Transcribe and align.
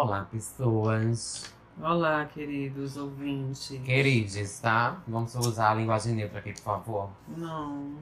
Olá, 0.00 0.24
pessoas. 0.30 1.52
Olá, 1.82 2.24
queridos 2.26 2.96
ouvintes. 2.96 3.82
Queridos, 3.84 4.60
tá? 4.60 5.02
Vamos 5.08 5.34
usar 5.34 5.72
a 5.72 5.74
linguagem 5.74 6.14
neutra 6.14 6.38
aqui, 6.38 6.52
por 6.52 6.62
favor. 6.62 7.10
Não. 7.36 7.94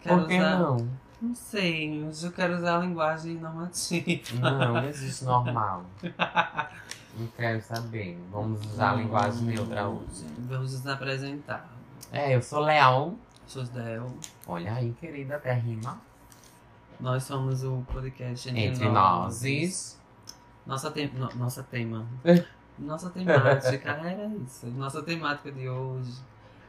Quero 0.00 0.20
Por 0.20 0.28
que 0.28 0.38
usar... 0.38 0.58
não? 0.60 0.88
Não 1.20 1.34
sei, 1.34 2.04
hoje 2.04 2.26
eu 2.26 2.30
quero 2.30 2.54
usar 2.54 2.76
a 2.76 2.78
linguagem 2.78 3.34
normativa. 3.38 4.38
Não, 4.40 4.74
não 4.74 4.84
existe 4.84 5.24
normal. 5.26 5.84
Não 7.18 7.26
quero 7.36 7.60
saber. 7.60 8.16
Vamos 8.30 8.64
usar 8.64 8.92
a 8.92 8.94
linguagem 8.94 9.42
neutra 9.42 9.88
hoje. 9.88 10.24
Vamos 10.38 10.74
nos 10.74 10.86
apresentar. 10.86 11.68
É, 12.12 12.36
eu 12.36 12.40
sou 12.40 12.60
Leal. 12.60 13.16
Sou 13.48 13.64
Del. 13.64 14.16
Olha 14.46 14.74
aí, 14.74 14.92
querida, 14.92 15.34
até 15.34 15.54
rima. 15.54 16.00
Nós 17.00 17.24
somos 17.24 17.64
o 17.64 17.84
podcast 17.92 18.48
Entre, 18.48 18.66
Entre 18.66 18.88
nós. 18.88 19.42
Nossa, 20.66 20.90
tem... 20.90 21.08
no- 21.12 21.34
Nossa 21.36 21.62
tema. 21.62 22.06
É. 22.24 22.44
Nossa 22.78 23.08
temática 23.10 23.90
era 24.04 24.26
isso. 24.44 24.66
Nossa 24.66 25.02
temática 25.02 25.50
de 25.52 25.68
hoje. 25.68 26.12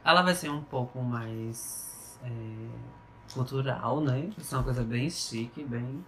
Ela 0.04 0.22
vai 0.22 0.34
ser 0.34 0.48
um 0.50 0.62
pouco 0.62 1.02
mais 1.02 2.18
é, 2.24 2.30
cultural, 3.34 4.00
né? 4.00 4.30
Vai 4.34 4.44
ser 4.44 4.54
uma 4.56 4.64
coisa 4.64 4.82
bem 4.82 5.10
chique, 5.10 5.62
bem, 5.64 6.02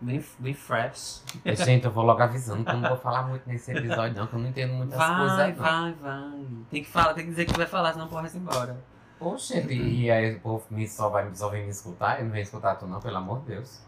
bem, 0.00 0.22
bem 0.38 0.52
fresh. 0.52 1.24
Gente, 1.46 1.86
eu 1.86 1.90
vou 1.90 2.04
logo 2.04 2.20
avisando 2.22 2.62
que 2.64 2.70
eu 2.70 2.76
não 2.76 2.88
vou 2.90 2.98
falar 2.98 3.22
muito 3.26 3.48
nesse 3.48 3.70
episódio, 3.70 4.18
não, 4.18 4.26
que 4.26 4.34
eu 4.34 4.38
não 4.40 4.48
entendo 4.48 4.74
muitas 4.74 4.98
coisas 4.98 5.36
Vai, 5.36 5.44
aí. 5.50 5.56
não. 5.56 5.62
vai, 5.62 5.92
vai. 5.94 6.46
Tem 6.70 6.82
que 6.82 6.90
falar, 6.90 7.14
tem 7.14 7.24
que 7.24 7.30
dizer 7.30 7.46
que 7.46 7.56
vai 7.56 7.66
falar, 7.66 7.92
senão 7.94 8.08
porra, 8.08 8.28
embora. 8.34 8.84
Poxa, 9.18 9.54
e 9.60 10.10
aí 10.10 10.34
o 10.34 10.40
povo 10.40 10.64
me, 10.68 10.86
só 10.88 11.08
vai 11.08 11.32
só 11.34 11.48
vem 11.48 11.62
me 11.64 11.70
escutar? 11.70 12.18
Eu 12.18 12.24
não 12.24 12.32
venho 12.32 12.42
escutar 12.42 12.74
tu 12.74 12.86
não, 12.86 13.00
pelo 13.00 13.16
amor 13.16 13.38
de 13.42 13.46
Deus. 13.54 13.80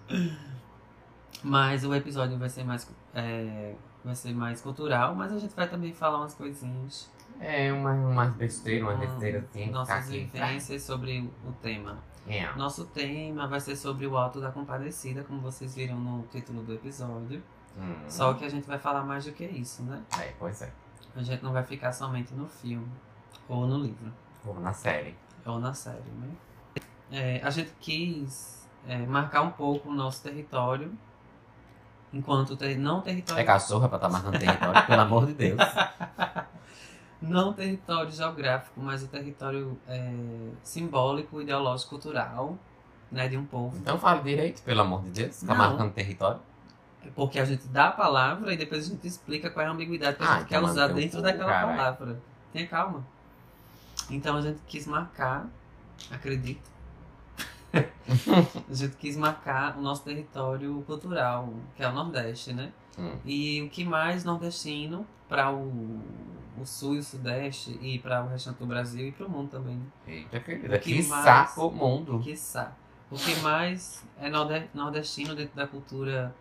Mas 1.42 1.84
o 1.84 1.94
episódio 1.94 2.38
vai 2.38 2.48
ser 2.48 2.64
mais, 2.64 2.88
é, 3.14 3.74
vai 4.04 4.14
ser 4.14 4.34
mais 4.34 4.60
cultural, 4.60 5.14
mas 5.14 5.32
a 5.32 5.38
gente 5.38 5.54
vai 5.54 5.68
também 5.68 5.92
falar 5.92 6.18
umas 6.18 6.34
coisinhas. 6.34 7.10
É, 7.40 7.72
uma, 7.72 7.92
umas 7.92 8.32
besteiras, 8.34 8.82
uma 8.82 8.94
hum, 8.94 8.98
besteira 8.98 9.38
assim. 9.38 9.70
Nossas 9.70 10.08
aqui. 10.08 10.24
vivências 10.24 10.82
sobre 10.82 11.30
o 11.46 11.52
tema. 11.52 11.98
É. 12.26 12.50
Nosso 12.54 12.86
tema 12.86 13.46
vai 13.46 13.60
ser 13.60 13.76
sobre 13.76 14.06
o 14.06 14.16
Alto 14.16 14.40
da 14.40 14.50
Compadecida, 14.50 15.24
como 15.24 15.40
vocês 15.40 15.74
viram 15.74 15.98
no 15.98 16.22
título 16.28 16.62
do 16.62 16.74
episódio. 16.74 17.42
Hum. 17.76 17.94
Só 18.08 18.34
que 18.34 18.44
a 18.44 18.48
gente 18.48 18.66
vai 18.66 18.78
falar 18.78 19.02
mais 19.02 19.24
do 19.24 19.32
que 19.32 19.44
isso, 19.44 19.82
né? 19.82 20.02
É, 20.18 20.32
pois 20.38 20.62
é. 20.62 20.72
A 21.16 21.22
gente 21.22 21.42
não 21.42 21.52
vai 21.52 21.62
ficar 21.62 21.92
somente 21.92 22.34
no 22.34 22.48
filme, 22.48 22.90
ou 23.48 23.66
no 23.66 23.78
livro, 23.78 24.12
Vou 24.42 24.58
na 24.58 24.72
série. 24.72 25.16
ou 25.44 25.60
na 25.60 25.72
série, 25.72 26.10
né? 26.18 26.28
É, 27.10 27.40
a 27.44 27.50
gente 27.50 27.72
quis 27.78 28.68
é, 28.86 28.98
marcar 29.06 29.42
um 29.42 29.50
pouco 29.50 29.90
o 29.90 29.94
nosso 29.94 30.22
território, 30.22 30.92
enquanto 32.14 32.56
ter, 32.56 32.76
não 32.78 33.00
território. 33.00 33.40
É 33.40 33.44
cachorra 33.44 33.88
pra 33.88 33.96
estar 33.96 34.08
marcando 34.08 34.38
território, 34.38 34.86
pelo 34.86 35.00
amor 35.02 35.26
de 35.26 35.34
Deus. 35.34 35.58
não 37.20 37.52
território 37.52 38.10
geográfico, 38.10 38.80
mas 38.80 39.02
o 39.02 39.08
território 39.08 39.78
é, 39.88 40.12
simbólico, 40.62 41.40
ideológico, 41.42 41.90
cultural, 41.90 42.56
né, 43.10 43.28
de 43.28 43.36
um 43.36 43.44
povo. 43.44 43.76
Então 43.78 43.98
fale 43.98 44.22
direito, 44.22 44.62
pelo 44.62 44.80
amor 44.82 45.02
de 45.02 45.10
Deus. 45.10 45.40
Fica 45.40 45.52
Não. 45.52 45.58
marcando 45.58 45.92
território. 45.92 46.40
Porque 47.14 47.38
a 47.38 47.44
gente 47.44 47.66
dá 47.68 47.88
a 47.88 47.92
palavra 47.92 48.54
e 48.54 48.56
depois 48.56 48.86
a 48.86 48.88
gente 48.88 49.06
explica 49.06 49.50
qual 49.50 49.66
é 49.66 49.68
a 49.68 49.72
ambiguidade 49.72 50.16
que 50.16 50.22
a 50.22 50.26
Ah, 50.26 50.38
gente 50.38 50.48
quer 50.48 50.56
então 50.56 50.70
usar 50.70 50.86
dentro 50.88 51.20
daquela 51.20 51.50
caralho. 51.52 51.76
palavra. 51.76 52.20
Tenha 52.52 52.66
calma. 52.66 53.04
Então 54.08 54.36
a 54.38 54.40
gente 54.40 54.58
quis 54.66 54.86
marcar, 54.86 55.46
acredito. 56.10 56.62
a 58.70 58.74
gente 58.74 58.96
quis 58.96 59.16
marcar 59.16 59.76
o 59.76 59.80
nosso 59.82 60.04
território 60.04 60.82
cultural, 60.86 61.52
que 61.76 61.82
é 61.82 61.88
o 61.88 61.92
Nordeste, 61.92 62.52
né? 62.52 62.72
Hum. 62.98 63.16
E 63.24 63.62
o 63.62 63.68
que 63.70 63.84
mais 63.84 64.24
nordestino 64.24 65.04
para 65.28 65.50
o, 65.52 66.00
o 66.60 66.64
Sul 66.64 66.94
e 66.94 66.98
o 66.98 67.02
Sudeste 67.02 67.76
e 67.82 67.98
para 67.98 68.22
o 68.24 68.28
restante 68.28 68.58
do 68.58 68.66
Brasil 68.66 69.08
e 69.08 69.12
para 69.12 69.26
o 69.26 69.30
mundo 69.30 69.48
também. 69.50 69.80
Eita, 70.06 70.38
querida. 70.40 70.76
O 70.76 70.80
que 70.80 71.02
Que 71.02 71.08
mais? 71.08 71.24
saco 71.24 71.70
mundo. 71.70 72.20
Quiçá. 72.20 72.72
O 73.10 73.16
que 73.16 73.34
mais 73.40 74.04
é 74.20 74.30
norde- 74.30 74.68
nordestino 74.72 75.34
dentro 75.34 75.56
da 75.56 75.66
cultura 75.66 76.34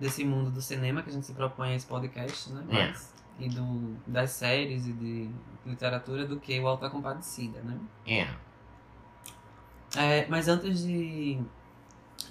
desse 0.00 0.24
mundo 0.24 0.50
do 0.50 0.60
cinema 0.60 1.02
que 1.02 1.10
a 1.10 1.12
gente 1.12 1.26
se 1.26 1.32
propõe 1.34 1.70
a 1.70 1.74
esse 1.76 1.86
podcast, 1.86 2.52
né? 2.52 2.64
É. 2.70 3.20
E 3.44 3.48
do, 3.48 3.96
das 4.06 4.30
séries 4.30 4.86
e 4.86 4.92
de 4.92 5.30
literatura 5.64 6.26
do 6.26 6.38
que 6.40 6.58
o 6.58 6.66
Alto 6.66 6.82
da 6.82 6.90
Compadecida, 6.90 7.60
né? 7.62 7.78
É. 8.06 8.28
É, 9.96 10.26
mas 10.28 10.46
antes 10.48 10.80
de 10.82 11.40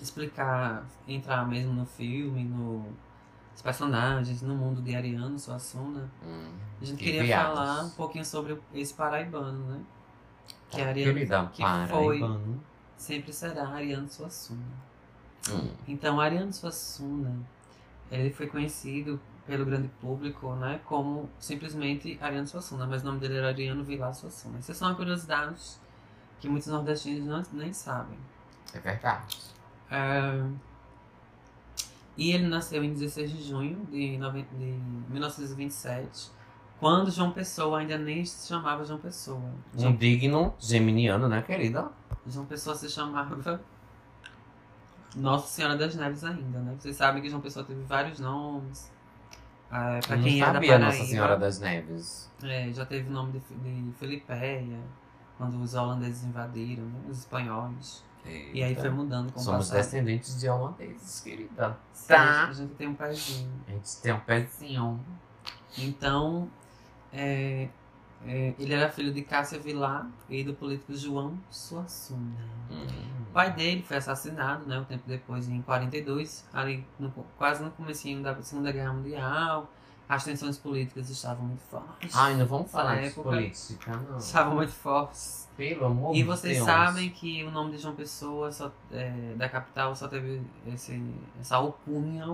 explicar, 0.01 0.85
entrar 1.07 1.45
mesmo 1.47 1.73
no 1.73 1.85
filme, 1.85 2.43
no, 2.43 2.85
os 3.55 3.61
personagens, 3.61 4.41
no 4.41 4.55
mundo 4.55 4.81
de 4.81 4.95
Ariano 4.95 5.37
Suassuna, 5.37 6.09
Hum. 6.25 6.51
a 6.81 6.85
gente 6.85 6.97
Que 6.97 7.05
queria 7.05 7.23
viados. 7.23 7.57
falar 7.57 7.83
um 7.83 7.89
pouquinho 7.91 8.25
sobre 8.25 8.57
esse 8.73 8.93
paraibano, 8.93 9.59
né? 9.65 9.81
Que 10.69 10.81
é 10.81 10.87
Ariano, 10.89 11.49
que 11.51 11.63
foi- 11.89 12.21
sempre 12.95 13.33
será 13.33 13.67
Ariano 13.69 14.07
Suassuna. 14.09 14.61
Hum. 15.49 15.71
Então, 15.87 16.19
Ariano 16.19 16.53
Suassuna, 16.53 17.35
ele 18.11 18.29
foi 18.31 18.47
conhecido 18.47 19.19
pelo 19.45 19.65
grande 19.65 19.87
público, 19.99 20.53
né, 20.55 20.79
como 20.85 21.27
simplesmente 21.39 22.17
Ariano 22.21 22.45
Suassuna, 22.45 22.85
mas 22.85 23.01
o 23.01 23.05
nome 23.07 23.19
dele 23.19 23.37
era 23.37 23.47
Ariano 23.47 23.83
Vilar 23.83 24.13
Suassuna. 24.13 24.59
Isso 24.59 24.71
é 24.71 24.75
só 24.75 24.85
uma 24.85 24.95
curiosidade 24.95 25.55
que 26.39 26.47
muitos 26.50 26.67
nordestinos 26.67 27.25
não, 27.25 27.44
nem 27.53 27.73
sabem. 27.73 28.17
É 28.73 28.79
verdade. 28.79 29.38
É, 29.91 30.44
E 32.17 32.31
ele 32.31 32.47
nasceu 32.47 32.83
em 32.83 32.94
16 32.94 33.31
de 33.31 33.44
junho 33.44 33.85
de, 33.91 34.17
noven- 34.17 34.47
de 34.57 34.77
1927, 35.11 36.31
quando 36.79 37.09
João 37.11 37.31
Pessoa 37.31 37.79
ainda 37.79 37.97
nem 37.97 38.23
se 38.25 38.47
chamava 38.47 38.83
João 38.83 39.00
Pessoa. 39.00 39.39
Um 39.75 39.79
João, 39.79 39.95
digno 39.95 40.53
geminiano, 40.59 41.27
né, 41.27 41.41
querida? 41.41 41.89
João 42.27 42.45
Pessoa 42.45 42.75
se 42.75 42.89
chamava 42.89 43.61
Nossa 45.16 45.47
Senhora 45.47 45.75
das 45.77 45.95
Neves 45.95 46.23
ainda, 46.23 46.59
né? 46.59 46.75
Vocês 46.77 46.95
sabem 46.95 47.21
que 47.21 47.29
João 47.29 47.41
Pessoa 47.41 47.66
teve 47.66 47.81
vários 47.83 48.19
nomes. 48.19 48.91
Ah, 49.71 50.00
pra 50.06 50.17
Eu 50.17 50.23
quem 50.23 50.39
não 50.39 50.47
é 50.47 50.47
da 50.47 50.53
sabia 50.53 50.69
Paraíba, 50.69 50.85
Nossa 50.85 51.06
Senhora 51.06 51.38
das 51.38 51.59
Neves. 51.59 52.29
é, 52.44 52.71
já 52.73 52.85
teve 52.85 53.07
o 53.09 53.11
nome 53.11 53.33
de, 53.33 53.39
de 53.39 53.94
Filipeia, 53.94 54.79
quando 55.39 55.59
os 55.61 55.73
holandeses 55.73 56.25
invadiram, 56.25 56.83
né? 56.83 57.00
Os 57.09 57.19
espanhóis. 57.19 58.03
E 58.25 58.61
aí 58.61 58.72
Eita. 58.72 58.81
foi 58.81 58.89
mudando 58.89 59.31
com 59.31 59.39
o 59.39 59.44
Somos 59.44 59.69
passar. 59.69 59.77
descendentes 59.77 60.38
de 60.38 60.50
holandeses, 60.50 61.22
querida. 61.22 61.77
Sim, 61.94 62.07
Tá. 62.07 62.47
A 62.50 62.53
gente 62.53 62.73
tem 62.75 62.88
um 62.89 62.94
pezinho. 62.94 63.51
A 63.66 63.72
gente 63.72 64.01
tem 64.01 64.13
um 64.13 64.19
pezinho. 64.19 65.00
Então, 65.77 66.50
é, 67.13 67.69
é, 68.27 68.53
ele 68.59 68.73
era 68.73 68.91
filho 68.91 69.13
de 69.13 69.22
Cássia 69.22 69.57
Vilar 69.57 70.05
e 70.29 70.44
do 70.44 70.53
político 70.53 70.94
João 70.94 71.39
Suassuna. 71.50 72.35
Hum. 72.69 72.85
O 73.29 73.31
pai 73.31 73.53
dele 73.53 73.81
foi 73.81 73.95
assassinado, 73.95 74.66
né, 74.66 74.77
um 74.77 74.83
tempo 74.83 75.03
depois, 75.07 75.47
em 75.47 75.61
42, 75.61 76.45
ali 76.51 76.85
no, 77.00 77.09
quase 77.38 77.63
no 77.63 77.71
comecinho 77.71 78.21
da 78.21 78.39
Segunda 78.41 78.71
Guerra 78.73 78.91
Mundial. 78.91 79.71
As 80.09 80.23
tensões 80.23 80.57
políticas 80.57 81.07
estavam 81.07 81.45
muito 81.45 81.61
fortes. 81.69 82.15
Ai, 82.15 82.35
não 82.35 82.47
vamos 82.47 82.71
falar 82.71 82.95
de 82.95 83.05
época, 83.09 83.29
política, 83.29 83.95
não. 83.95 84.17
Estavam 84.17 84.55
muito 84.55 84.71
fortes. 84.71 85.47
Pelo 85.55 85.85
amor 85.85 86.15
E 86.15 86.23
vocês 86.23 86.55
Deus. 86.55 86.65
sabem 86.65 87.09
que 87.11 87.43
o 87.43 87.51
nome 87.51 87.73
de 87.73 87.77
João 87.77 87.93
Pessoa, 87.93 88.51
só, 88.51 88.71
é, 88.91 89.33
da 89.35 89.47
capital, 89.47 89.95
só 89.95 90.07
teve 90.07 90.41
esse, 90.65 90.99
essa 91.39 91.57
alcunha, 91.57 92.25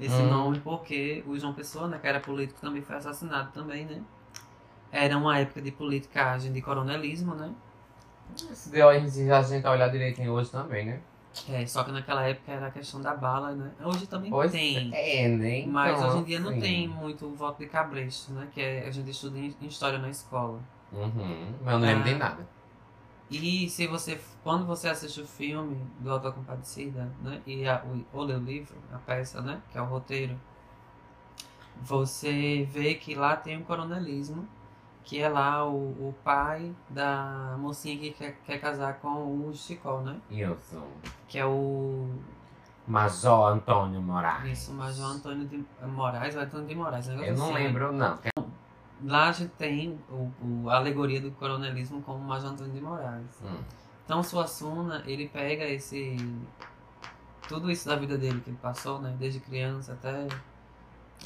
esse 0.00 0.14
Hum. 0.22 0.30
nome, 0.30 0.60
porque 0.60 1.22
o 1.26 1.38
João 1.38 1.52
Pessoa, 1.52 1.88
né, 1.88 1.98
que 1.98 2.06
era 2.06 2.20
político, 2.20 2.58
também 2.60 2.80
foi 2.80 2.96
assassinado 2.96 3.50
também, 3.52 3.84
né? 3.84 4.00
Era 4.90 5.18
uma 5.18 5.38
época 5.38 5.60
de 5.60 5.72
politicagem, 5.72 6.52
de 6.52 6.62
coronelismo, 6.62 7.34
né? 7.34 7.52
Se 8.34 8.70
deu 8.70 8.88
a 8.88 8.98
gente, 8.98 9.30
a 9.30 9.42
gente 9.42 9.66
olhar 9.66 9.88
direitinho 9.88 10.32
hoje 10.32 10.50
também, 10.50 10.86
né? 10.86 11.00
É, 11.48 11.66
só 11.66 11.82
que 11.84 11.90
naquela 11.92 12.22
época 12.22 12.52
era 12.52 12.66
a 12.68 12.70
questão 12.70 13.00
da 13.00 13.14
bala, 13.14 13.52
né? 13.52 13.72
Hoje 13.84 14.06
também 14.06 14.30
Pois 14.30 14.52
tem. 14.52 14.90
é, 14.94 15.28
né? 15.28 15.64
Mas 15.66 15.96
Então, 15.96 16.08
hoje 16.08 16.18
em 16.18 16.24
dia 16.24 16.40
não 16.40 16.50
assim. 16.50 16.60
tem 16.60 16.88
muito 16.88 17.26
o 17.26 17.34
voto 17.34 17.58
de 17.58 17.66
cabresto, 17.66 18.32
né? 18.32 18.48
Que 18.52 18.60
é, 18.60 18.86
a 18.86 18.90
gente 18.90 19.10
estuda 19.10 19.38
em, 19.38 19.54
em 19.60 19.66
história 19.66 19.98
na 19.98 20.08
escola. 20.08 20.60
Uhum. 20.92 21.52
Mas 21.62 21.72
eu 21.74 21.78
não 21.80 21.86
lembro 21.86 22.02
Ah. 22.02 22.12
de 22.12 22.14
nada. 22.14 22.48
E 23.30 23.68
se 23.68 23.86
você, 23.86 24.20
quando 24.44 24.64
você 24.66 24.88
assiste 24.88 25.20
o 25.20 25.26
filme 25.26 25.76
do 25.98 26.10
Auto 26.10 26.24
da 26.24 26.30
Compadecida, 26.32 27.10
né, 27.22 27.40
e 27.46 27.66
a, 27.66 27.82
o, 27.84 28.04
ou 28.16 28.22
lê 28.24 28.34
o 28.34 28.38
livro, 28.38 28.76
a 28.92 28.98
peça, 28.98 29.40
né, 29.40 29.60
que 29.72 29.78
é 29.78 29.82
o 29.82 29.86
roteiro, 29.86 30.38
você 31.82 32.66
vê 32.70 32.94
que 32.94 33.14
lá 33.14 33.36
tem 33.36 33.56
um 33.58 33.62
coronelismo, 33.64 34.46
que 35.04 35.20
é 35.20 35.28
lá 35.28 35.64
o, 35.66 35.90
o 36.08 36.14
pai 36.24 36.74
da 36.88 37.56
mocinha 37.58 37.96
que 37.98 38.10
quer, 38.12 38.36
quer 38.44 38.58
casar 38.58 38.94
com 39.00 39.46
o 39.48 39.52
Chicó, 39.54 40.00
né, 40.00 40.18
Isso. 40.30 40.82
que 41.28 41.38
é 41.38 41.44
o, 41.46 42.08
Major 42.86 43.52
Antônio 43.52 44.00
Moraes. 44.02 44.58
isso, 44.58 44.72
Major 44.74 45.06
Antônio 45.06 45.46
de 45.46 45.64
Moraes, 45.86 46.34
ou 46.36 46.42
Antônio 46.42 46.66
de 46.66 46.74
Moraes, 46.74 47.06
um 47.08 47.10
negócio 47.12 47.32
Eu 47.32 47.36
não 47.36 47.44
assim, 47.44 47.54
né? 47.54 47.60
lembro, 47.60 47.92
não. 47.92 48.18
Lá 49.02 49.28
a 49.28 49.32
gente 49.32 49.50
tem 49.52 49.98
o, 50.10 50.30
o- 50.42 50.70
a 50.70 50.76
alegoria 50.76 51.20
do 51.20 51.30
coronelismo 51.32 52.00
como 52.02 52.18
Major 52.20 52.50
Antônio 52.52 52.72
de 52.72 52.80
Moraes. 52.80 53.40
Hum. 53.42 53.62
Então 54.04 54.22
Suassuna, 54.22 55.02
ele 55.06 55.28
pega 55.28 55.64
esse 55.64 56.16
tudo 57.48 57.70
isso 57.70 57.86
da 57.88 57.96
vida 57.96 58.16
dele 58.16 58.40
que 58.40 58.50
ele 58.50 58.58
passou, 58.60 59.00
né, 59.00 59.14
desde 59.18 59.40
criança 59.40 59.92
até 59.92 60.26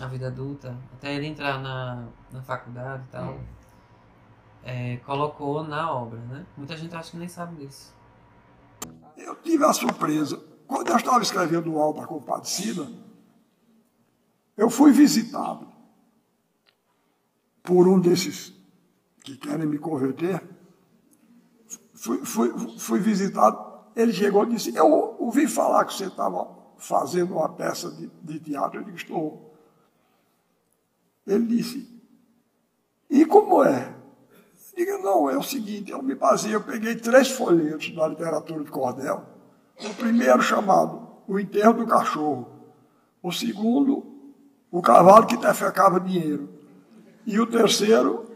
a 0.00 0.06
vida 0.06 0.26
adulta, 0.28 0.76
até 0.94 1.14
ele 1.14 1.26
entrar 1.26 1.60
na, 1.60 2.06
na 2.32 2.42
faculdade 2.42 3.02
e 3.08 3.10
tal, 3.12 3.32
Hum. 3.34 3.40
É, 4.62 4.96
colocou 4.98 5.62
na 5.62 5.92
obra, 5.92 6.18
né? 6.20 6.46
Muita 6.56 6.76
gente 6.76 6.94
acha 6.94 7.10
que 7.10 7.16
nem 7.16 7.28
sabe 7.28 7.56
disso. 7.56 7.94
Eu 9.16 9.34
tive 9.36 9.64
a 9.64 9.72
surpresa. 9.72 10.42
Quando 10.66 10.88
eu 10.88 10.96
estava 10.96 11.22
escrevendo 11.22 11.72
o 11.72 11.78
Alba 11.80 12.06
Compadecida, 12.06 12.88
eu 14.56 14.68
fui 14.68 14.92
visitado 14.92 15.66
por 17.62 17.88
um 17.88 17.98
desses 17.98 18.52
que 19.22 19.36
querem 19.36 19.66
me 19.66 19.78
converter. 19.78 20.42
Fui, 21.94 22.24
fui, 22.24 22.78
fui 22.78 22.98
visitado. 22.98 23.58
Ele 23.96 24.12
chegou 24.12 24.44
e 24.44 24.50
disse: 24.50 24.74
Eu 24.74 25.16
ouvi 25.18 25.46
falar 25.46 25.84
que 25.84 25.94
você 25.94 26.06
estava 26.06 26.48
fazendo 26.76 27.34
uma 27.34 27.48
peça 27.48 27.90
de, 27.90 28.08
de 28.22 28.40
teatro. 28.40 28.80
Eu 28.80 28.84
disse: 28.84 29.04
Estou. 29.04 29.54
Ele 31.26 31.46
disse: 31.46 32.02
E 33.10 33.24
como 33.26 33.62
é? 33.64 33.97
Diga, 34.78 34.96
não, 34.98 35.28
é 35.28 35.36
o 35.36 35.42
seguinte, 35.42 35.90
eu 35.90 36.00
me 36.00 36.14
baseei, 36.14 36.54
eu 36.54 36.60
peguei 36.60 36.94
três 36.94 37.28
folhetos 37.28 37.92
da 37.96 38.06
literatura 38.06 38.62
de 38.62 38.70
cordel. 38.70 39.24
O 39.84 39.92
primeiro 39.94 40.40
chamado 40.40 41.02
O 41.26 41.36
Enterro 41.36 41.72
do 41.72 41.84
Cachorro. 41.84 42.46
O 43.20 43.32
segundo, 43.32 44.06
O 44.70 44.80
Cavalo 44.80 45.26
que 45.26 45.36
Defecava 45.36 45.98
Dinheiro. 45.98 46.48
E 47.26 47.40
o 47.40 47.46
terceiro, 47.48 48.30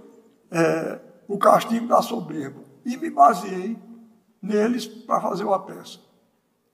é, 0.51 0.99
O 1.29 1.39
Castigo 1.39 1.87
da 1.87 2.03
Soberba. 2.03 2.61
E 2.85 2.97
me 2.97 3.09
baseei 3.09 3.79
neles 4.43 4.85
para 4.85 5.21
fazer 5.21 5.45
uma 5.45 5.61
peça. 5.61 6.01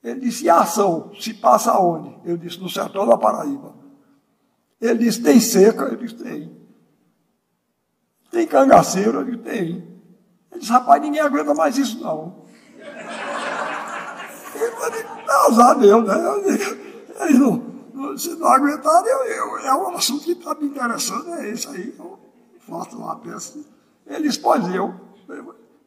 Ele 0.03 0.21
disse, 0.21 0.47
e 0.47 0.49
a 0.49 0.61
ação 0.61 1.13
se 1.21 1.35
passa 1.35 1.73
aonde? 1.73 2.17
Eu 2.25 2.39
disse, 2.39 2.59
no 2.59 2.71
sertão 2.71 3.07
da 3.07 3.19
Paraíba. 3.19 3.75
Ele 4.81 5.01
disse, 5.01 5.23
tem 5.23 5.39
seca? 5.39 5.85
Eu 5.85 5.97
disse, 5.97 6.15
tem. 6.15 6.58
Tem 8.39 8.47
cangaceiro? 8.47 9.19
Eu 9.19 9.25
disse, 9.25 9.39
tem. 9.39 9.65
Ele 10.53 10.61
disse, 10.61 10.71
rapaz, 10.71 11.03
ninguém 11.03 11.21
aguenta 11.21 11.53
mais 11.55 11.77
isso, 11.77 12.01
não. 12.01 12.45
Eu 14.55 14.91
disse, 14.93 15.07
azar 15.49 15.77
Deus, 15.77 16.07
né? 16.07 16.15
Eu 16.25 17.27
eles 17.27 17.39
não, 17.41 17.57
não- 17.93 18.17
se 18.17 18.31
não 18.37 18.47
aguentarem, 18.47 19.11
eu, 19.11 19.25
eu, 19.25 19.59
é 19.59 19.75
um 19.75 19.97
assunto 19.97 20.23
que 20.23 20.31
está 20.33 20.55
me 20.55 20.67
interessando, 20.67 21.35
é 21.35 21.51
esse 21.51 21.67
aí. 21.67 21.93
Eu 21.99 22.17
faço 22.61 22.97
uma 22.97 23.17
peça. 23.17 23.59
Ele 24.07 24.29
disse, 24.29 24.39
pois 24.39 24.65
eu. 24.73 24.95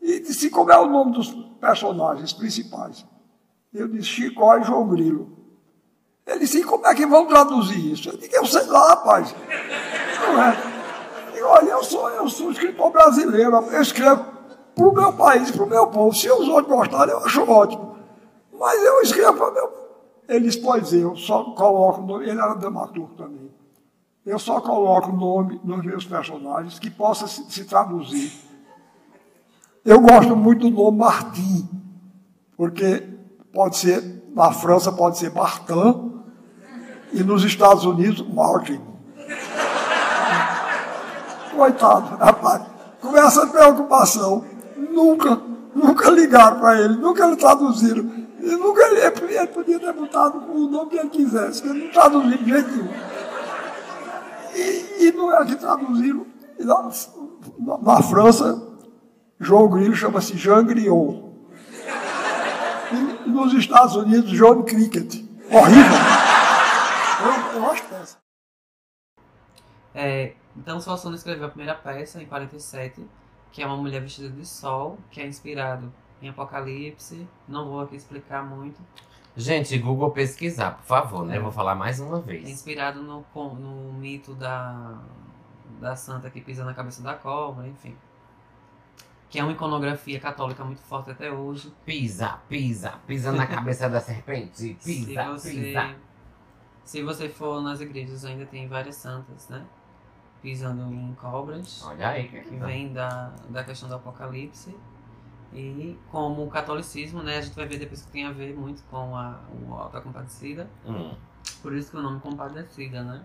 E 0.01 0.19
disse, 0.19 0.49
como 0.49 0.73
é 0.73 0.77
o 0.77 0.87
nome 0.87 1.13
dos 1.13 1.31
personagens 1.61 2.33
principais? 2.33 3.05
Eu 3.73 3.87
disse, 3.87 4.09
Chicó 4.09 4.57
e 4.57 4.63
João 4.63 4.89
Grilo. 4.89 5.37
Ele 6.27 6.39
disse, 6.39 6.65
como 6.65 6.85
é 6.85 6.93
que 6.93 7.05
vão 7.05 7.27
traduzir 7.27 7.93
isso? 7.93 8.09
Eu 8.09 8.17
disse, 8.17 8.35
eu 8.35 8.45
sei 8.45 8.65
lá, 8.65 8.89
rapaz. 8.89 9.33
Não 10.27 10.43
é? 10.43 10.70
Olha, 11.43 11.71
eu 11.71 11.83
sou, 11.83 12.09
eu 12.09 12.29
sou 12.29 12.51
escritor 12.51 12.91
brasileiro, 12.91 13.55
eu 13.55 13.81
escrevo 13.81 14.25
para 14.75 14.87
o 14.87 14.93
meu 14.93 15.13
país, 15.13 15.51
para 15.51 15.63
o 15.63 15.69
meu 15.69 15.87
povo. 15.87 16.15
Se 16.15 16.29
os 16.31 16.47
outros 16.47 16.75
gostarem, 16.75 17.13
eu 17.13 17.19
acho 17.19 17.49
ótimo. 17.49 17.97
Mas 18.57 18.81
eu 18.83 19.01
escrevo 19.01 19.37
para 19.37 19.49
o 19.49 19.53
meu. 19.53 19.81
Ele 20.27 20.45
disse, 20.45 20.61
pois 20.61 20.93
eu 20.93 21.15
só 21.15 21.43
coloco 21.55 22.21
ele 22.21 22.39
era 22.39 22.53
dramaturgo 22.53 23.13
também. 23.15 23.51
Eu 24.25 24.37
só 24.37 24.61
coloco 24.61 25.11
nome 25.11 25.59
nos 25.63 25.83
meus 25.83 26.05
personagens 26.05 26.77
que 26.77 26.89
possa 26.89 27.27
se, 27.27 27.43
se 27.51 27.65
traduzir. 27.65 28.31
Eu 29.83 29.99
gosto 29.99 30.35
muito 30.35 30.69
do 30.69 30.75
nome 30.75 30.99
Martim, 30.99 31.67
porque 32.55 33.03
pode 33.51 33.77
ser, 33.77 34.23
na 34.35 34.51
França 34.51 34.91
pode 34.91 35.17
ser 35.17 35.33
Martin, 35.33 36.21
e 37.11 37.23
nos 37.23 37.43
Estados 37.43 37.83
Unidos, 37.83 38.21
Martin. 38.31 38.79
Coitado, 41.61 42.17
rapaz. 42.17 42.63
Com 42.99 43.15
essa 43.15 43.45
preocupação, 43.45 44.43
nunca, 44.75 45.39
nunca 45.75 46.09
ligaram 46.09 46.59
para 46.59 46.81
ele, 46.81 46.95
nunca 46.95 47.27
lhe 47.27 47.35
traduziram. 47.35 48.09
E 48.39 48.55
nunca 48.55 48.81
ele, 48.87 48.99
ele 49.01 49.47
podia 49.47 49.79
ter 49.79 49.93
botado 49.93 50.39
o 50.51 50.67
nome 50.67 50.89
que 50.89 50.97
ele 50.97 51.09
quisesse, 51.09 51.63
ele 51.69 51.83
não 51.83 51.91
traduziu 51.91 52.35
de 52.35 52.49
jeito 52.49 52.71
nenhum. 52.71 52.89
E, 54.55 55.05
e 55.05 55.11
não 55.11 55.31
é 55.31 55.45
que 55.45 55.55
traduziram. 55.55 56.25
Na, 56.57 56.89
na, 57.59 57.77
na 57.77 58.01
França, 58.01 58.59
João 59.39 59.69
Grilo 59.69 59.95
chama-se 59.95 60.35
Jean 60.35 60.65
Griot. 60.65 61.23
E 62.91 63.29
nos 63.29 63.53
Estados 63.53 63.95
Unidos, 63.97 64.31
John 64.31 64.63
Cricket. 64.63 65.23
Horrível. 65.51 65.97
Eu, 67.23 67.59
eu 67.59 67.71
acho 67.71 67.83
péssimo. 67.83 68.19
É, 69.93 70.33
então, 70.57 70.79
Suassuna 70.79 71.15
escreveu 71.15 71.45
a 71.45 71.49
primeira 71.49 71.73
peça 71.75 72.21
em 72.21 72.25
47, 72.25 73.05
que 73.51 73.61
é 73.61 73.65
Uma 73.65 73.77
Mulher 73.77 74.01
Vestida 74.01 74.29
de 74.29 74.45
Sol, 74.45 74.97
que 75.09 75.21
é 75.21 75.27
inspirado 75.27 75.91
em 76.21 76.29
Apocalipse. 76.29 77.27
Não 77.47 77.67
vou 77.69 77.81
aqui 77.81 77.95
explicar 77.95 78.43
muito. 78.43 78.79
Gente, 79.35 79.77
Google 79.77 80.11
pesquisar, 80.11 80.71
por 80.71 80.85
favor, 80.85 81.25
né? 81.25 81.35
É. 81.35 81.37
Eu 81.37 81.43
vou 81.43 81.51
falar 81.51 81.73
mais 81.75 81.99
uma 81.99 82.17
É 82.19 82.21
vez. 82.21 82.49
inspirado 82.49 83.01
no, 83.01 83.25
no 83.55 83.93
mito 83.93 84.33
da, 84.35 84.99
da 85.79 85.95
santa 85.95 86.29
que 86.29 86.41
pisa 86.41 86.65
na 86.65 86.73
cabeça 86.73 87.01
da 87.01 87.13
cobra, 87.13 87.65
enfim. 87.67 87.95
Que 89.29 89.39
é 89.39 89.43
uma 89.43 89.53
iconografia 89.53 90.19
católica 90.19 90.65
muito 90.65 90.81
forte 90.81 91.11
até 91.11 91.31
hoje. 91.31 91.73
Pisa, 91.85 92.39
pisa, 92.49 92.99
pisa 93.07 93.31
na 93.31 93.47
cabeça 93.47 93.89
da 93.89 94.01
serpente. 94.01 94.75
se 94.77 95.05
Pisa, 95.05 95.23
você, 95.31 95.49
pisa. 95.51 95.95
se 96.83 97.01
você 97.01 97.29
for 97.29 97.61
nas 97.61 97.79
igrejas, 97.79 98.25
ainda 98.25 98.45
tem 98.45 98.67
várias 98.67 98.95
santas, 98.97 99.47
né? 99.47 99.65
Pisando 100.41 100.91
em 100.93 101.13
cobras. 101.15 101.83
Olha 101.85 102.07
aí, 102.09 102.23
que 102.27 102.41
querida. 102.41 102.65
vem 102.65 102.91
da, 102.93 103.31
da 103.49 103.63
questão 103.63 103.87
do 103.87 103.95
apocalipse. 103.95 104.75
E 105.53 105.99
como 106.09 106.45
o 106.45 106.49
catolicismo, 106.49 107.21
né, 107.21 107.37
a 107.37 107.41
gente 107.41 107.55
vai 107.55 107.67
ver 107.67 107.77
depois 107.77 108.01
que 108.03 108.11
tem 108.11 108.25
a 108.25 108.31
ver 108.31 108.55
muito 108.55 108.81
com 108.83 109.15
a, 109.15 109.39
o 109.67 109.73
Alta 109.73 109.99
Compadecida. 110.01 110.67
Hum. 110.87 111.13
Por 111.61 111.73
isso 111.73 111.91
que 111.91 111.97
o 111.97 112.01
nome 112.01 112.19
Compadecida, 112.21 113.03
né? 113.03 113.23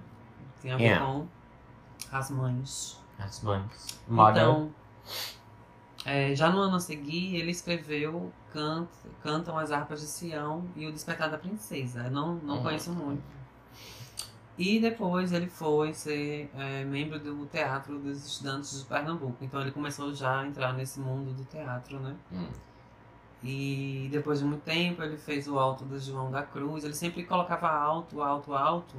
Tem 0.60 0.72
a 0.72 0.76
ver 0.76 0.84
Yeah. 0.84 1.06
com 1.06 1.26
as 2.12 2.30
mães. 2.30 3.00
As 3.18 3.42
mães. 3.42 4.00
Model. 4.08 4.50
Então, 4.50 4.74
é, 6.04 6.34
já 6.34 6.50
no 6.50 6.58
ano 6.60 6.76
a 6.76 6.80
seguir, 6.80 7.36
ele 7.36 7.50
escreveu 7.50 8.32
Cant, 8.52 8.88
Cantam 9.22 9.56
as 9.58 9.70
Harpas 9.72 10.00
de 10.00 10.06
Sião 10.06 10.64
e 10.76 10.86
O 10.86 10.92
Despertar 10.92 11.30
da 11.30 11.38
Princesa. 11.38 12.04
Eu 12.04 12.10
não, 12.10 12.34
não 12.36 12.56
Uhum. 12.56 12.62
conheço 12.62 12.92
muito. 12.92 13.22
E 14.58 14.80
depois 14.80 15.32
ele 15.32 15.48
foi 15.48 15.92
ser 15.92 16.50
é, 16.56 16.84
membro 16.84 17.18
do 17.18 17.44
Teatro 17.46 17.98
dos 17.98 18.26
Estudantes 18.26 18.80
de 18.80 18.86
Pernambuco. 18.86 19.36
Então 19.42 19.60
ele 19.60 19.70
começou 19.70 20.14
já 20.14 20.40
a 20.40 20.46
entrar 20.46 20.72
nesse 20.72 20.98
mundo 20.98 21.32
do 21.34 21.44
teatro, 21.44 22.00
né? 22.00 22.16
Hum. 22.32 22.48
E 23.42 24.08
depois 24.10 24.38
de 24.38 24.46
muito 24.46 24.62
tempo 24.62 25.02
ele 25.02 25.18
fez 25.18 25.46
o 25.46 25.58
alto 25.58 25.84
do 25.84 26.00
João 26.00 26.30
da 26.30 26.42
Cruz. 26.42 26.84
Ele 26.84 26.94
sempre 26.94 27.24
colocava 27.24 27.68
alto, 27.68 28.22
alto, 28.22 28.54
alto. 28.54 28.96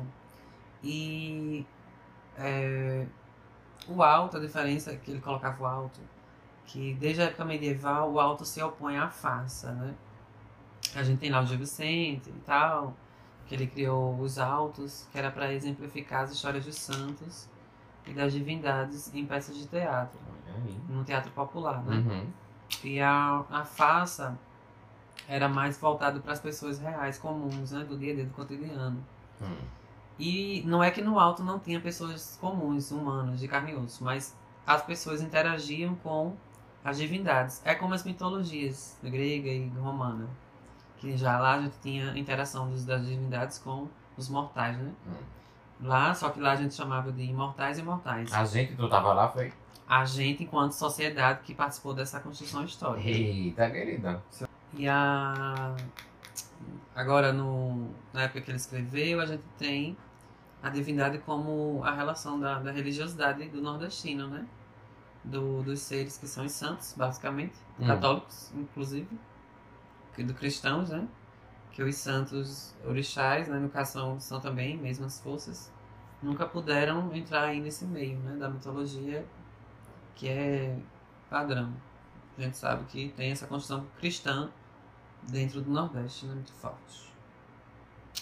E 0.83 1.65
é, 2.37 3.07
o 3.87 4.03
alto, 4.03 4.37
a 4.37 4.39
diferença 4.39 4.91
é 4.91 4.95
que 4.95 5.11
ele 5.11 5.21
colocava 5.21 5.63
o 5.63 5.65
alto, 5.65 5.99
que 6.65 6.93
desde 6.95 7.21
a 7.21 7.25
época 7.25 7.45
medieval 7.45 8.11
o 8.11 8.19
alto 8.19 8.45
se 8.45 8.61
opõe 8.61 8.97
à 8.97 9.09
farsa, 9.09 9.71
né? 9.71 9.95
A 10.95 11.03
gente 11.03 11.19
tem 11.19 11.31
lá 11.31 11.41
o 11.41 11.45
Gil 11.45 11.57
Vicente 11.57 12.29
e 12.29 12.41
tal, 12.45 12.95
que 13.47 13.55
ele 13.55 13.67
criou 13.67 14.19
os 14.19 14.37
altos, 14.37 15.07
que 15.11 15.17
era 15.17 15.31
para 15.31 15.53
exemplificar 15.53 16.23
as 16.23 16.31
histórias 16.31 16.65
dos 16.65 16.75
santos 16.75 17.47
e 18.05 18.13
das 18.13 18.33
divindades 18.33 19.13
em 19.13 19.25
peças 19.25 19.57
de 19.57 19.67
teatro, 19.67 20.19
no 20.89 21.03
teatro 21.03 21.31
popular, 21.31 21.83
né? 21.83 21.97
Uhum. 21.97 22.27
E 22.83 22.99
a, 22.99 23.43
a 23.49 23.63
farsa 23.63 24.37
era 25.27 25.47
mais 25.47 25.77
voltado 25.77 26.21
para 26.21 26.33
as 26.33 26.39
pessoas 26.39 26.79
reais, 26.79 27.17
comuns, 27.17 27.71
né? 27.71 27.83
Do 27.83 27.97
dia 27.97 28.13
a 28.13 28.15
dia, 28.15 28.25
do 28.25 28.33
cotidiano. 28.33 29.03
Hum. 29.41 29.57
E 30.19 30.63
não 30.65 30.83
é 30.83 30.89
que 30.89 31.01
no 31.01 31.19
alto 31.19 31.43
não 31.43 31.59
tinha 31.59 31.79
pessoas 31.79 32.37
comuns, 32.41 32.91
humanas, 32.91 33.39
de 33.39 33.47
carne 33.47 33.71
e 33.71 33.75
osso, 33.75 34.03
mas 34.03 34.35
as 34.65 34.81
pessoas 34.81 35.21
interagiam 35.21 35.95
com 35.95 36.35
as 36.83 36.97
divindades. 36.97 37.61
É 37.63 37.75
como 37.75 37.93
as 37.93 38.03
mitologias 38.03 38.97
grega 39.03 39.49
e 39.49 39.69
romana, 39.69 40.27
que 40.97 41.15
já 41.17 41.37
lá 41.39 41.55
a 41.55 41.61
gente 41.61 41.77
tinha 41.81 42.17
interação 42.17 42.69
dos, 42.69 42.85
das 42.85 43.05
divindades 43.05 43.59
com 43.59 43.87
os 44.17 44.29
mortais, 44.29 44.77
né? 44.77 44.91
Lá, 45.81 46.13
só 46.13 46.29
que 46.29 46.39
lá 46.39 46.53
a 46.53 46.55
gente 46.55 46.73
chamava 46.73 47.11
de 47.11 47.23
imortais 47.23 47.77
e 47.77 47.83
mortais. 47.83 48.33
A 48.33 48.43
gente, 48.45 48.75
tu 48.75 48.89
tava 48.89 49.13
lá, 49.13 49.29
foi? 49.29 49.53
A 49.87 50.03
gente, 50.05 50.43
enquanto 50.43 50.71
sociedade 50.71 51.41
que 51.43 51.53
participou 51.53 51.93
dessa 51.93 52.19
construção 52.19 52.63
histórica. 52.65 53.07
Eita, 53.07 53.69
querida. 53.69 54.21
E 54.73 54.87
a... 54.87 55.75
agora, 56.95 57.31
no... 57.31 57.89
na 58.11 58.23
época 58.23 58.41
que 58.41 58.51
ele 58.51 58.57
escreveu, 58.57 59.21
a 59.21 59.25
gente 59.25 59.43
tem 59.57 59.95
a 60.63 60.69
divindade 60.69 61.19
como 61.19 61.81
a 61.83 61.91
relação 61.93 62.39
da, 62.39 62.59
da 62.59 62.71
religiosidade 62.71 63.47
do 63.49 63.61
nordestino, 63.61 64.27
né? 64.27 64.45
Do, 65.23 65.61
dos 65.61 65.79
seres 65.81 66.17
que 66.17 66.27
são 66.27 66.45
os 66.45 66.53
santos, 66.53 66.93
basicamente, 66.97 67.53
Hum. 67.79 67.85
católicos, 67.85 68.51
inclusive, 68.55 69.07
do 70.23 70.33
cristãos, 70.33 70.89
né? 70.89 71.07
Que 71.71 71.83
os 71.83 71.95
santos 71.95 72.75
orixás, 72.85 73.47
né? 73.47 73.59
No 73.59 73.69
caso, 73.69 74.19
são, 74.19 74.39
também 74.39 74.77
mesmas 74.77 75.19
forças. 75.19 75.71
nunca 76.21 76.45
puderam 76.45 77.13
entrar 77.15 77.43
aí 77.45 77.59
nesse 77.61 77.85
meio, 77.85 78.17
né, 78.19 78.35
da 78.37 78.49
mitologia 78.49 79.25
que 80.15 80.27
é 80.27 80.77
padrão. 81.29 81.71
A 82.37 82.41
gente 82.41 82.57
sabe 82.57 82.83
que 82.85 83.09
tem 83.09 83.31
essa 83.31 83.47
construção 83.47 83.85
cristã 83.99 84.49
dentro 85.23 85.61
do 85.61 85.69
Nordeste, 85.71 86.25
né, 86.25 86.33
muito 86.33 86.51
forte. 86.53 87.13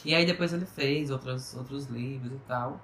E 0.04 0.14
aí 0.14 0.26
depois 0.26 0.54
ele 0.54 0.66
fez 0.66 1.10
outros, 1.10 1.56
outros 1.56 1.88
livros 1.88 2.34
e 2.34 2.40
tal. 2.48 2.82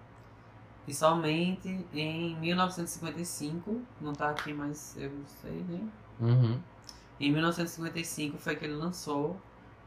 E 0.87 0.93
somente 0.93 1.85
em 1.93 2.35
1955, 2.39 3.81
não 3.99 4.13
tá 4.13 4.29
aqui, 4.29 4.53
mas 4.53 4.95
eu 4.97 5.11
sei, 5.41 5.63
né? 5.63 5.87
Uhum. 6.19 6.59
Em 7.21 7.31
1955 7.31 8.39
foi 8.39 8.55
que 8.55 8.65
ele 8.65 8.73
lançou 8.73 9.39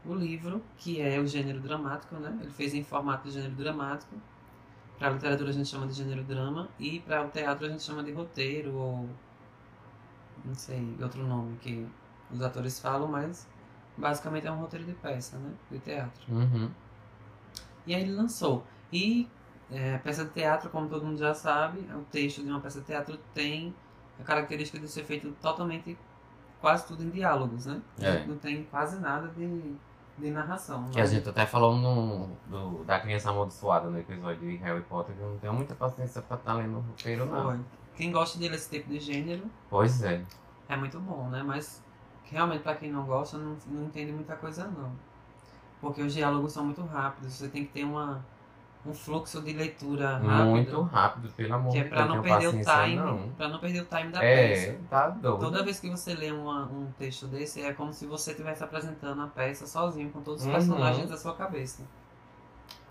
o 0.05 0.13
livro, 0.13 0.63
que 0.77 1.01
é 1.01 1.19
o 1.19 1.27
gênero 1.27 1.59
dramático, 1.59 2.15
né? 2.15 2.37
Ele 2.41 2.49
fez 2.49 2.73
em 2.73 2.81
formato 2.81 3.27
de 3.27 3.33
gênero 3.33 3.53
dramático. 3.55 4.15
Para 4.97 5.09
a 5.09 5.11
literatura 5.11 5.49
a 5.49 5.53
gente 5.53 5.67
chama 5.67 5.85
de 5.85 5.93
gênero 5.93 6.23
drama 6.23 6.69
e 6.79 7.01
para 7.01 7.25
o 7.25 7.29
teatro 7.29 7.65
a 7.65 7.69
gente 7.69 7.83
chama 7.83 8.01
de 8.01 8.13
roteiro 8.13 8.73
ou 8.73 9.09
não 10.45 10.55
sei, 10.55 10.95
outro 11.01 11.25
nome 11.27 11.57
que 11.57 11.85
os 12.31 12.41
atores 12.41 12.79
falam, 12.79 13.09
mas 13.09 13.45
basicamente 13.97 14.47
é 14.47 14.51
um 14.51 14.59
roteiro 14.59 14.85
de 14.85 14.93
peça, 14.93 15.37
né? 15.37 15.51
De 15.69 15.79
teatro. 15.79 16.33
Uhum. 16.33 16.71
E 17.85 17.93
aí 17.93 18.01
ele 18.01 18.13
lançou. 18.13 18.65
E 18.93 19.27
é, 19.69 19.97
peça 19.97 20.23
de 20.23 20.31
teatro, 20.31 20.69
como 20.69 20.87
todo 20.87 21.05
mundo 21.05 21.17
já 21.17 21.33
sabe, 21.33 21.79
o 21.93 22.05
texto 22.09 22.41
de 22.41 22.49
uma 22.49 22.61
peça 22.61 22.79
de 22.79 22.85
teatro 22.85 23.19
tem 23.33 23.75
a 24.17 24.23
característica 24.23 24.79
de 24.79 24.87
ser 24.87 25.03
feito 25.03 25.35
totalmente, 25.41 25.97
quase 26.61 26.85
tudo 26.87 27.03
em 27.03 27.09
diálogos, 27.09 27.65
né? 27.65 27.81
É. 27.99 28.25
Não 28.25 28.37
tem 28.37 28.63
quase 28.65 28.99
nada 28.99 29.27
de, 29.29 29.75
de 30.17 30.31
narração. 30.31 30.85
Que 30.89 30.99
a 30.99 31.03
mas- 31.03 31.11
gente 31.11 31.27
até 31.29 31.45
falou 31.45 31.75
no, 31.75 32.29
do, 32.47 32.83
da 32.83 32.99
criança 32.99 33.29
amaldiçoada 33.29 33.89
no 33.89 33.99
episódio 33.99 34.39
de 34.41 34.55
Harry 34.57 34.81
Potter, 34.83 35.15
que 35.15 35.21
eu 35.21 35.29
não 35.29 35.37
tenho 35.37 35.53
muita 35.53 35.75
paciência 35.75 36.21
pra 36.21 36.37
estar 36.37 36.53
lendo 36.53 36.77
o 36.77 36.81
roteiro, 36.81 37.25
não. 37.25 37.43
Foi. 37.43 37.59
Quem 37.95 38.11
gosta 38.11 38.37
de 38.37 38.47
ler 38.49 38.55
esse 38.55 38.69
tipo 38.69 38.89
de 38.89 38.99
gênero 38.99 39.43
Pois 39.69 40.03
é. 40.03 40.21
é 40.67 40.75
muito 40.75 40.99
bom, 40.99 41.29
né? 41.29 41.41
Mas 41.43 41.81
realmente 42.25 42.63
para 42.63 42.75
quem 42.75 42.91
não 42.91 43.05
gosta 43.05 43.37
não, 43.37 43.55
não 43.67 43.83
entende 43.85 44.11
muita 44.11 44.35
coisa 44.35 44.67
não. 44.67 44.91
Porque 45.79 46.01
os 46.01 46.13
diálogos 46.13 46.51
são 46.51 46.65
muito 46.65 46.83
rápidos, 46.83 47.33
você 47.33 47.47
tem 47.47 47.65
que 47.65 47.71
ter 47.71 47.83
uma, 47.83 48.25
um 48.85 48.93
fluxo 48.93 49.41
de 49.41 49.51
leitura 49.53 50.17
rápido. 50.17 50.45
Muito 50.49 50.81
rápido, 50.83 51.29
pelo 51.33 51.53
amor 51.55 51.73
Que 51.73 51.79
de 51.81 51.85
é 51.85 51.89
Deus. 51.89 51.93
pra 51.95 52.05
não 52.05 52.21
perder 52.21 52.47
o 52.47 52.51
time, 52.51 52.95
Não. 52.95 53.29
para 53.29 53.47
não 53.49 53.59
perder 53.59 53.81
o 53.81 53.85
time 53.85 54.11
da 54.11 54.23
É, 54.23 54.47
peça. 54.47 54.77
tá 54.89 55.09
doido. 55.09 55.39
Toda 55.39 55.63
vez 55.63 55.79
que 55.79 55.89
você 55.89 56.13
lê 56.13 56.31
uma- 56.31 56.65
um 56.65 56.85
texto 56.97 57.25
desse, 57.27 57.61
é 57.61 57.73
como 57.73 57.91
se 57.91 58.05
você 58.05 58.31
estivesse 58.31 58.63
apresentando 58.63 59.21
a 59.21 59.27
peça 59.27 59.65
sozinho, 59.65 60.09
com 60.11 60.21
todos 60.21 60.41
os 60.41 60.47
Uhum. 60.47 60.53
personagens 60.53 61.09
da 61.09 61.17
sua 61.17 61.33
cabeça. 61.35 61.83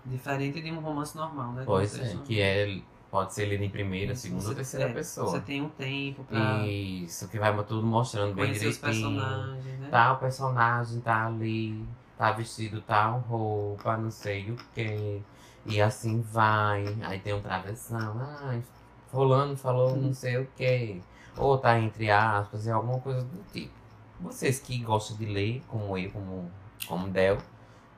Diferente 0.05 0.61
de 0.61 0.71
um 0.71 0.79
romance 0.79 1.15
normal, 1.15 1.53
né? 1.53 1.63
Pois 1.65 1.95
Que 1.95 2.01
é, 2.01 2.17
que 2.25 2.41
é, 2.41 2.81
pode 3.09 3.33
ser 3.33 3.45
lido 3.47 3.63
em 3.63 3.69
primeira, 3.69 4.13
Isso, 4.13 4.23
segunda 4.23 4.49
ou 4.49 4.53
terceira 4.55 4.89
é, 4.89 4.93
pessoa. 4.93 5.27
Você 5.31 5.39
tem 5.39 5.61
um 5.63 5.69
tempo 5.69 6.23
pra 6.25 6.59
Isso, 6.67 7.27
que 7.27 7.39
vai 7.39 7.51
tudo 7.63 7.87
mostrando 7.87 8.35
bem 8.35 8.45
conhecer 8.45 8.67
os 8.67 8.77
direitinho. 8.77 9.09
personagens, 9.19 9.79
né? 9.79 9.87
Tal 9.89 10.17
personagem 10.17 10.99
tá 11.01 11.25
ali, 11.25 11.83
tá 12.17 12.31
vestido 12.33 12.81
tal 12.81 13.19
roupa, 13.21 13.97
não 13.97 14.11
sei 14.11 14.51
o 14.51 14.55
que. 14.75 15.23
E 15.65 15.81
assim 15.81 16.21
vai. 16.21 16.85
Aí 17.03 17.19
tem 17.19 17.33
um 17.33 17.41
travessão. 17.41 18.15
Ai, 18.43 18.63
fulano 19.11 19.55
falou 19.57 19.93
Hum. 19.93 20.01
não 20.07 20.13
sei 20.13 20.37
o 20.37 20.47
que. 20.55 21.01
Ou 21.37 21.57
tá 21.57 21.77
entre 21.79 22.09
aspas, 22.09 22.67
é 22.67 22.71
alguma 22.71 22.99
coisa 22.99 23.23
do 23.23 23.43
tipo. 23.51 23.73
Vocês 24.21 24.59
que 24.59 24.77
gostam 24.79 25.17
de 25.17 25.25
ler, 25.25 25.61
como 25.67 25.97
eu, 25.97 26.09
como, 26.11 26.49
como 26.87 27.09
Del, 27.09 27.37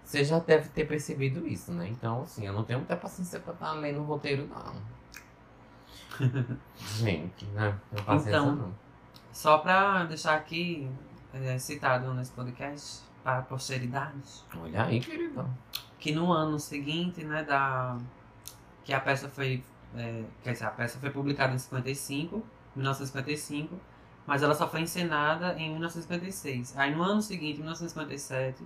você 0.04 0.24
já 0.24 0.40
deve 0.40 0.70
ter 0.70 0.86
percebido 0.88 1.46
isso, 1.48 1.72
né? 1.72 1.88
Então, 1.90 2.24
assim, 2.24 2.46
eu 2.46 2.54
não 2.54 2.64
tenho 2.64 2.80
muita 2.80 2.96
paciência 2.96 3.40
pra 3.40 3.54
estar 3.54 3.74
lendo 3.74 4.00
o 4.00 4.04
roteiro, 4.04 4.48
não. 4.48 4.74
Gente, 6.98 7.46
né? 7.48 7.78
Não 7.92 7.96
tenho 7.96 8.06
paciência, 8.06 8.30
Então, 8.30 8.56
não. 8.56 8.74
Só 9.32 9.60
pra 9.60 10.06
deixar 10.06 10.36
aqui 10.36 10.90
é, 11.34 11.58
citado 11.60 12.12
nesse 12.14 12.32
podcast, 12.32 13.02
para 13.24 13.40
a 13.40 13.42
posteridade, 13.44 14.44
Olha 14.60 14.86
aí, 14.86 15.00
querido. 15.00 15.46
Que 16.00 16.12
no 16.12 16.32
ano 16.32 16.60
seguinte, 16.60 17.24
né, 17.24 17.44
da 17.44 17.98
que 18.84 18.94
a 18.94 19.00
peça 19.00 19.28
foi, 19.28 19.64
é, 19.96 20.24
quer 20.44 20.54
dizer, 20.54 20.66
a 20.66 20.70
peça 20.72 20.98
foi 21.00 21.10
publicada 21.10 21.54
em 21.54 21.58
55, 21.58 22.44
1955, 22.76 23.76
mas 24.26 24.44
ela 24.44 24.54
só 24.56 24.68
foi 24.68 24.82
encenada 24.82 25.54
em 25.60 25.72
1956. 25.72 26.78
Aí 26.78 26.94
no 26.96 27.02
ano 27.04 27.22
seguinte, 27.22 27.58
1957, 27.60 28.64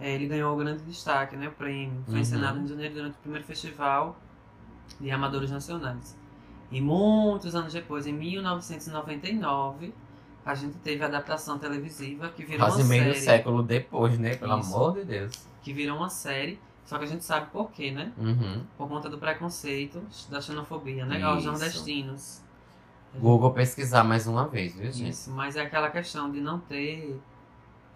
é, 0.00 0.12
ele 0.12 0.26
ganhou 0.26 0.54
o 0.54 0.56
grande 0.56 0.82
destaque, 0.84 1.36
né, 1.36 1.48
o 1.48 1.52
prêmio. 1.52 2.02
Foi 2.06 2.14
Uhum. 2.14 2.20
encenado 2.20 2.58
em 2.58 2.66
janeiro 2.66 2.94
durante 2.94 3.14
o 3.14 3.18
primeiro 3.18 3.44
festival 3.46 4.16
de 5.00 5.10
amadores 5.10 5.50
nacionais. 5.50 6.16
E 6.70 6.80
muitos 6.80 7.54
anos 7.54 7.72
depois, 7.72 8.06
em 8.06 8.12
1999, 8.12 9.92
a 10.44 10.54
gente 10.54 10.76
teve 10.78 11.02
a 11.02 11.06
adaptação 11.06 11.58
televisiva 11.58 12.28
que 12.30 12.44
virou 12.44 12.66
Quase 12.66 12.82
uma 12.82 12.88
meio 12.88 13.04
série. 13.04 13.20
século 13.20 13.62
depois, 13.62 14.18
né? 14.18 14.36
Pelo 14.36 14.58
Isso. 14.58 14.74
amor 14.74 14.94
de 14.94 15.04
Deus. 15.04 15.46
Que 15.64 15.72
virou 15.72 15.96
uma 15.96 16.08
série, 16.10 16.60
só 16.84 16.98
que 16.98 17.04
a 17.04 17.06
gente 17.08 17.24
sabe 17.24 17.50
por 17.50 17.70
quê, 17.72 17.90
né? 17.90 18.12
Uhum. 18.18 18.64
Por 18.78 18.86
conta 18.88 19.08
do 19.08 19.18
preconceito, 19.18 20.00
da 20.30 20.40
xenofobia, 20.40 21.04
né? 21.06 21.20
Aos 21.22 21.44
nordestinos. 21.44 22.42
Google 23.16 23.52
pesquisar 23.52 24.04
mais 24.04 24.26
uma 24.26 24.46
vez, 24.46 24.74
viu, 24.76 24.90
gente? 24.92 25.10
Isso, 25.10 25.30
mas 25.30 25.56
é 25.56 25.62
aquela 25.62 25.90
questão 25.90 26.30
de 26.30 26.40
não 26.40 26.58
ter. 26.60 27.20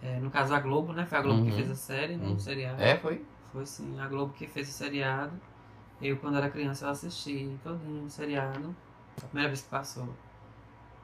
é, 0.03 0.19
no 0.21 0.31
caso, 0.31 0.55
a 0.55 0.61
Globo, 0.61 0.93
né? 0.93 1.05
Foi 1.07 1.19
a 1.19 1.23
Globo 1.23 1.43
que 1.43 1.51
Uhum. 1.51 1.57
fez 1.57 1.71
a 1.71 1.75
série, 1.75 2.17
né? 2.17 2.27
Uhum. 2.27 2.35
O 2.35 2.39
seriado. 2.41 2.81
É, 2.83 2.97
foi? 2.97 3.25
Foi 3.53 3.67
sim, 3.67 3.99
a 4.01 4.07
Globo 4.07 4.33
que 4.33 4.47
fez 4.47 4.69
o 4.69 4.73
seriado. 4.73 5.33
Eu, 6.01 6.17
quando 6.19 6.37
era 6.37 6.49
criança, 6.49 6.87
eu 6.87 6.91
assisti 6.91 7.59
todinho 7.65 8.05
o 8.05 8.11
seriado. 8.11 8.75
A 9.21 9.27
primeira 9.27 9.49
vez 9.49 9.63
que 9.63 9.69
passou. 9.69 10.09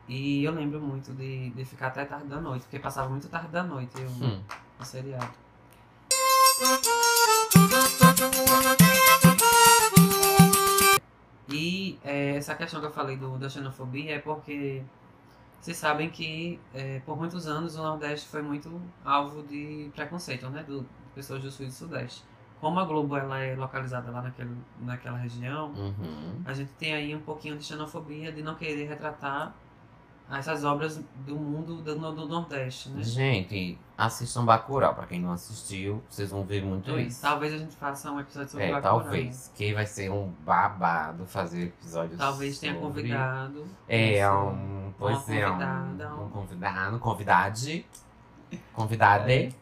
E 0.09 0.45
eu 0.45 0.53
lembro 0.53 0.81
muito 0.81 1.13
de, 1.13 1.51
de 1.51 1.65
ficar 1.65 1.89
até 1.89 2.05
tarde 2.05 2.27
da 2.29 2.41
noite, 2.41 2.63
porque 2.63 2.79
passava 2.79 3.09
muito 3.09 3.29
tarde 3.29 3.49
da 3.49 3.65
noite 3.65 4.01
eu, 4.01 4.09
Hum. 4.09 4.41
o 4.79 4.85
seriado. 4.85 5.33
E 11.49 11.99
é, 12.05 12.37
essa 12.37 12.55
questão 12.55 12.81
que 12.81 12.87
eu 12.87 12.91
falei 12.93 13.17
do, 13.17 13.37
da 13.39 13.49
xenofobia 13.49 14.17
é 14.17 14.19
porque 14.19 14.83
vocês 15.61 15.77
sabem 15.77 16.11
que 16.11 16.59
é, 16.73 17.01
por 17.01 17.17
muitos 17.17 17.47
anos 17.47 17.77
o 17.77 17.83
Nordeste 17.83 18.29
foi 18.29 18.43
muito 18.43 18.81
alvo 19.05 19.43
de 19.43 19.91
preconceito, 19.95 20.49
né? 20.51 20.63
Do, 20.63 20.81
de 20.81 20.87
pessoas 21.15 21.43
do 21.43 21.51
Sul 21.51 21.67
e 21.67 21.69
do 21.69 21.75
Sudeste. 21.75 22.25
Como 22.61 22.81
a 22.81 22.85
Globo 22.85 23.17
ela 23.17 23.39
é 23.41 23.55
localizada 23.55 24.11
lá 24.11 24.23
naquele, 24.23 24.57
naquela 24.81 25.19
região, 25.19 25.71
Uhum. 25.73 26.41
a 26.47 26.53
gente 26.55 26.73
tem 26.73 26.95
aí 26.95 27.15
um 27.15 27.21
pouquinho 27.21 27.59
de 27.59 27.65
xenofobia 27.65 28.33
de 28.33 28.43
não 28.43 28.55
querer 28.55 28.89
retratar 28.89 29.55
essas 30.31 30.65
obras 30.65 31.01
do 31.27 31.37
mundo 31.37 31.77
do, 31.83 31.95
do 32.13 32.27
Nordeste, 32.27 32.89
né? 32.91 33.03
Gente, 33.03 33.79
assistam 33.97 34.45
Bacurau. 34.45 34.95
Pra 34.95 35.07
quem 35.07 35.21
não 35.21 35.33
assistiu, 35.33 36.03
vocês 36.09 36.31
vão 36.31 36.43
ver 36.45 36.65
muito 36.65 36.91
É, 36.93 37.03
isso. 37.03 37.21
talvez 37.23 37.53
a 37.55 37.59
gente 37.59 37.77
faça 37.77 38.11
um 38.11 38.19
episódio 38.19 38.51
sobre 38.51 38.67
É, 38.67 38.73
Bacurau. 38.73 39.01
talvez. 39.03 39.53
Que 39.55 39.73
vai 39.75 39.87
ser 39.87 40.11
um 40.11 40.33
babado 40.45 41.27
fazer 41.27 41.65
episódios 41.65 42.19
Talvez 42.19 42.59
tenha 42.59 42.73
sobre- 42.75 42.87
convidado. 43.03 43.67
É, 43.89 44.31
um... 44.31 44.93
Pois 44.99 45.29
é, 45.29 45.49
um, 45.49 45.53
um- 45.55 46.25
um 46.25 46.29
convidado, 46.31 46.99
convidade. 46.99 47.87
Convidade. 48.73 49.33
É. 49.33 49.53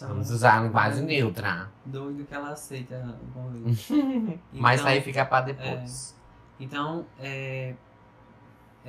Vamos 0.00 0.30
usar 0.30 0.58
a 0.58 0.60
linguagem 0.62 1.02
É. 1.02 1.06
neutra. 1.06 1.70
Doido 1.84 2.24
que 2.24 2.32
ela 2.34 2.50
aceita 2.50 3.18
o 3.20 3.32
convite. 3.32 3.92
Mas 4.52 4.80
Então, 4.80 4.92
aí 4.92 5.00
fica 5.00 5.24
pra 5.24 5.40
depois. 5.40 6.16
Então, 6.60 7.04
é, 7.18 7.74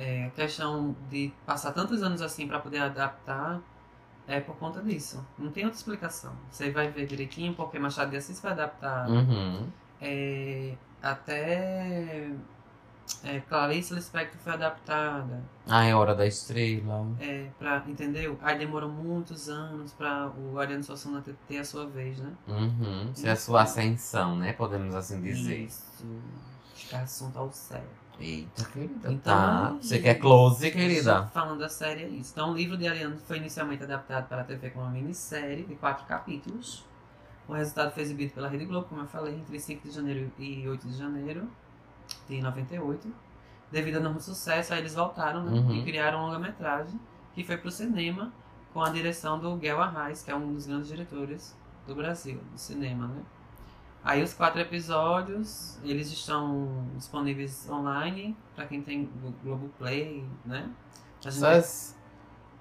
é, 0.00 0.24
a 0.24 0.30
questão 0.30 0.96
de 1.10 1.30
passar 1.44 1.72
tantos 1.72 2.02
anos 2.02 2.22
assim 2.22 2.48
para 2.48 2.58
poder 2.58 2.78
adaptar 2.78 3.60
é 4.26 4.40
por 4.40 4.56
conta 4.56 4.80
disso. 4.82 5.22
Não 5.38 5.50
tem 5.50 5.64
outra 5.64 5.78
explicação. 5.78 6.32
Você 6.50 6.70
vai 6.70 6.88
ver 6.90 7.06
direitinho 7.06 7.52
porque 7.54 7.78
Machado 7.78 8.10
de 8.10 8.16
Assis 8.16 8.40
foi 8.40 8.50
adaptado. 8.50 9.12
Uhum. 9.12 9.68
É, 10.00 10.74
até 11.02 12.30
é, 13.24 13.40
Clarice 13.40 13.92
Lispector 13.92 14.40
foi 14.40 14.54
adaptada. 14.54 15.42
Ah, 15.68 15.84
é 15.84 15.94
Hora 15.94 16.14
da 16.14 16.26
Estrela. 16.26 17.06
É, 17.20 17.48
pra, 17.58 17.84
entendeu? 17.86 18.38
Aí 18.40 18.56
demorou 18.56 18.88
muitos 18.88 19.50
anos 19.50 19.92
para 19.92 20.30
o 20.30 20.58
Ariano 20.58 20.82
Suassuna 20.82 21.20
ter, 21.20 21.34
ter 21.46 21.58
a 21.58 21.64
sua 21.64 21.86
vez, 21.86 22.18
né? 22.18 22.32
Uhum. 22.48 23.10
Isso 23.14 23.26
é 23.26 23.32
a 23.32 23.36
sua 23.36 23.62
ascensão, 23.62 24.36
né? 24.36 24.54
Podemos 24.54 24.94
assim 24.94 25.20
dizer. 25.20 25.58
Isso. 25.58 26.06
Ficar 26.74 27.02
assunto 27.02 27.38
ao 27.38 27.52
céu. 27.52 27.84
Eita, 28.20 28.64
querida. 28.66 29.10
Então, 29.12 29.18
tá. 29.18 29.74
é 29.78 29.82
Você 29.82 29.98
quer 29.98 30.14
close, 30.16 30.70
querida? 30.70 31.26
falando 31.28 31.58
da 31.60 31.68
série 31.68 32.02
é 32.04 32.08
isso. 32.08 32.32
Então, 32.32 32.52
o 32.52 32.54
livro 32.56 32.76
de 32.76 32.86
Ariano 32.86 33.16
foi 33.18 33.38
inicialmente 33.38 33.82
adaptado 33.82 34.28
para 34.28 34.42
a 34.42 34.44
TV 34.44 34.70
como 34.70 34.84
uma 34.84 34.92
minissérie 34.92 35.64
de 35.64 35.74
quatro 35.76 36.04
capítulos. 36.06 36.84
O 37.48 37.52
resultado 37.54 37.92
foi 37.92 38.02
exibido 38.02 38.32
pela 38.32 38.48
Rede 38.48 38.66
Globo, 38.66 38.86
como 38.88 39.00
eu 39.00 39.06
falei, 39.06 39.34
entre 39.34 39.58
5 39.58 39.88
de 39.88 39.94
janeiro 39.94 40.30
e 40.38 40.68
8 40.68 40.86
de 40.86 40.96
janeiro 40.96 41.48
de 42.28 42.40
98. 42.40 43.12
Devido 43.72 43.96
ao 43.96 44.00
enorme 44.02 44.20
sucesso, 44.20 44.72
aí 44.74 44.80
eles 44.80 44.94
voltaram 44.94 45.42
né, 45.44 45.52
Uhum. 45.58 45.74
e 45.76 45.82
criaram 45.84 46.18
um 46.20 46.26
longa-metragem 46.26 46.98
que 47.34 47.42
foi 47.42 47.56
para 47.56 47.68
o 47.68 47.70
cinema 47.70 48.32
com 48.72 48.82
a 48.82 48.90
direção 48.90 49.38
do 49.38 49.56
Guel 49.56 49.80
Arraes, 49.80 50.22
que 50.22 50.30
é 50.30 50.34
um 50.36 50.52
dos 50.52 50.66
grandes 50.66 50.88
diretores 50.88 51.56
do 51.86 51.94
Brasil, 51.94 52.40
do 52.52 52.58
cinema, 52.58 53.08
né? 53.08 53.22
Aí 54.02 54.22
os 54.22 54.32
quatro 54.32 54.60
episódios, 54.60 55.78
eles 55.84 56.10
estão 56.10 56.86
disponíveis 56.96 57.68
online 57.68 58.34
para 58.56 58.66
quem 58.66 58.80
tem 58.82 59.04
Glo- 59.20 59.34
Globoplay, 59.44 60.24
né? 60.44 60.70
A 61.24 61.30
gente, 61.30 61.44
Essas 61.44 61.96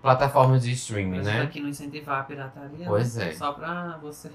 plataformas 0.02 0.64
de 0.64 0.72
streaming, 0.74 1.22
né? 1.22 1.42
aqui 1.44 1.62
não 1.62 1.70
incentivar 1.70 2.20
a 2.22 2.24
pirataria, 2.24 2.86
Pois 2.88 3.16
né? 3.16 3.30
é. 3.30 3.34
Só 3.34 3.54
pra 3.54 3.98
vocês. 4.02 4.34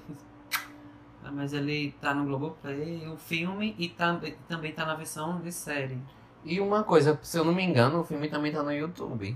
Ah, 1.23 1.31
Mas 1.31 1.53
ele 1.53 1.91
tá 2.01 2.13
no 2.13 2.25
Globoplay, 2.25 3.07
o 3.07 3.17
filme, 3.17 3.75
e 3.77 3.89
também, 3.89 4.35
também 4.47 4.71
tá 4.73 4.85
na 4.85 4.95
versão 4.95 5.39
de 5.41 5.51
série. 5.51 5.99
E 6.43 6.59
uma 6.59 6.83
coisa, 6.83 7.19
se 7.23 7.37
eu 7.37 7.43
não 7.43 7.53
me 7.53 7.63
engano, 7.63 7.99
o 8.01 8.03
filme 8.03 8.29
também 8.29 8.51
tá 8.51 8.61
no 8.61 8.71
YouTube. 8.71 9.35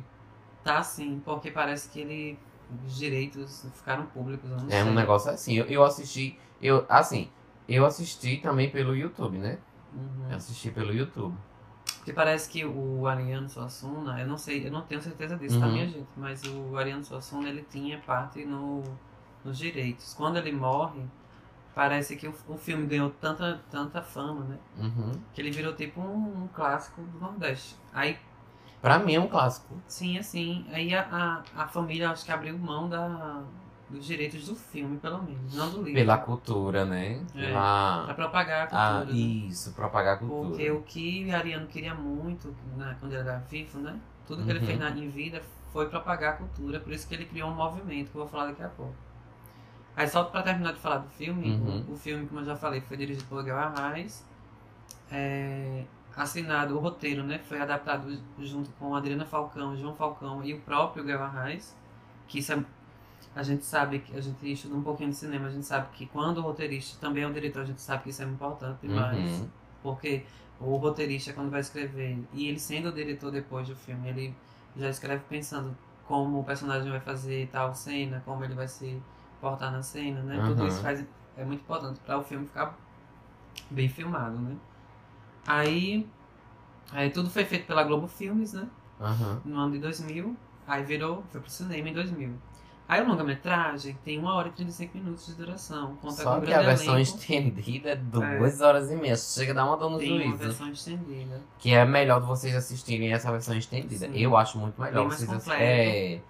Tá 0.64 0.84
sim, 0.84 1.22
porque 1.26 1.50
parece 1.52 1.90
que 1.90 2.00
ele. 2.02 2.40
Os 2.86 2.96
direitos 2.96 3.66
ficaram 3.74 4.06
públicos, 4.08 4.48
É 4.70 4.84
sei. 4.84 4.84
um 4.84 4.94
negócio 4.94 5.32
assim. 5.32 5.56
Eu, 5.56 5.66
eu 5.66 5.84
assisti, 5.84 6.38
eu 6.62 6.86
assim, 6.88 7.28
eu 7.76 7.86
assisti 7.86 8.38
também 8.38 8.70
pelo 8.70 8.96
YouTube, 8.96 9.38
né? 9.38 9.58
Uhum. 9.94 10.30
Eu 10.30 10.36
assisti 10.38 10.72
pelo 10.72 10.94
YouTube. 10.94 11.36
Porque 11.98 12.14
parece 12.14 12.50
que 12.50 12.66
o 12.66 13.06
Ariano 13.08 13.50
Suassuna, 13.50 14.20
eu 14.20 14.28
não 14.28 14.38
sei, 14.38 14.66
eu 14.68 14.72
não 14.72 14.82
tenho 14.84 15.02
certeza 15.02 15.36
disso, 15.38 15.60
tá, 15.60 15.66
Uhum. 15.66 15.74
minha 15.74 15.88
gente? 15.88 16.08
Mas 16.16 16.42
o 16.44 16.78
Ariano 16.78 17.04
Suassuna, 17.04 17.50
ele 17.50 17.66
tinha 17.70 18.00
parte 18.00 18.46
no, 18.46 18.84
nos 19.44 19.58
direitos. 19.58 20.14
Quando 20.14 20.38
ele 20.38 20.52
morre, 20.52 21.02
parece 21.76 22.16
que 22.16 22.28
o, 22.28 22.34
o 22.48 22.58
filme 22.58 22.86
ganhou 22.88 23.10
tanta, 23.10 23.62
tanta 23.70 24.02
fama, 24.02 24.46
né? 24.46 24.58
Uhum. 24.78 25.12
Que 25.34 25.42
ele 25.42 25.52
virou 25.52 25.74
tipo 25.76 26.00
um, 26.02 26.44
um 26.44 26.48
clássico 26.48 27.02
do 27.02 27.20
Nordeste. 27.20 27.76
Aí, 27.94 28.18
Pra 28.82 28.98
mim 28.98 29.16
é 29.16 29.20
um 29.20 29.28
clássico. 29.28 29.76
sim, 29.88 30.18
assim, 30.18 30.66
aí 30.72 30.96
a, 30.96 31.44
a, 31.56 31.64
a 31.64 31.68
família 31.68 32.12
acho 32.12 32.24
que 32.24 32.32
abriu 32.32 32.58
mão 32.58 32.88
da, 32.88 33.44
dos 33.90 34.06
direitos 34.06 34.46
do 34.48 34.56
filme, 34.56 34.98
pelo 35.00 35.22
menos, 35.24 35.54
não 35.56 35.70
do 35.72 35.78
livro. 35.78 35.94
Pela 35.94 36.18
cultura, 36.20 36.86
né? 36.86 37.22
É, 37.36 37.48
Pela. 37.48 38.04
Pra 38.06 38.14
propagar 38.14 38.68
a 38.72 38.94
Ah, 38.98 39.00
cultura. 39.00 39.14
né? 39.14 39.20
isso, 39.20 39.72
propagar 39.74 40.16
a 40.16 40.18
cultura. 40.18 40.48
Porque 40.50 40.72
o 40.72 40.82
que 40.84 41.32
Ariano 41.32 41.68
queria 41.68 41.94
muito 41.96 42.56
né, 42.78 42.96
quando 43.00 43.14
ele 43.14 43.22
era 43.22 43.38
vivo, 43.50 43.80
né? 43.80 44.00
Tudo 44.28 44.44
que 44.44 44.50
ele 44.52 44.60
Uhum. 44.60 44.66
fez 44.66 44.80
na, 44.80 44.90
em 44.92 45.10
vida 45.10 45.42
foi 45.74 45.88
propagar 45.90 46.34
a 46.34 46.38
cultura, 46.38 46.80
por 46.80 46.94
isso 46.94 47.08
que 47.08 47.16
ele 47.16 47.26
criou 47.26 47.50
um 47.50 47.56
movimento, 47.56 48.10
que 48.12 48.16
eu 48.16 48.22
vou 48.22 48.28
falar 48.28 48.46
daqui 48.48 48.62
a 48.64 48.70
pouco. 48.70 48.94
Aí 49.96 50.08
só 50.08 50.24
pra 50.24 50.42
terminar 50.44 50.74
de 50.74 50.80
falar 50.80 51.00
do 51.00 51.10
filme, 51.10 51.50
Uhum. 51.52 51.86
o, 51.90 51.94
o 51.94 51.98
filme, 51.98 52.28
como 52.28 52.42
eu 52.42 52.46
já 52.46 52.56
falei, 52.56 52.82
foi 52.82 52.96
dirigido 52.96 53.26
por 53.26 53.44
Guel 53.44 53.58
Arraes, 53.58 54.24
é, 55.12 55.84
assinado 56.16 56.76
o 56.76 56.80
roteiro, 56.80 57.24
né? 57.24 57.40
Foi 57.40 57.60
adaptado 57.60 58.18
junto 58.40 58.70
com 58.72 58.94
Adriana 58.96 59.26
Falcão, 59.26 59.76
João 59.76 59.96
Falcão 59.96 60.44
e 60.44 60.54
o 60.54 60.60
próprio 60.62 61.04
Guel 61.04 61.22
Arraes, 61.24 61.76
que 62.28 62.40
isso 62.40 62.54
é, 62.54 62.64
a 63.36 63.44
gente 63.44 63.64
sabe, 63.66 64.00
que 64.00 64.16
a 64.18 64.22
gente 64.22 64.52
estuda 64.52 64.76
um 64.76 64.82
pouquinho 64.82 65.10
de 65.10 65.16
cinema, 65.16 65.48
a 65.48 65.52
gente 65.52 65.66
sabe 65.66 65.88
que 65.94 66.06
quando 66.08 66.40
o 66.40 66.42
roteirista 66.42 66.98
também 67.00 67.24
é 67.24 67.28
o 67.28 67.34
diretor, 67.34 67.62
a 67.62 67.66
gente 67.66 67.82
sabe 67.82 68.04
que 68.04 68.10
isso 68.10 68.22
é 68.22 68.26
importante 68.26 68.80
demais. 68.82 69.42
Uhum. 69.42 69.48
Porque 69.84 70.24
o 70.60 70.76
roteirista, 70.76 71.32
quando 71.34 71.50
vai 71.50 71.62
escrever, 71.62 72.20
e 72.34 72.48
ele 72.48 72.60
sendo 72.60 72.90
o 72.90 72.92
diretor 72.92 73.32
depois 73.32 73.68
do 73.68 73.76
filme, 73.76 74.10
ele 74.10 74.36
já 74.76 74.90
escreve 74.90 75.24
pensando 75.30 75.76
como 76.06 76.40
o 76.40 76.44
personagem 76.44 76.90
vai 76.90 77.00
fazer 77.00 77.48
tal 77.52 77.74
cena, 77.74 78.22
como 78.26 78.44
ele 78.44 78.56
vai 78.56 78.68
se 78.68 79.02
portar 79.40 79.72
na 79.72 79.82
cena, 79.84 80.22
né? 80.24 80.44
Tudo 80.46 80.62
Uhum. 80.62 80.68
isso 80.68 80.82
faz, 80.82 81.06
é 81.38 81.46
muito 81.46 81.62
importante 81.62 82.00
para 82.00 82.18
o 82.18 82.24
filme 82.24 82.46
ficar 82.48 82.76
bem 83.70 83.88
filmado, 83.88 84.38
né? 84.38 84.58
Aí, 85.46 86.08
aí 86.92 87.10
tudo 87.10 87.30
foi 87.30 87.46
feito 87.46 87.68
pela 87.68 87.84
Globo 87.84 88.08
Filmes, 88.08 88.54
né? 88.54 88.68
Aham. 89.00 89.42
No 89.46 89.58
ano 89.58 89.72
de 89.74 89.80
2000. 89.80 90.36
Aí 90.68 90.84
virou, 90.84 91.24
foi 91.32 91.42
pro 91.42 91.50
cinema 91.50 91.90
em 91.90 91.94
2000. 91.94 92.34
Aí 92.90 93.02
o 93.04 93.08
longa-metragem 93.08 93.96
tem 94.04 94.18
1 94.20 94.26
hora 94.26 94.48
e 94.48 94.52
35 94.52 94.98
minutos 94.98 95.28
de 95.28 95.36
duração. 95.36 95.96
Conta 95.98 96.24
Só 96.24 96.36
com 96.40 96.42
que 96.48 96.52
a 96.52 96.60
versão 96.64 96.96
elenco. 96.96 97.02
estendida 97.18 97.90
é 97.92 97.96
duas 97.96 98.62
horas 98.62 98.90
e 98.90 98.96
meia. 98.96 99.16
Chega 99.16 99.52
a 99.52 99.56
dar 99.56 99.66
uma 99.66 99.78
dor 99.78 99.92
no 99.92 100.00
Tem 100.00 100.12
uma 100.12 100.24
juízo. 100.24 100.38
versão 100.38 100.72
estendida. 100.72 101.40
Que 101.60 101.72
é 101.76 101.86
melhor 101.86 102.20
vocês 102.22 102.56
assistirem 102.56 103.14
essa 103.14 103.32
versão 103.32 103.56
estendida. 103.56 104.08
Sim. 104.08 104.18
Eu 104.18 104.36
acho 104.36 104.58
muito 104.58 104.82
melhor 104.82 105.02
Bem 105.08 105.10
vocês 105.18 105.32
assistirem. 105.32 105.62
É, 105.62 106.22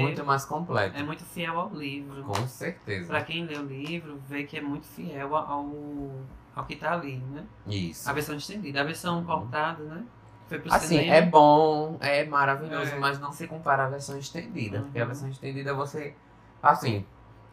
muito 0.00 0.24
mais 0.24 0.44
completo. 0.46 0.96
é 0.98 1.02
muito 1.02 1.22
fiel 1.22 1.60
ao 1.60 1.68
livro. 1.74 2.22
Com 2.22 2.48
certeza. 2.48 3.06
Pra 3.06 3.22
quem 3.22 3.44
lê 3.44 3.58
o 3.58 3.66
livro, 3.66 4.18
vê 4.26 4.44
que 4.44 4.56
é 4.56 4.62
muito 4.62 4.86
fiel 4.86 5.36
ao, 5.36 5.70
ao 6.56 6.64
que 6.64 6.76
tá 6.76 6.94
ali, 6.94 7.18
né? 7.18 7.44
Isso. 7.66 8.08
A 8.08 8.14
versão 8.14 8.34
estendida. 8.36 8.80
A 8.80 8.84
versão 8.84 9.18
Uhum. 9.18 9.24
cortada, 9.26 9.84
né? 9.84 10.02
Assim, 10.70 10.98
cinema. 10.98 11.14
é 11.14 11.22
bom, 11.22 11.96
é 12.00 12.24
maravilhoso, 12.24 12.92
É. 12.92 12.98
mas 12.98 13.18
não 13.20 13.32
se 13.32 13.46
compara 13.46 13.84
à 13.84 13.88
versão 13.88 14.18
estendida. 14.18 14.80
Porque 14.80 14.98
a 14.98 15.02
Uhum. 15.02 15.06
versão 15.08 15.28
estendida 15.28 15.74
você. 15.74 16.14
Assim, 16.62 17.04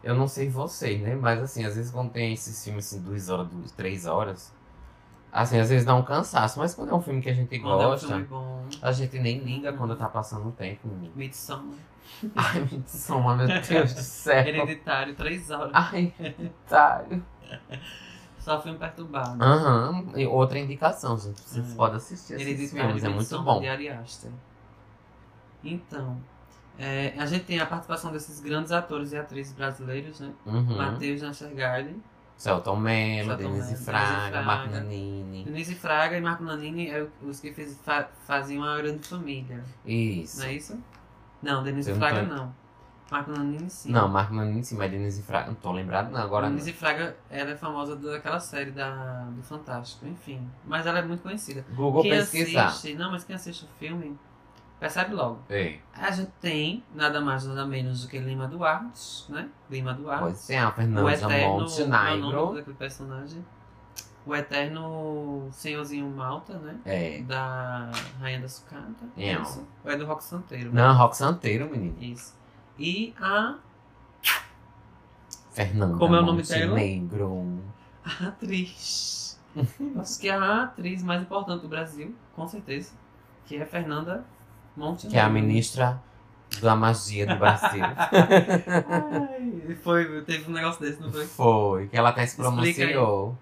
eu 0.02 0.14
não 0.14 0.26
sei 0.28 0.48
vocês, 0.48 1.00
né? 1.00 1.14
Mas 1.14 1.40
assim, 1.42 1.64
às 1.64 1.76
vezes 1.76 1.90
quando 1.90 2.10
tem 2.10 2.32
esses 2.32 2.62
filmes 2.64 2.86
assim, 2.86 3.02
duas 3.02 3.28
horas, 3.28 3.48
duas, 3.48 3.72
três 3.72 4.06
horas, 4.06 4.52
assim, 5.32 5.58
às 5.58 5.68
vezes 5.70 5.84
dá 5.84 5.94
um 5.94 6.02
cansaço. 6.02 6.58
Mas 6.58 6.74
quando 6.74 6.90
é 6.90 6.94
um 6.94 7.02
filme 7.02 7.20
que 7.22 7.30
a 7.30 7.34
gente 7.34 7.58
Quando 7.58 7.82
é 7.82 7.86
um 7.86 7.90
gosta, 7.90 8.06
filme 8.08 8.24
bom. 8.24 8.64
a 8.82 8.92
gente 8.92 9.18
nem 9.18 9.38
liga 9.38 9.72
quando 9.72 9.96
tá 9.96 10.08
passando 10.08 10.48
o 10.48 10.52
tempo. 10.52 10.88
Midsommar. 11.14 11.74
Ai, 12.34 12.60
me 12.60 12.82
soma, 12.86 13.36
meu 13.36 13.46
Deus 13.60 13.92
do 13.94 14.00
céu. 14.00 14.38
Hereditário, 14.46 15.14
três 15.14 15.50
horas. 15.50 15.72
Ai, 15.74 16.12
tá. 16.68 17.04
Só 18.48 18.62
filme 18.62 18.78
perturbado. 18.78 19.42
Aham. 19.44 20.06
E 20.16 20.26
outra 20.26 20.58
indicação, 20.58 21.18
gente. 21.18 21.38
Vocês 21.40 21.72
É. 21.72 21.76
podem 21.76 21.96
assistir 21.98 22.32
esses 22.34 22.46
Hereditário 22.46 22.86
filmes, 22.86 23.04
é 23.04 23.08
muito 23.08 23.18
Midsommar 23.20 23.54
bom. 23.56 23.60
de 23.60 23.68
Ari 23.68 23.88
Aster. 23.90 24.30
Então, 25.62 26.18
é, 26.78 27.12
a 27.18 27.26
gente 27.26 27.44
tem 27.44 27.58
a 27.60 27.66
participação 27.66 28.12
desses 28.12 28.40
grandes 28.40 28.72
atores 28.72 29.12
e 29.12 29.16
atrizes 29.18 29.52
brasileiros, 29.52 30.20
né? 30.20 30.32
Uhum. 30.46 30.76
Matheus 30.76 31.20
Nastergaile, 31.20 32.00
Celton 32.36 32.76
Mello, 32.76 33.36
Denise 33.36 33.76
Fraga, 33.84 34.42
Marco. 34.42 34.70
Nanini. 34.72 35.44
Denise 35.44 35.74
Fraga 35.74 36.16
e 36.16 36.20
Marco 36.20 36.44
Nanini 36.44 36.88
é 36.88 37.02
o- 37.02 37.28
os 37.28 37.40
que 37.40 37.52
fez, 37.52 37.76
fa- 37.84 38.08
faziam 38.26 38.62
a 38.64 38.76
grande 38.78 39.06
família. 39.06 39.62
Isso. 39.84 40.38
Não 40.38 40.46
é 40.46 40.52
isso? 40.54 40.78
Não, 41.42 41.62
Denise 41.62 41.90
Eu 41.90 41.96
não 41.96 42.00
Fraga 42.08 42.22
não. 42.22 42.54
Marco 43.10 43.30
Nanini 43.30 43.70
sim. 43.70 43.90
Não, 43.90 44.06
Marco 44.08 44.34
Nanini 44.34 44.62
sim, 44.62 44.76
mas 44.76 44.90
Denise 44.90 45.22
Fraga. 45.22 45.46
Não 45.48 45.54
tô 45.54 45.72
lembrado 45.72 46.10
não, 46.10 46.20
agora 46.20 46.46
não. 46.46 46.56
Denise 46.56 46.72
Fraga, 46.74 47.16
ela 47.30 47.50
é 47.50 47.56
famosa 47.56 47.96
daquela 47.96 48.38
série 48.38 48.70
da, 48.70 49.24
do 49.30 49.42
Fantástico, 49.42 50.06
enfim. 50.06 50.46
Mas 50.64 50.86
ela 50.86 50.98
é 50.98 51.02
muito 51.02 51.22
conhecida. 51.22 51.64
Google 51.74 52.02
quem 52.02 52.10
pesquisar. 52.12 52.66
assiste, 52.66 52.94
não, 52.94 53.10
mas 53.10 53.24
quem 53.24 53.34
assiste 53.34 53.64
o 53.64 53.68
filme 53.78 54.18
percebe 54.78 55.14
logo. 55.14 55.40
Ei, 55.48 55.80
A 55.94 56.10
gente 56.10 56.30
tem 56.40 56.84
nada 56.94 57.20
mais 57.20 57.44
nada 57.44 57.66
menos 57.66 58.02
do 58.02 58.08
que 58.08 58.18
Lima 58.18 58.46
Duarte, 58.46 59.24
né? 59.32 59.48
Lima 59.70 59.94
Duarte. 59.94 60.22
pois 60.22 60.50
é, 60.50 60.58
a 60.58 60.68
o 60.68 60.72
Fernanda 60.72 61.12
eterno, 61.12 61.28
qual 61.28 61.32
é 61.32 61.46
o 61.46 61.58
nome 61.58 62.20
Montenegro. 62.22 62.54
daquele 62.54 62.76
personagem? 62.76 63.44
O 64.26 64.34
eterno 64.36 65.48
senhorzinho 65.50 66.06
Malta, 66.10 66.58
né? 66.58 66.78
É. 66.84 67.22
Da 67.22 67.90
Rainha 68.20 68.40
da 68.40 68.48
Sucata. 68.48 69.06
É. 69.16 69.32
Isso. 69.32 69.66
Ou 69.82 69.90
é 69.90 69.96
do 69.96 70.04
Rock 70.04 70.22
Santeiro? 70.22 70.70
Não, 70.74 70.94
Rock 70.94 71.16
Santeiro, 71.16 71.70
menino. 71.70 71.96
Isso. 71.98 72.36
E 72.78 73.12
a 73.20 73.56
Fernanda 75.50 75.98
Como 75.98 76.14
é 76.14 76.20
o 76.20 76.24
nome 76.24 76.42
dela? 76.42 76.66
Montenegro. 76.68 77.60
atriz. 78.04 79.40
Acho 79.98 80.20
que 80.20 80.28
é 80.28 80.34
a 80.34 80.62
atriz 80.64 81.02
mais 81.02 81.22
importante 81.22 81.62
do 81.62 81.68
Brasil, 81.68 82.14
com 82.36 82.46
certeza. 82.46 82.92
Que 83.46 83.56
é 83.56 83.64
Fernanda 83.64 84.24
Montenegro. 84.76 85.10
Que 85.10 85.18
é 85.18 85.22
a 85.22 85.28
ministra 85.28 86.00
da 86.62 86.76
magia 86.76 87.26
do 87.26 87.36
Brasil. 87.36 87.82
Ai, 87.82 89.76
foi, 89.82 90.22
teve 90.22 90.48
um 90.48 90.54
negócio 90.54 90.80
desse, 90.80 91.00
não 91.00 91.10
foi? 91.10 91.26
Foi, 91.26 91.88
que 91.88 91.96
ela 91.96 92.10
até 92.10 92.24
se 92.26 92.36
pronunciou. 92.36 93.36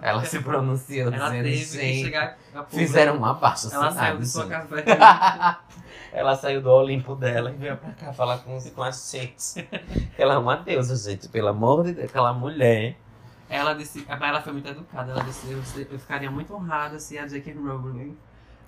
Ela 0.00 0.24
se 0.24 0.40
pronunciou 0.40 1.12
Ela 1.12 1.30
dizendo, 1.42 1.82
gente, 1.82 2.14
a 2.14 2.64
fizeram 2.64 3.16
uma 3.16 3.34
baixa 3.34 3.68
Ela 3.72 3.92
saiu 3.92 4.18
de 4.18 4.26
sua 4.26 4.46
gente. 4.48 4.68
Ela 6.12 6.34
saiu 6.34 6.62
do 6.62 6.70
Olimpo 6.70 7.14
dela 7.14 7.50
e 7.50 7.56
veio 7.56 7.76
pra 7.76 7.90
cá 7.92 8.12
falar 8.12 8.38
com, 8.38 8.58
com 8.74 8.82
as 8.82 9.10
chicas. 9.10 9.56
Ela 10.16 10.34
é 10.34 10.38
uma 10.38 10.56
deusa, 10.56 10.96
gente. 11.10 11.28
Pelo 11.28 11.48
amor 11.48 11.84
de 11.84 11.92
Deus, 11.92 12.08
aquela 12.10 12.32
mulher. 12.32 12.96
Ela 13.50 13.72
disse, 13.74 14.04
mas 14.08 14.20
ela 14.22 14.40
foi 14.42 14.52
muito 14.52 14.68
educada. 14.68 15.12
Ela 15.12 15.22
disse, 15.22 15.50
eu, 15.50 15.58
eu 15.90 15.98
ficaria 15.98 16.30
muito 16.30 16.54
honrada 16.54 16.98
se 16.98 17.16
a 17.18 17.26
J.K. 17.26 17.52
Rowling 17.54 18.16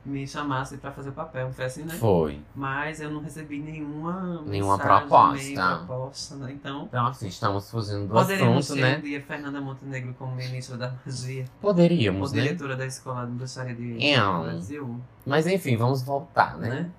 me 0.05 0.27
chamasse 0.27 0.79
pra 0.79 0.91
fazer 0.91 1.11
o 1.11 1.13
papel. 1.13 1.51
Foi 1.53 1.67
assim, 1.67 1.83
né? 1.83 1.93
Foi. 1.95 2.41
Mas 2.55 3.01
eu 3.01 3.11
não 3.11 3.21
recebi 3.21 3.59
nenhuma 3.59 4.41
Nenhuma 4.47 4.79
mensagem, 4.79 5.07
proposta. 5.09 5.77
proposta, 5.87 6.35
né? 6.37 6.53
Então, 6.53 6.85
Então, 6.89 7.07
assim, 7.09 7.29
estamos 7.29 7.71
fugindo 7.71 8.07
do 8.07 8.15
poderíamos 8.15 8.65
assunto, 8.71 8.79
ter 8.79 8.85
um 8.87 8.89
né? 8.89 9.01
dia 9.01 9.21
Fernanda 9.23 9.61
Montenegro 9.61 10.15
como 10.19 10.35
ministra 10.35 10.79
da 10.79 10.95
magia. 11.05 11.45
Ou 11.63 11.71
Poderíamos, 11.71 12.33
né? 12.33 12.43
diretora 12.43 12.77
da 12.77 12.87
escola 12.87 13.27
de 13.27 13.33
bruxaria 13.33 13.75
de. 13.75 13.99
Brasil, 14.43 15.01
Mas 15.27 15.47
enfim, 15.47 15.77
vamos 15.77 16.03
voltar, 16.03 16.57
né? 16.57 16.71
né? 16.71 16.91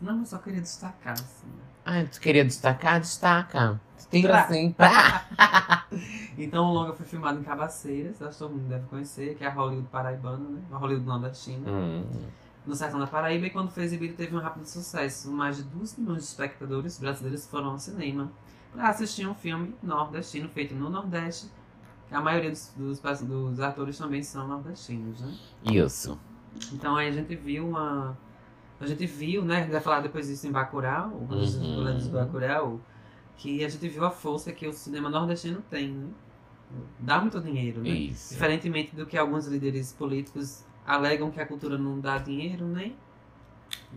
Não, 0.00 0.20
eu 0.20 0.26
só 0.26 0.38
queria 0.38 0.60
destacar, 0.60 1.14
assim. 1.14 1.46
Ah, 1.84 2.04
tu 2.10 2.20
queria 2.20 2.44
destacar? 2.44 3.00
Destaca. 3.00 3.80
Tira 4.10 4.32
Tra- 4.32 4.44
assim. 4.44 4.74
Então 6.38 6.66
o 6.66 6.72
longa 6.74 6.92
foi 6.92 7.06
filmado 7.06 7.40
em 7.40 7.42
Cabaceiras, 7.42 8.20
acho 8.20 8.32
que 8.32 8.38
todo 8.38 8.50
mundo 8.52 8.68
deve 8.68 8.86
conhecer, 8.88 9.34
que 9.36 9.44
é 9.44 9.46
a 9.46 9.52
Hollywood 9.52 9.88
paraibana, 9.88 10.48
né? 10.48 10.60
A 10.70 10.76
Hollywood 10.76 11.06
nordestina. 11.06 11.68
Hum, 11.70 12.04
no 12.66 12.74
sertão 12.74 12.98
da 12.98 13.06
Paraíba 13.06 13.46
e 13.46 13.50
quando 13.50 13.70
foi 13.70 13.84
exibido 13.84 14.14
teve 14.14 14.34
um 14.34 14.40
rápido 14.40 14.66
sucesso. 14.66 15.30
Mais 15.30 15.56
de 15.56 15.62
2 15.64 15.96
milhões 15.96 16.18
de 16.18 16.24
espectadores 16.24 16.98
brasileiros 16.98 17.46
foram 17.46 17.70
ao 17.70 17.78
cinema 17.78 18.30
para 18.72 18.88
assistir 18.88 19.26
um 19.26 19.34
filme 19.34 19.74
nordestino 19.82 20.48
feito 20.48 20.74
no 20.74 20.90
Nordeste 20.90 21.48
A 22.10 22.20
maioria 22.20 22.50
dos, 22.50 22.72
dos, 22.76 23.00
dos 23.00 23.60
atores 23.60 23.96
também 23.96 24.22
são 24.22 24.46
nordestinos, 24.46 25.20
né? 25.20 25.34
Isso. 25.64 26.18
Então 26.72 26.96
aí 26.96 27.08
a 27.08 27.12
gente 27.12 27.34
viu 27.36 27.68
uma. 27.68 28.16
A 28.80 28.86
gente 28.86 29.06
viu, 29.06 29.44
né? 29.44 29.66
Vai 29.70 29.80
falar 29.80 30.00
depois 30.00 30.26
disso 30.26 30.46
em 30.46 30.52
Bacurau, 30.52 31.08
uhum. 31.08 31.26
dos 31.26 32.08
Bacurau, 32.08 32.80
que 33.36 33.64
a 33.64 33.68
gente 33.68 33.88
viu 33.88 34.04
a 34.04 34.10
força 34.10 34.52
que 34.52 34.66
o 34.66 34.72
cinema 34.72 35.08
nordestino 35.08 35.62
tem, 35.70 35.90
né? 35.90 36.08
Dá 36.98 37.20
muito 37.20 37.40
dinheiro, 37.40 37.80
né? 37.80 37.90
Isso. 37.90 38.34
Diferentemente 38.34 38.94
do 38.94 39.06
que 39.06 39.16
alguns 39.16 39.46
líderes 39.46 39.92
políticos 39.92 40.64
alegam 40.86 41.30
que 41.30 41.40
a 41.40 41.46
cultura 41.46 41.78
não 41.78 42.00
dá 42.00 42.18
dinheiro, 42.18 42.66
né? 42.66 42.92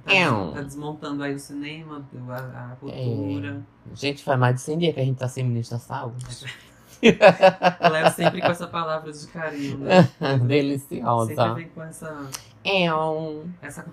Tá, 0.03 0.13
é 0.13 0.29
um... 0.29 0.53
tá 0.53 0.61
desmontando 0.61 1.23
aí 1.23 1.33
o 1.33 1.39
cinema, 1.39 2.07
a, 2.29 2.71
a 2.71 2.75
cultura. 2.75 3.65
É. 3.91 3.95
Gente, 3.95 4.23
faz 4.23 4.39
mais 4.39 4.55
de 4.55 4.61
100 4.61 4.77
dias 4.77 4.93
que 4.93 4.99
a 4.99 5.05
gente 5.05 5.17
tá 5.17 5.27
sem 5.27 5.43
ministro 5.43 5.77
da 5.77 5.83
saúde. 5.83 6.25
Levo 7.01 8.15
sempre 8.15 8.41
com 8.41 8.47
essa 8.47 8.67
palavra 8.67 9.11
de 9.11 9.27
carinho, 9.27 9.77
né? 9.79 10.09
Deliciosa. 10.45 11.35
Sempre 11.35 11.53
vem 11.55 11.69
com 11.69 11.83
essa. 11.83 12.29
É 12.63 12.93
um... 12.93 13.49
Essa, 13.61 13.85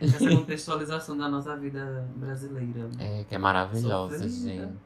essa 0.00 0.18
contextualização 0.18 1.16
da 1.16 1.28
nossa 1.28 1.56
vida 1.56 2.08
brasileira. 2.16 2.88
É, 2.98 3.24
que 3.24 3.34
é 3.34 3.38
maravilhosa, 3.38 4.28
gente. 4.28 4.76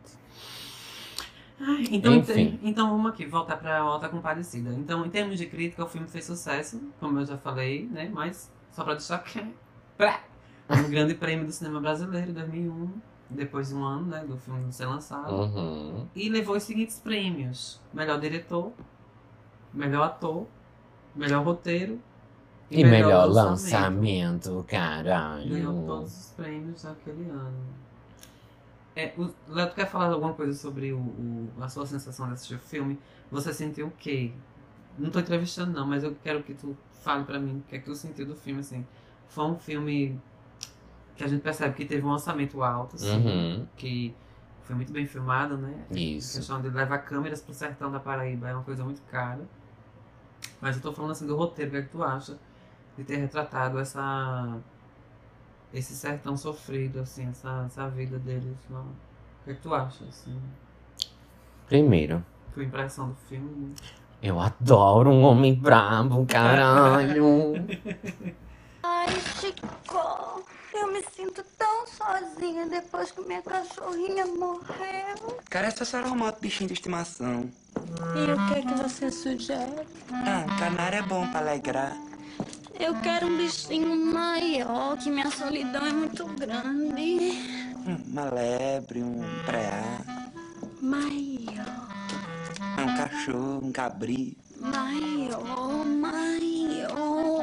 Ai, 1.60 1.86
então, 1.92 2.14
Enfim. 2.14 2.58
então 2.62 2.90
vamos 2.90 3.12
aqui, 3.12 3.24
voltar 3.24 3.56
pra 3.56 3.78
Alta 3.78 4.08
Comparecida. 4.08 4.70
Então, 4.74 5.06
em 5.06 5.10
termos 5.10 5.38
de 5.38 5.46
crítica, 5.46 5.84
o 5.84 5.86
filme 5.86 6.08
fez 6.08 6.24
sucesso, 6.24 6.80
como 6.98 7.20
eu 7.20 7.26
já 7.26 7.38
falei, 7.38 7.88
né? 7.88 8.10
Mas, 8.12 8.50
só 8.72 8.82
pra 8.82 8.94
deixar 8.94 9.18
que 9.22 9.38
um 10.70 10.90
grande 10.90 11.14
prêmio 11.14 11.46
do 11.46 11.52
cinema 11.52 11.80
brasileiro, 11.80 12.32
2001 12.32 12.90
depois 13.34 13.68
de 13.68 13.74
um 13.74 13.84
ano 13.84 14.06
né, 14.06 14.24
do 14.24 14.36
filme 14.36 14.72
ser 14.72 14.86
lançado. 14.86 15.32
Uhum. 15.32 16.06
E 16.14 16.28
levou 16.28 16.56
os 16.56 16.62
seguintes 16.62 16.98
prêmios: 16.98 17.80
melhor 17.92 18.20
diretor, 18.20 18.72
melhor 19.72 20.04
ator, 20.04 20.46
melhor 21.14 21.44
roteiro 21.44 22.00
e, 22.72 22.80
e 22.80 22.84
melhor, 22.84 23.28
melhor 23.28 23.28
lançamento. 23.28 24.46
lançamento. 24.50 24.64
caralho. 24.66 25.48
Ganhou 25.48 25.86
todos 25.86 26.18
os 26.18 26.30
prêmios 26.30 26.82
naquele 26.84 27.28
ano. 27.28 27.82
É, 28.96 29.12
o 29.16 29.30
Léo, 29.48 29.68
tu 29.68 29.74
quer 29.74 29.86
falar 29.86 30.06
alguma 30.06 30.34
coisa 30.34 30.52
sobre 30.52 30.92
o, 30.92 30.98
o, 30.98 31.50
a 31.60 31.68
sua 31.68 31.86
sensação 31.86 32.26
de 32.26 32.34
assistir 32.34 32.54
o 32.54 32.58
filme? 32.58 32.98
Você 33.30 33.52
sentiu 33.52 33.86
o 33.86 33.90
quê? 33.90 34.32
Não 34.98 35.10
tô 35.10 35.20
entrevistando 35.20 35.72
não, 35.72 35.86
mas 35.86 36.02
eu 36.02 36.14
quero 36.22 36.42
que 36.42 36.54
tu 36.54 36.76
fale 37.02 37.24
pra 37.24 37.38
mim 37.38 37.58
o 37.58 37.62
que 37.68 37.76
é 37.76 37.78
que 37.78 37.84
tu 37.84 37.94
sentiu 37.94 38.26
do 38.26 38.34
filme, 38.34 38.60
assim. 38.60 38.86
Foi 39.28 39.44
um 39.44 39.56
filme 39.56 40.20
que 41.16 41.24
a 41.24 41.26
gente 41.26 41.42
percebe 41.42 41.74
que 41.74 41.84
teve 41.84 42.06
um 42.06 42.10
orçamento 42.10 42.62
alto, 42.62 42.96
assim, 42.96 43.16
uhum. 43.16 43.66
que 43.76 44.14
foi 44.62 44.76
muito 44.76 44.92
bem 44.92 45.06
filmado, 45.06 45.56
né? 45.56 45.86
Isso. 45.90 46.36
A 46.36 46.40
questão 46.40 46.62
de 46.62 46.68
levar 46.68 46.98
câmeras 46.98 47.40
pro 47.40 47.54
sertão 47.54 47.90
da 47.90 48.00
Paraíba 48.00 48.48
é 48.48 48.54
uma 48.54 48.62
coisa 48.62 48.84
muito 48.84 49.00
cara. 49.10 49.40
Mas 50.60 50.76
eu 50.76 50.82
tô 50.82 50.92
falando 50.92 51.12
assim 51.12 51.26
do 51.26 51.36
roteiro, 51.36 51.70
o 51.70 51.72
que 51.72 51.78
é 51.78 51.82
que 51.82 51.88
tu 51.88 52.02
acha 52.02 52.38
de 52.96 53.04
ter 53.04 53.16
retratado 53.16 53.78
essa 53.78 54.58
esse 55.72 55.94
sertão 55.94 56.36
sofrido, 56.36 57.00
assim, 57.00 57.28
essa, 57.30 57.64
essa 57.66 57.88
vida 57.88 58.18
deles 58.18 58.56
lá. 58.68 58.80
O 58.80 59.44
que 59.44 59.50
é 59.50 59.54
que 59.54 59.60
tu 59.62 59.74
acha, 59.74 60.04
assim? 60.04 60.38
Primeiro. 61.66 62.22
Tua 62.52 62.64
impressão 62.64 63.08
do 63.08 63.14
filme? 63.28 63.74
Eu 64.22 64.38
adoro 64.38 65.10
um 65.10 65.22
homem 65.22 65.54
brabo, 65.54 66.24
caralho. 66.28 67.54
Ai, 68.82 69.08
Chico, 69.40 69.66
eu 70.74 70.92
me 70.92 71.02
sinto 71.02 71.42
tão 71.56 71.86
sozinha 71.86 72.66
depois 72.66 73.10
que 73.10 73.22
minha 73.22 73.40
cachorrinha 73.40 74.26
morreu. 74.26 75.38
Cara, 75.48 75.68
é 75.68 75.70
só 75.70 75.84
chorar 75.84 76.12
uma 76.12 76.32
bichinho 76.32 76.68
de 76.68 76.74
estimação. 76.74 77.50
E 78.14 78.30
o 78.30 78.48
que 78.48 78.58
é 78.58 78.62
que 78.62 78.74
você 78.74 79.10
sugere? 79.10 79.86
Ah, 80.12 80.44
canário 80.58 80.98
é 80.98 81.02
bom 81.02 81.26
pra 81.28 81.40
alegrar. 81.40 81.96
Eu 82.78 82.94
quero 83.00 83.26
um 83.26 83.36
bichinho 83.36 83.94
maior, 84.12 84.96
que 84.96 85.10
minha 85.10 85.30
solidão 85.30 85.86
é 85.86 85.92
muito 85.92 86.26
grande. 86.26 87.72
Uma 88.08 88.30
lebre, 88.30 89.02
um 89.02 89.22
preá. 89.44 90.00
Maior. 90.80 91.88
Um 92.78 92.96
cachorro, 92.96 93.60
um 93.62 93.72
cabrito. 93.72 94.36
Maior, 94.60 95.84
maior. 95.84 97.42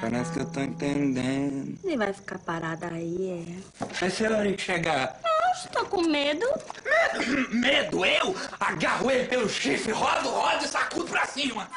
Parece 0.00 0.32
que 0.32 0.40
eu 0.40 0.46
tô 0.46 0.60
entendendo. 0.60 1.78
Você 1.80 1.96
vai 1.96 2.12
ficar 2.12 2.38
parada 2.40 2.88
aí, 2.88 3.46
é? 3.46 3.84
Mas 4.00 4.14
se 4.14 4.26
a 4.26 4.30
hora 4.30 4.52
que 4.52 4.62
chegar. 4.62 5.20
Nossa, 5.22 5.68
tô 5.68 5.84
com 5.86 6.02
medo. 6.02 6.46
Medo? 6.84 7.54
Medo? 7.54 8.04
Eu? 8.04 8.34
Agarro 8.58 9.10
ele 9.10 9.28
pelo 9.28 9.48
chifre, 9.48 9.92
rodo, 9.92 10.28
rodo 10.28 10.64
e 10.64 10.68
sacudo 10.68 11.06
pra 11.06 11.26
cima. 11.26 11.68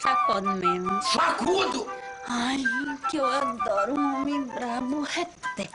Sacudo 0.00 0.52
mesmo. 0.52 1.02
Sacudo! 1.02 1.86
Ai, 2.28 2.62
que 3.10 3.18
eu 3.18 3.26
adoro 3.26 3.94
um 3.94 4.20
homem 4.20 4.44
brabo 4.44 5.02
reteque. 5.02 5.70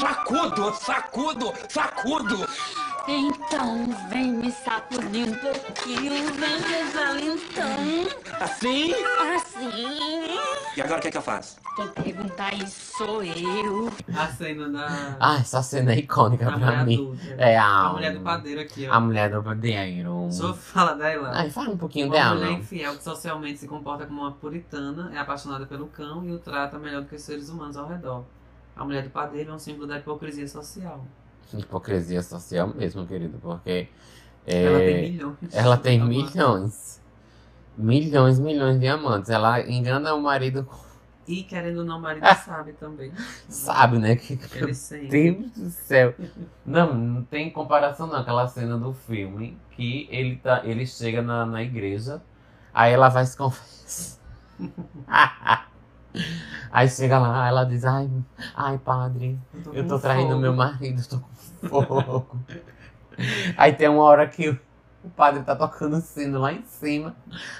Sacudo, 0.00 0.74
sacudo, 0.74 1.52
sacudo! 1.68 2.48
Então, 3.08 3.86
vem 4.08 4.32
me 4.32 4.50
sacudir 4.50 5.28
um 5.28 5.34
pouquinho, 5.34 6.24
vem 6.34 6.58
rezar 6.58 7.16
então. 7.16 8.40
Assim? 8.40 8.92
Assim. 9.36 10.36
E 10.76 10.82
agora 10.82 10.98
o 10.98 11.02
que 11.02 11.08
é 11.08 11.10
que 11.12 11.16
eu 11.16 11.22
faço? 11.22 11.56
Quem 11.76 11.88
perguntar 11.88 12.52
isso 12.54 12.96
sou 12.98 13.22
eu. 13.22 13.92
A 14.16 14.26
cena 14.26 14.68
da. 14.68 15.16
Ah, 15.20 15.36
essa 15.36 15.62
cena 15.62 15.92
é 15.92 15.98
icônica 15.98 16.46
da 16.46 16.58
pra 16.58 16.84
mim. 16.84 16.96
Adulta. 16.96 17.34
É 17.38 17.56
a. 17.56 17.66
A 17.66 17.92
mulher 17.92 18.12
do 18.12 18.20
padeiro 18.20 18.60
aqui, 18.60 18.88
ó. 18.88 18.92
A 18.92 19.00
mulher 19.00 19.30
do 19.30 19.42
padeiro. 19.42 20.28
Só 20.32 20.52
fala 20.52 20.94
dela. 20.94 21.30
Ai, 21.32 21.48
fala 21.48 21.70
um 21.70 21.78
pouquinho 21.78 22.06
uma 22.06 22.16
dela. 22.16 22.34
mulher 22.34 22.52
infiel 22.52 22.96
que 22.96 23.04
socialmente 23.04 23.60
se 23.60 23.68
comporta 23.68 24.04
como 24.04 24.22
uma 24.22 24.32
puritana, 24.32 25.12
é 25.14 25.18
apaixonada 25.18 25.64
pelo 25.64 25.86
cão 25.86 26.24
e 26.24 26.32
o 26.32 26.38
trata 26.40 26.76
melhor 26.76 27.02
do 27.02 27.08
que 27.08 27.14
os 27.14 27.22
seres 27.22 27.48
humanos 27.50 27.76
ao 27.76 27.86
redor. 27.86 28.24
A 28.74 28.84
mulher 28.84 29.04
do 29.04 29.10
padeiro 29.10 29.52
é 29.52 29.54
um 29.54 29.58
símbolo 29.58 29.86
da 29.86 29.96
hipocrisia 29.98 30.48
social. 30.48 31.06
Hipocrisia 31.54 32.22
social 32.22 32.68
mesmo, 32.68 33.06
querido, 33.06 33.38
porque. 33.38 33.88
É, 34.46 34.64
ela 34.64 34.78
tem 34.78 35.10
milhões. 35.10 35.36
Ela 35.52 35.76
tem 35.76 36.04
milhões. 36.04 37.02
Milhões, 37.76 38.38
milhões 38.38 38.80
de 38.80 38.86
amantes. 38.86 39.30
Ela 39.30 39.60
engana 39.60 40.14
o 40.14 40.22
marido. 40.22 40.66
E 41.26 41.42
querendo 41.42 41.78
ou 41.78 41.84
não, 41.84 41.98
o 41.98 42.00
marido 42.00 42.24
sabe 42.44 42.72
também. 42.72 43.12
Sabe, 43.48 43.98
né? 43.98 44.14
Que, 44.14 44.38
Ele. 44.92 45.08
Deus 45.08 45.50
do 45.52 45.70
céu. 45.70 46.14
Não, 46.64 46.94
não 46.94 47.22
tem 47.24 47.50
comparação 47.50 48.06
não. 48.06 48.16
Aquela 48.16 48.46
cena 48.46 48.78
do 48.78 48.92
filme 48.92 49.58
que 49.72 50.08
ele, 50.10 50.36
tá, 50.36 50.62
ele 50.64 50.86
chega 50.86 51.20
na, 51.20 51.44
na 51.44 51.62
igreja, 51.62 52.22
aí 52.72 52.92
ela 52.92 53.08
vai 53.08 53.26
se 53.26 53.36
confessar. 53.36 54.18
aí 56.72 56.88
chega 56.88 57.18
lá, 57.18 57.46
ela 57.46 57.64
diz, 57.64 57.84
ai, 57.84 58.08
ai 58.54 58.78
padre, 58.78 59.38
Eu 59.52 59.62
tô, 59.62 59.72
eu 59.72 59.86
tô 59.86 59.98
traindo 59.98 60.30
fogo. 60.30 60.40
meu 60.40 60.54
marido, 60.54 61.06
tô 61.06 61.18
com 61.18 61.34
fogo. 61.68 62.26
Aí 63.56 63.72
tem 63.72 63.88
uma 63.88 64.02
hora 64.04 64.26
que 64.26 64.48
o 64.48 64.58
o 65.06 65.10
padre 65.10 65.42
tá 65.44 65.54
tocando 65.54 66.00
sino 66.00 66.40
lá 66.40 66.52
em 66.52 66.62
cima. 66.64 67.14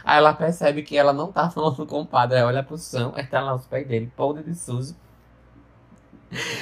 Aí 0.05 0.19
ela 0.19 0.35
percebe 0.35 0.83
que 0.83 0.97
ela 0.97 1.13
não 1.13 1.31
tá 1.31 1.49
falando 1.49 1.87
com 1.87 2.01
o 2.01 2.07
padre. 2.07 2.39
Aí 2.39 2.43
olha 2.43 2.63
pro 2.63 2.77
chão, 2.77 3.13
aí 3.15 3.25
tá 3.25 3.41
lá 3.41 3.55
os 3.55 3.67
pés 3.67 3.87
dele, 3.87 4.13
podre 4.17 4.43
de 4.43 4.55
sujo. 4.55 4.95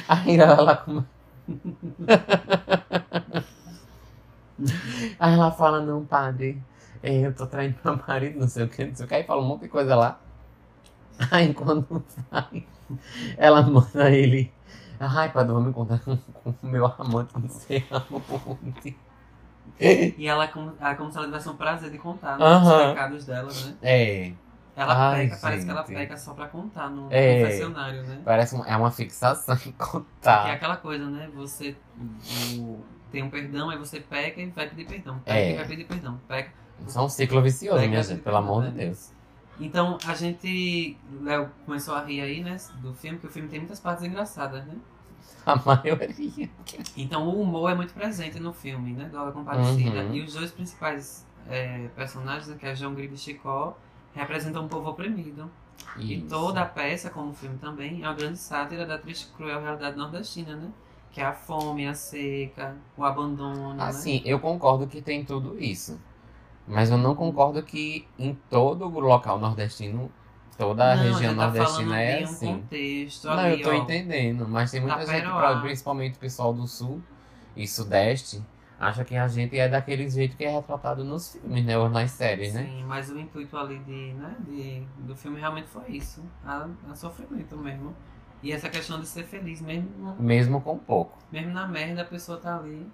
Aí 0.06 0.36
ela 0.38 0.60
lá 0.60 0.76
com. 0.76 1.02
Aí 5.18 5.34
ela 5.34 5.50
fala, 5.50 5.80
não, 5.80 6.04
padre, 6.06 6.62
é, 7.02 7.26
eu 7.26 7.34
tô 7.34 7.46
traindo 7.46 7.76
meu 7.84 7.96
marido, 8.06 8.38
não 8.38 8.48
sei 8.48 8.64
o 8.64 8.68
que, 8.68 8.84
não 8.84 8.94
sei 8.94 9.04
o 9.04 9.08
que. 9.08 9.14
Aí 9.14 9.24
fala 9.24 9.42
um 9.42 9.46
monte 9.46 9.62
de 9.62 9.68
coisa 9.68 9.96
lá. 9.96 10.20
Aí 11.30 11.52
quando 11.54 12.04
vai, 12.30 12.66
ela 13.36 13.62
manda 13.62 14.10
ele. 14.10 14.52
Ai, 15.00 15.30
padre, 15.32 15.48
vamos 15.52 15.64
me 15.64 15.70
encontrar 15.70 15.98
com 16.00 16.12
o 16.44 16.54
meu 16.66 16.86
amante, 16.86 17.34
não 17.38 17.48
sei 17.48 17.84
aonde. 17.90 18.96
E 19.80 20.26
ela, 20.26 20.44
é 20.44 20.46
como- 20.48 20.72
ela 20.78 20.90
é 20.90 20.94
como 20.94 21.10
se 21.10 21.16
ela 21.18 21.26
tivesse 21.26 21.48
um 21.48 21.56
prazer 21.56 21.90
de 21.90 21.98
contar 21.98 22.38
né, 22.38 22.44
os 22.44 22.88
pecados 22.90 23.24
dela, 23.24 23.50
né? 23.52 23.74
É, 23.82 24.32
Ela 24.76 25.10
Ai, 25.12 25.28
peca, 25.28 25.38
parece 25.40 25.64
que 25.64 25.70
ela 25.70 25.84
peca 25.84 26.16
só 26.16 26.34
pra 26.34 26.48
contar 26.48 26.90
no 26.90 27.06
É. 27.10 27.42
confessionário, 27.42 28.02
né? 28.02 28.20
parece 28.24 28.56
um- 28.56 28.64
é 28.64 28.76
uma 28.76 28.90
fixação 28.90 29.54
em 29.54 29.58
Que 29.58 29.68
é 29.68 29.72
contar. 29.86 30.50
aquela 30.52 30.76
coisa, 30.76 31.06
né? 31.08 31.28
Você 31.36 31.76
o- 32.58 32.80
tem 33.12 33.22
um 33.22 33.30
perdão, 33.30 33.70
aí 33.70 33.78
você 33.78 34.00
peca 34.00 34.40
e 34.40 34.46
vai 34.50 34.68
pedir 34.68 34.84
perdão. 34.86 35.18
Peca 35.24 35.38
É. 35.38 35.52
e 35.52 35.56
vai 35.56 35.64
pedir 35.66 35.84
perdão. 35.84 36.20
Peca. 36.26 36.50
Isso 36.84 36.98
é 36.98 37.02
um 37.02 37.08
ciclo 37.08 37.40
vicioso, 37.40 37.76
Pega 37.78 37.88
minha 37.88 38.02
gente, 38.02 38.20
pelo 38.22 38.36
amor 38.36 38.64
de 38.64 38.70
né? 38.72 38.84
Deus. 38.86 39.12
Então 39.60 39.98
a 40.06 40.14
gente. 40.14 40.96
Léo 41.22 41.50
começou 41.64 41.94
a 41.94 42.04
rir 42.04 42.20
aí, 42.20 42.42
né? 42.42 42.56
Do 42.80 42.94
filme, 42.94 43.18
porque 43.18 43.28
o 43.28 43.30
filme 43.30 43.48
tem 43.48 43.60
muitas 43.60 43.80
partes 43.80 44.04
engraçadas, 44.04 44.64
né? 44.66 44.76
A 45.46 45.56
maioria. 45.56 46.50
Então 46.96 47.28
o 47.28 47.42
humor 47.42 47.70
é 47.70 47.74
muito 47.74 47.92
presente 47.92 48.40
no 48.40 48.52
filme, 48.52 48.92
né? 48.92 49.06
Do 49.06 49.18
Aula 49.18 49.32
Compadecida. 49.32 50.02
Uhum. 50.04 50.14
E 50.14 50.22
os 50.22 50.34
dois 50.34 50.50
principais 50.50 51.26
é, 51.48 51.88
personagens, 51.94 52.48
né, 52.48 52.56
que 52.58 52.66
é 52.66 52.74
João 52.74 52.94
Grilo 52.94 53.14
e 53.14 53.18
Chicó, 53.18 53.76
representam 54.14 54.64
um 54.64 54.68
povo 54.68 54.90
oprimido. 54.90 55.50
E 55.96 56.14
Isso. 56.14 56.26
toda 56.28 56.62
a 56.62 56.64
peça, 56.64 57.10
como 57.10 57.30
o 57.30 57.34
filme 57.34 57.58
também, 57.58 58.02
é 58.02 58.08
uma 58.08 58.14
grande 58.14 58.38
sátira 58.38 58.86
da 58.86 58.98
triste 58.98 59.28
e 59.28 59.36
cruel 59.36 59.60
realidade 59.60 59.96
nordestina, 59.96 60.56
né? 60.56 60.70
Que 61.12 61.20
é 61.20 61.24
a 61.24 61.32
fome, 61.32 61.86
a 61.86 61.94
seca, 61.94 62.76
o 62.96 63.04
abandono, 63.04 63.74
né? 63.74 63.84
Assim, 63.84 64.22
eu 64.24 64.40
concordo 64.40 64.86
que 64.86 65.00
tem 65.02 65.24
tudo 65.24 65.62
isso. 65.62 66.00
Mas 66.66 66.90
eu 66.90 66.96
não 66.98 67.14
concordo 67.14 67.62
que 67.62 68.06
em 68.18 68.34
todo 68.48 68.86
o 68.86 69.00
local 69.00 69.38
nordestino, 69.38 70.10
toda 70.56 70.92
a 70.92 70.94
Não, 70.94 71.02
região 71.02 71.36
tá 71.36 71.44
nordestina 71.44 72.00
é 72.00 72.22
assim. 72.22 72.56
contexto 72.58 73.28
Não, 73.28 73.38
ali, 73.38 73.60
eu 73.60 73.62
tô 73.62 73.70
ó. 73.70 73.74
entendendo, 73.74 74.48
mas 74.48 74.70
tem 74.70 74.80
muita 74.80 75.04
gente, 75.06 75.26
principalmente 75.60 76.16
o 76.16 76.18
pessoal 76.20 76.52
do 76.54 76.66
sul 76.66 77.02
e 77.56 77.68
sudeste, 77.68 78.42
acha 78.80 79.04
que 79.04 79.14
a 79.16 79.28
gente 79.28 79.58
é 79.58 79.68
daquele 79.68 80.08
jeito 80.08 80.36
que 80.36 80.44
é 80.44 80.50
retratado 80.50 81.04
nos 81.04 81.32
filmes, 81.32 81.64
né? 81.64 81.76
Ou 81.78 81.88
nas 81.88 82.10
séries, 82.10 82.54
né? 82.54 82.64
Sim, 82.64 82.84
mas 82.84 83.10
o 83.10 83.18
intuito 83.18 83.56
ali 83.56 83.78
de, 83.80 84.12
né, 84.14 84.36
de, 84.40 84.82
do 85.06 85.14
filme 85.14 85.38
realmente 85.38 85.68
foi 85.68 85.88
isso. 85.90 86.22
A, 86.44 86.66
a 86.90 86.94
sofrimento 86.94 87.56
mesmo. 87.56 87.94
E 88.42 88.52
essa 88.52 88.68
questão 88.68 89.00
de 89.00 89.06
ser 89.06 89.24
feliz, 89.24 89.60
mesmo, 89.62 89.88
no- 89.98 90.22
Mesmo 90.22 90.60
com 90.60 90.78
pouco. 90.78 91.16
mesmo 91.32 91.52
na 91.52 91.66
merda, 91.66 92.02
a 92.02 92.04
pessoa 92.04 92.38
tá 92.38 92.56
ali. 92.58 92.86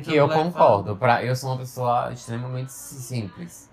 Que 0.00 0.14
eu 0.14 0.26
levar- 0.26 0.42
concordo. 0.44 0.96
Pra, 0.96 1.24
eu 1.24 1.34
sou 1.36 1.50
uma 1.50 1.58
pessoa 1.58 2.12
extremamente 2.12 2.72
simples. 2.72 3.70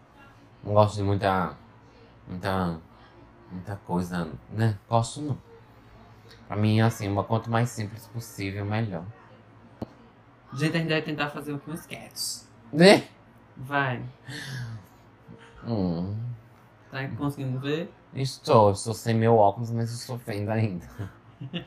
Não 0.64 0.74
gosto 0.74 0.96
de 0.96 1.04
muita. 1.04 1.54
muita. 2.28 2.80
muita 3.52 3.76
coisa, 3.86 4.30
né? 4.50 4.78
Gosto 4.90 5.22
não. 5.22 5.38
Pra 6.48 6.58
mim, 6.58 6.82
assim, 6.82 7.08
uma 7.08 7.24
quanto 7.24 7.50
mais 7.50 7.70
simples 7.70 8.08
possível, 8.08 8.66
melhor. 8.66 9.04
Gente, 10.54 10.76
a 10.76 10.80
gente 10.80 10.90
vai 10.90 11.02
tentar 11.02 11.30
fazer 11.30 11.54
um 11.54 11.74
sketch. 11.74 12.44
Né? 12.74 13.08
Vai. 13.56 14.04
Hum. 15.66 16.16
Tá 16.92 17.08
conseguindo 17.10 17.60
ver? 17.60 17.94
Estou, 18.14 18.72
estou 18.72 18.94
sem 18.94 19.14
meu 19.14 19.36
óculos, 19.36 19.70
mas 19.70 19.92
estou 19.92 20.18
vendo 20.18 20.50
ainda. 20.50 20.88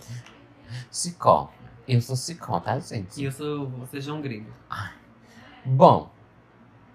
Cicó. 0.91 1.51
Eu 1.87 2.01
sou 2.01 2.15
Cicó, 2.15 2.61
tá, 2.61 2.79
gente? 2.79 3.21
E 3.21 3.25
eu 3.25 3.33
sou. 3.33 3.69
Você 3.71 3.99
é 3.99 4.01
João 4.01 4.21
Grego. 4.21 4.53
Bom, 5.65 6.13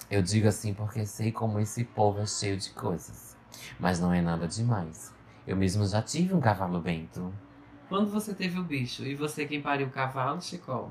eu 0.10 0.22
digo 0.22 0.48
assim 0.48 0.74
porque 0.74 1.06
sei 1.06 1.32
como 1.32 1.60
esse 1.60 1.84
povo 1.84 2.22
é 2.22 2.26
cheio 2.26 2.58
de 2.58 2.70
coisas. 2.70 3.36
Mas 3.80 4.00
não 4.00 4.14
é 4.14 4.22
nada 4.22 4.48
demais. 4.48 5.14
Eu 5.46 5.58
mesmo 5.58 5.86
já 5.86 6.02
tive 6.02 6.34
um 6.34 6.40
cavalo 6.40 6.80
bento. 6.80 7.34
Quando 7.90 8.10
você 8.10 8.34
teve 8.34 8.60
o 8.60 8.64
bicho 8.64 9.04
e 9.04 9.16
você 9.16 9.46
quem 9.46 9.62
pariu 9.62 9.88
o 9.88 9.92
cavalo, 9.92 10.42
Chicó? 10.42 10.90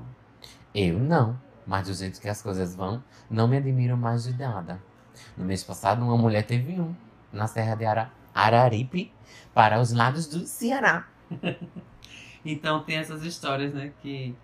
Eu 0.73 0.99
não. 0.99 1.39
Mas 1.65 1.87
do 1.87 1.93
jeito 1.93 2.21
que 2.21 2.29
as 2.29 2.41
coisas 2.41 2.75
vão, 2.75 3.03
não 3.29 3.47
me 3.47 3.57
admiro 3.57 3.97
mais 3.97 4.23
de 4.23 4.33
nada. 4.33 4.81
No 5.35 5.43
mês 5.43 5.63
passado, 5.63 6.03
uma 6.03 6.17
mulher 6.17 6.43
teve 6.43 6.79
um. 6.79 6.95
Na 7.31 7.47
Serra 7.47 7.75
de 7.75 7.85
Ara 7.85 8.11
Araripe, 8.33 9.11
para 9.53 9.79
os 9.81 9.91
lados 9.91 10.27
do 10.27 10.45
Ceará. 10.45 11.07
Então 12.51 12.81
tem 12.83 12.97
essas 12.97 13.23
histórias, 13.23 13.73
né? 13.73 13.91
Que 14.01 14.35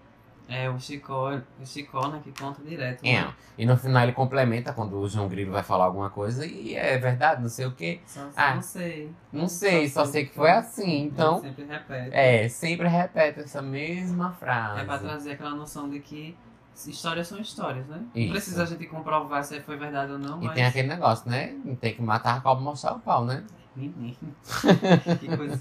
é 0.47 0.69
o 0.69 0.77
Chicó, 0.79 1.31
o 1.59 1.65
Chicó, 1.65 2.07
né? 2.09 2.19
Que 2.23 2.31
conta 2.37 2.61
direto. 2.61 3.03
É. 3.05 3.21
Né? 3.21 3.33
E 3.57 3.65
no 3.65 3.77
final 3.77 4.03
ele 4.03 4.11
complementa 4.11 4.73
quando 4.73 4.97
o 4.99 5.07
João 5.07 5.27
Grilo 5.29 5.51
vai 5.53 5.63
falar 5.63 5.85
alguma 5.85 6.09
coisa 6.09 6.45
e 6.45 6.75
é 6.75 6.97
verdade, 6.97 7.41
não 7.41 7.49
sei 7.49 7.65
o 7.65 7.71
quê. 7.71 8.01
Só, 8.05 8.27
Ah, 8.35 8.55
não 8.55 8.61
sei. 8.61 9.11
Não 9.31 9.47
sei, 9.47 9.87
só 9.87 10.05
sei 10.05 10.25
que 10.25 10.35
foi 10.35 10.51
assim. 10.51 11.03
Então, 11.03 11.39
sempre 11.41 11.63
repete. 11.63 12.09
é, 12.13 12.49
sempre 12.49 12.87
repete 12.87 13.39
essa 13.39 13.61
mesma 13.61 14.31
frase. 14.33 14.81
É 14.81 14.83
pra 14.83 14.97
trazer 14.99 15.31
aquela 15.31 15.51
noção 15.55 15.89
de 15.89 15.99
que 16.01 16.35
histórias 16.75 17.27
são 17.27 17.39
histórias, 17.39 17.87
né? 17.87 17.97
Não 18.13 18.21
Isso. 18.21 18.31
precisa 18.31 18.63
a 18.63 18.65
gente 18.65 18.85
comprovar 18.87 19.43
se 19.45 19.61
foi 19.61 19.77
verdade 19.77 20.11
ou 20.11 20.19
não, 20.19 20.41
E 20.41 20.45
mas. 20.45 20.55
tem 20.55 20.65
aquele 20.65 20.87
negócio, 20.89 21.29
né? 21.29 21.55
Tem 21.79 21.93
que 21.93 22.01
matar 22.01 22.37
a 22.37 22.41
cobra 22.41 22.61
e 22.61 22.65
mostrar 22.65 22.93
o 22.95 22.99
pau, 22.99 23.23
né? 23.23 23.43
Menino. 23.75 24.15
que 25.19 25.37
coisa, 25.37 25.59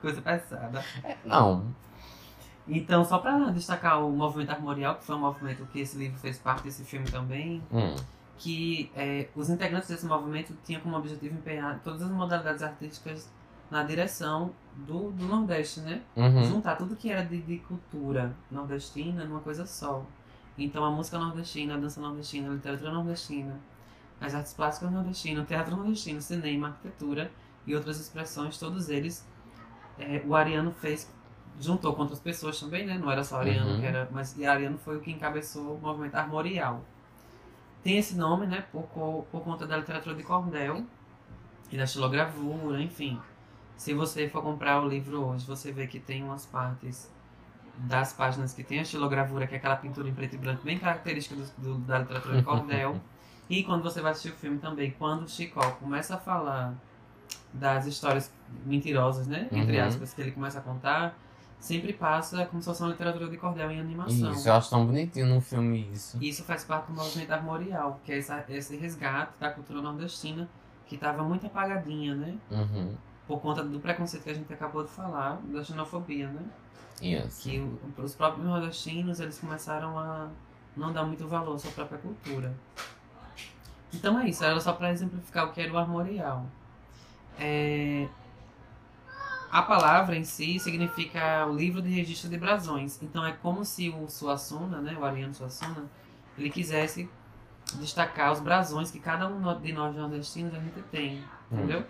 coisa 0.00 0.20
pesada. 0.22 0.84
É, 1.04 1.16
não. 1.24 1.74
Então, 2.66 3.04
só 3.04 3.18
pra 3.18 3.50
destacar 3.50 4.04
o 4.04 4.10
movimento 4.10 4.50
armorial, 4.50 4.96
que 4.96 5.04
foi 5.04 5.16
um 5.16 5.20
movimento 5.20 5.64
que 5.66 5.80
esse 5.80 5.96
livro 5.96 6.18
fez 6.18 6.38
parte 6.38 6.64
desse 6.64 6.84
filme 6.84 7.10
também, 7.10 7.62
Hum. 7.72 7.94
que 8.36 8.92
é, 8.94 9.28
os 9.34 9.48
integrantes 9.48 9.88
desse 9.88 10.04
movimento 10.06 10.54
tinham 10.64 10.80
como 10.82 10.96
objetivo 10.96 11.34
empenhar 11.34 11.80
todas 11.82 12.02
as 12.02 12.10
modalidades 12.10 12.62
artísticas 12.62 13.30
na 13.70 13.82
direção 13.82 14.52
do, 14.76 15.10
do 15.12 15.26
Nordeste, 15.26 15.80
né? 15.80 16.02
Uhum. 16.16 16.44
Juntar 16.44 16.76
tudo 16.76 16.94
que 16.94 17.10
era 17.10 17.24
de, 17.24 17.40
de 17.40 17.58
cultura 17.58 18.34
nordestina 18.50 19.24
numa 19.24 19.40
coisa 19.40 19.66
só. 19.66 20.04
Então 20.56 20.84
a 20.84 20.90
música 20.90 21.18
nordestina, 21.18 21.74
a 21.74 21.76
dança 21.78 22.00
nordestina, 22.00 22.50
a 22.50 22.54
literatura 22.54 22.92
nordestina, 22.92 23.58
as 24.20 24.34
artes 24.34 24.52
plásticas 24.54 24.90
nordestinas, 24.90 25.44
o 25.44 25.46
teatro 25.46 25.76
nordestino, 25.76 26.20
cinema, 26.20 26.68
arquitetura 26.68 27.30
e 27.66 27.74
outras 27.74 28.00
expressões, 28.00 28.58
todos 28.58 28.88
eles 28.88 29.26
é, 29.98 30.22
o 30.26 30.34
Ariano 30.34 30.72
fez, 30.72 31.12
juntou 31.60 31.94
com 31.94 32.02
outras 32.02 32.20
pessoas 32.20 32.58
também, 32.60 32.86
né? 32.86 32.98
Não 32.98 33.10
era 33.10 33.24
só 33.24 33.38
Ariano 33.40 33.72
Uhum. 33.72 33.80
que 33.80 33.86
era, 33.86 34.08
mas 34.12 34.36
e 34.36 34.46
Ariano 34.46 34.78
foi 34.78 34.96
o 34.96 35.00
que 35.00 35.10
encabeçou 35.10 35.76
o 35.76 35.80
movimento 35.80 36.14
armorial. 36.14 36.82
Tem 37.82 37.96
esse 37.98 38.16
nome, 38.16 38.46
né, 38.46 38.64
por, 38.72 38.82
por 39.30 39.40
conta 39.42 39.66
da 39.66 39.76
literatura 39.76 40.14
de 40.14 40.22
cordel 40.22 40.84
e 41.70 41.76
da 41.76 41.84
estilogravura, 41.84 42.80
enfim. 42.82 43.20
Se 43.76 43.94
você 43.94 44.28
for 44.28 44.42
comprar 44.42 44.82
o 44.82 44.88
livro 44.88 45.20
hoje, 45.24 45.46
você 45.46 45.72
vê 45.72 45.86
que 45.86 46.00
tem 46.00 46.24
umas 46.24 46.44
partes 46.46 47.10
das 47.76 48.12
páginas 48.12 48.52
que 48.52 48.64
tem 48.64 48.80
a 48.80 48.82
estilogravura, 48.82 49.46
que 49.46 49.54
é 49.54 49.58
aquela 49.58 49.76
pintura 49.76 50.08
em 50.08 50.14
preto 50.14 50.34
e 50.34 50.38
branco 50.38 50.64
bem 50.64 50.78
característica 50.78 51.36
do, 51.36 51.46
do- 51.58 51.78
da 51.86 52.00
literatura 52.00 52.36
de 52.38 52.42
cordel. 52.42 53.00
e 53.48 53.62
quando 53.64 53.82
você 53.84 54.00
vai 54.00 54.12
assistir 54.12 54.30
o 54.30 54.36
filme 54.36 54.58
também, 54.58 54.90
quando 54.92 55.24
o 55.24 55.28
Chicó 55.28 55.62
começa 55.72 56.16
a 56.16 56.18
falar 56.18 56.74
das 57.52 57.86
histórias 57.86 58.30
mentirosas, 58.64 59.26
né? 59.26 59.48
Entre 59.52 59.78
Uhum. 59.80 59.86
aspas, 59.86 60.12
que 60.14 60.20
ele 60.20 60.32
começa 60.32 60.58
a 60.58 60.62
contar, 60.62 61.16
sempre 61.58 61.92
passa 61.92 62.46
como 62.46 62.62
se 62.62 62.68
fosse 62.68 62.82
uma 62.82 62.90
literatura 62.90 63.28
de 63.28 63.36
cordel 63.36 63.70
em 63.70 63.80
animação. 63.80 64.32
Isso, 64.32 64.48
eu 64.48 64.52
acho 64.54 64.70
tão 64.70 64.86
bonitinho 64.86 65.26
no 65.26 65.40
filme 65.40 65.88
isso. 65.92 66.18
Isso 66.22 66.44
faz 66.44 66.64
parte 66.64 66.86
do 66.86 66.92
movimento 66.94 67.30
armorial, 67.32 68.00
que 68.04 68.12
é 68.12 68.18
essa- 68.18 68.44
esse 68.48 68.76
resgate 68.76 69.32
da 69.40 69.50
cultura 69.50 69.80
nordestina, 69.82 70.48
que 70.86 70.94
estava 70.94 71.22
muito 71.22 71.46
apagadinha, 71.46 72.14
né? 72.14 72.36
Uhum. 72.50 72.94
Por 73.26 73.40
conta 73.40 73.62
do 73.62 73.78
preconceito 73.80 74.22
que 74.24 74.30
a 74.30 74.34
gente 74.34 74.52
acabou 74.52 74.84
de 74.84 74.90
falar, 74.90 75.38
da 75.44 75.62
xenofobia, 75.64 76.28
né? 76.28 76.42
Que 77.42 77.62
os 77.98 78.14
próprios 78.14 78.46
nordestinos, 78.46 79.20
eles 79.20 79.38
começaram 79.38 79.98
a 79.98 80.28
não 80.76 80.92
dar 80.92 81.04
muito 81.04 81.26
valor 81.28 81.54
à 81.56 81.58
sua 81.58 81.70
própria 81.72 81.98
cultura. 81.98 82.54
Então 83.92 84.18
é 84.18 84.28
isso, 84.28 84.44
era 84.44 84.58
só 84.60 84.72
para 84.72 84.90
exemplificar 84.92 85.46
o 85.46 85.52
que 85.52 85.60
era 85.60 85.72
o 85.72 85.78
armorial. 85.78 86.46
É, 87.38 88.06
A 89.50 89.62
palavra 89.62 90.14
em 90.16 90.24
si 90.24 90.58
significa 90.58 91.46
o 91.46 91.54
livro 91.56 91.80
de 91.80 91.88
registro 91.88 92.28
de 92.28 92.36
brasões. 92.36 92.98
Então 93.02 93.24
é 93.24 93.32
como 93.32 93.64
se 93.64 93.88
o 93.88 94.06
Suassuna, 94.08 94.80
né, 94.82 94.94
o 94.98 95.04
Ariano 95.04 95.32
Suassuna, 95.32 95.84
ele 96.36 96.50
quisesse 96.50 97.08
destacar 97.74 98.30
os 98.32 98.40
brasões 98.40 98.90
que 98.90 98.98
cada 99.00 99.26
um 99.26 99.40
no- 99.40 99.58
de 99.58 99.72
nós 99.72 99.94
nordestinos 99.96 100.54
a 100.54 100.58
gente 100.58 100.80
tem, 100.90 101.22
entendeu? 101.50 101.82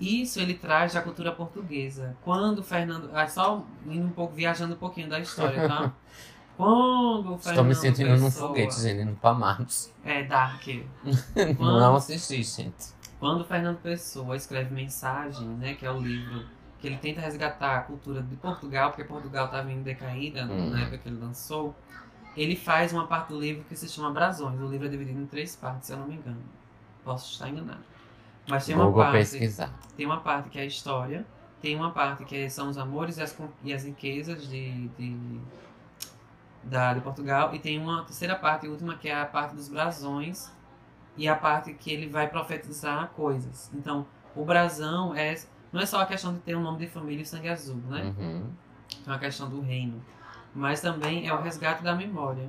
Isso 0.00 0.38
ele 0.40 0.54
traz 0.54 0.94
da 0.94 1.00
cultura 1.02 1.32
portuguesa. 1.32 2.16
Quando 2.22 2.58
o 2.60 2.62
Fernando, 2.62 3.10
ah, 3.14 3.26
só 3.28 3.62
indo 3.86 4.06
um 4.06 4.10
pouco 4.10 4.34
viajando 4.34 4.74
um 4.74 4.78
pouquinho 4.78 5.08
da 5.08 5.18
história, 5.20 5.66
tá? 5.68 5.92
Quando 6.56 7.36
Fernando 7.38 7.46
Estou 7.50 7.64
me 7.64 7.74
sentindo 7.74 8.16
num 8.16 8.24
Pessoa- 8.30 8.48
foguete, 8.48 8.80
gente, 8.80 9.02
indo 9.02 9.14
pra 9.16 9.34
Marte. 9.34 9.92
É 10.02 10.22
Dark. 10.24 10.62
Não 11.60 11.96
assisti, 11.96 12.42
gente. 12.42 12.95
Quando 13.18 13.44
Fernando 13.44 13.78
Pessoa 13.78 14.36
escreve 14.36 14.74
Mensagem, 14.74 15.48
né, 15.48 15.74
que 15.74 15.86
é 15.86 15.90
o 15.90 15.98
livro 15.98 16.44
que 16.78 16.86
ele 16.86 16.98
tenta 16.98 17.20
resgatar 17.20 17.78
a 17.78 17.80
cultura 17.82 18.22
de 18.22 18.36
Portugal, 18.36 18.90
porque 18.90 19.04
Portugal 19.04 19.46
estava 19.46 19.72
em 19.72 19.82
decaída 19.82 20.44
Hum. 20.44 20.70
na 20.70 20.80
época 20.82 20.98
que 20.98 21.08
ele 21.08 21.18
lançou, 21.18 21.74
ele 22.36 22.54
faz 22.54 22.92
uma 22.92 23.06
parte 23.06 23.28
do 23.30 23.40
livro 23.40 23.64
que 23.64 23.74
se 23.74 23.88
chama 23.88 24.10
Brasões. 24.10 24.60
O 24.60 24.66
livro 24.66 24.86
é 24.86 24.90
dividido 24.90 25.18
em 25.20 25.26
três 25.26 25.56
partes, 25.56 25.86
se 25.86 25.92
eu 25.94 25.98
não 25.98 26.06
me 26.06 26.16
engano. 26.16 26.42
Posso 27.02 27.32
estar 27.32 27.48
enganado. 27.48 27.80
Mas 28.48 28.66
tem 28.66 28.74
uma 28.74 28.84
Google 28.84 29.04
parte, 29.04 29.16
pesquisar. 29.16 29.72
tem 29.96 30.04
uma 30.06 30.20
parte 30.20 30.50
que 30.50 30.58
é 30.58 30.62
a 30.62 30.66
história, 30.66 31.24
tem 31.62 31.74
uma 31.74 31.90
parte 31.92 32.24
que 32.24 32.48
são 32.50 32.68
os 32.68 32.76
amores 32.76 33.16
e 33.16 33.22
as, 33.22 33.36
e 33.64 33.72
as 33.72 33.84
riquezas 33.84 34.46
de, 34.46 34.88
de, 34.88 35.40
da, 36.62 36.92
de 36.94 37.00
Portugal, 37.00 37.54
e 37.54 37.58
tem 37.58 37.80
uma 37.80 38.04
terceira 38.04 38.36
parte, 38.36 38.66
e 38.66 38.68
última, 38.68 38.96
que 38.96 39.08
é 39.08 39.18
a 39.20 39.24
parte 39.24 39.54
dos 39.56 39.68
brasões, 39.68 40.50
e 41.16 41.28
a 41.28 41.34
parte 41.34 41.72
que 41.74 41.90
ele 41.92 42.08
vai 42.08 42.28
profetizar 42.28 43.08
coisas. 43.10 43.70
Então, 43.74 44.06
o 44.34 44.44
brasão 44.44 45.14
é 45.14 45.34
não 45.72 45.80
é 45.80 45.86
só 45.86 46.00
a 46.00 46.06
questão 46.06 46.32
de 46.32 46.40
ter 46.40 46.56
um 46.56 46.62
nome 46.62 46.78
de 46.78 46.86
família 46.86 47.22
e 47.22 47.26
sangue 47.26 47.48
azul, 47.48 47.76
né? 47.88 48.14
Uhum. 48.18 48.46
É 49.06 49.10
uma 49.10 49.18
questão 49.18 49.48
do 49.48 49.60
reino. 49.60 50.02
Mas 50.54 50.80
também 50.80 51.26
é 51.28 51.34
o 51.34 51.40
resgate 51.42 51.82
da 51.82 51.94
memória. 51.94 52.48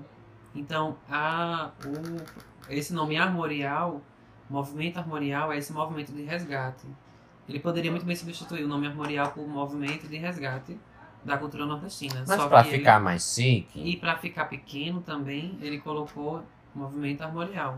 Então, 0.56 0.96
a, 1.10 1.72
o, 1.86 2.72
esse 2.72 2.94
nome 2.94 3.18
armorial, 3.18 4.02
movimento 4.50 4.98
armorial, 4.98 5.52
é 5.52 5.58
esse 5.58 5.74
movimento 5.74 6.14
de 6.14 6.24
resgate. 6.24 6.86
Ele 7.50 7.60
poderia 7.60 7.92
muito 7.92 8.06
bem 8.06 8.16
substituir 8.16 8.64
o 8.64 8.68
nome 8.68 8.88
armorial 8.88 9.32
por 9.32 9.48
movimento 9.48 10.08
de 10.08 10.18
resgate 10.18 10.78
da 11.24 11.38
cultura 11.38 11.66
nordestina. 11.66 12.24
Mas 12.28 12.44
pra 12.46 12.64
que 12.64 12.70
ele- 12.70 12.78
ficar 12.80 13.00
mais 13.00 13.34
chique, 13.34 13.80
e 13.82 13.98
para 13.98 14.16
ficar 14.18 14.46
pequeno 14.46 15.02
também, 15.02 15.58
ele 15.62 15.80
colocou 15.80 16.44
movimento 16.74 17.24
armorial. 17.24 17.78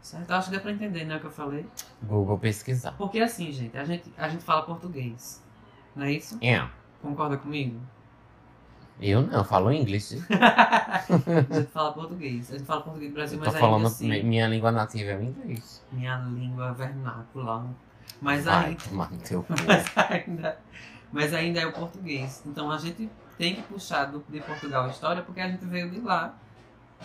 Certo? 0.00 0.30
Acho 0.30 0.46
que 0.46 0.52
deu 0.52 0.60
pra 0.60 0.72
entender, 0.72 1.04
né, 1.04 1.16
o 1.16 1.20
que 1.20 1.26
eu 1.26 1.30
falei. 1.30 1.66
Google 2.02 2.38
pesquisar. 2.38 2.92
Porque 2.92 3.20
assim, 3.20 3.50
gente, 3.52 3.76
a 3.76 3.84
gente, 3.84 4.12
a 4.16 4.28
gente 4.28 4.42
fala 4.44 4.62
português. 4.62 5.42
Não 5.94 6.04
é 6.06 6.12
isso? 6.12 6.38
É. 6.40 6.66
Concorda 7.02 7.36
comigo? 7.36 7.80
Eu 9.00 9.22
não, 9.22 9.44
falo 9.44 9.70
inglês. 9.72 10.12
a 10.30 11.54
gente 11.54 11.70
fala 11.70 11.92
português. 11.92 12.50
A 12.52 12.58
gente 12.58 12.66
fala 12.66 12.80
português 12.80 13.10
do 13.12 13.14
Brasil, 13.14 13.38
Eu 13.38 13.40
mas 13.44 13.48
tô 13.50 13.56
ainda 13.56 13.66
falando, 13.68 13.86
assim, 13.86 14.08
mi- 14.08 14.22
minha 14.24 14.48
língua 14.48 14.72
nativa 14.72 15.10
é 15.12 15.16
o 15.16 15.22
inglês. 15.22 15.84
minha 15.92 16.16
língua 16.18 16.72
vernácula. 16.72 17.66
Mas 18.20 18.44
Vai 18.46 18.66
ainda, 18.66 18.82
mas 19.66 19.96
ainda, 19.96 20.58
mas 21.12 21.34
ainda 21.34 21.60
é 21.60 21.66
o 21.66 21.72
português. 21.72 22.42
Então 22.44 22.70
a 22.72 22.78
gente 22.78 23.08
tem 23.36 23.54
que 23.54 23.62
puxar 23.62 24.06
do, 24.06 24.24
de 24.28 24.40
Portugal 24.40 24.86
a 24.86 24.88
história 24.88 25.22
porque 25.22 25.40
a 25.40 25.48
gente 25.48 25.64
veio 25.64 25.88
de 25.90 26.00
lá. 26.00 26.34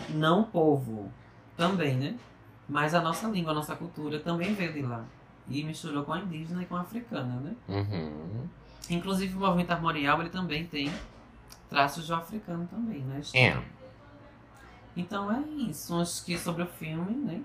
Não 0.08 0.42
povo 0.42 1.12
também, 1.56 1.96
né? 1.96 2.16
Mas 2.68 2.94
a 2.94 3.00
nossa 3.00 3.28
língua, 3.28 3.52
a 3.52 3.54
nossa 3.54 3.76
cultura 3.76 4.18
também 4.20 4.54
veio 4.54 4.72
de 4.72 4.82
lá. 4.82 5.04
E 5.48 5.62
misturou 5.62 6.04
com 6.04 6.12
a 6.12 6.20
indígena 6.20 6.62
e 6.62 6.66
com 6.66 6.76
a 6.76 6.80
africana, 6.80 7.36
né? 7.40 7.54
Uhum. 7.68 8.48
Inclusive 8.88 9.36
o 9.36 9.40
movimento 9.40 9.70
armorial 9.70 10.20
ele 10.20 10.30
também 10.30 10.66
tem 10.66 10.90
traços 11.68 12.06
do 12.06 12.14
africano 12.14 12.66
também, 12.66 13.00
né? 13.00 13.20
É. 13.34 13.60
Então 14.96 15.30
é 15.30 15.40
isso, 15.40 16.00
acho 16.00 16.24
que 16.24 16.38
sobre 16.38 16.62
o 16.62 16.66
filme, 16.66 17.14
né? 17.14 17.42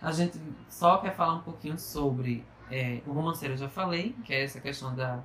A 0.00 0.12
gente 0.12 0.38
só 0.68 0.98
quer 0.98 1.14
falar 1.14 1.34
um 1.34 1.42
pouquinho 1.42 1.78
sobre 1.78 2.44
é, 2.70 3.00
o 3.06 3.12
romanceiro, 3.12 3.54
eu 3.54 3.58
já 3.58 3.68
falei, 3.68 4.14
que 4.24 4.32
é 4.32 4.44
essa 4.44 4.60
questão 4.60 4.94
da, 4.94 5.20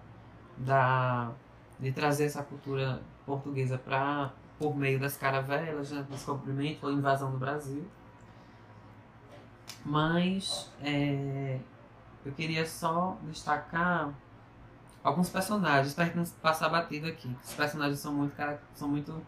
da 0.57 1.31
de 1.79 1.91
trazer 1.91 2.25
essa 2.25 2.43
cultura 2.43 3.01
portuguesa 3.25 3.77
para 3.77 4.31
por 4.57 4.75
meio 4.75 4.99
das 4.99 5.15
caravelas, 5.15 5.91
né, 5.91 6.05
descobrimento 6.09 6.87
ou 6.87 6.91
invasão 6.91 7.31
do 7.31 7.37
Brasil. 7.37 7.85
Mas 9.87 10.69
é, 10.81 11.57
eu 12.25 12.33
queria 12.33 12.65
só 12.65 13.17
destacar 13.23 14.13
alguns 15.01 15.29
personagens 15.29 15.93
para 15.93 16.13
não 16.13 16.25
passar 16.41 16.67
batido 16.67 17.07
aqui. 17.07 17.33
Os 17.41 17.53
personagens 17.53 17.97
são 17.99 18.13
muito, 18.13 18.35
são 18.73 18.89
muito 18.89 19.25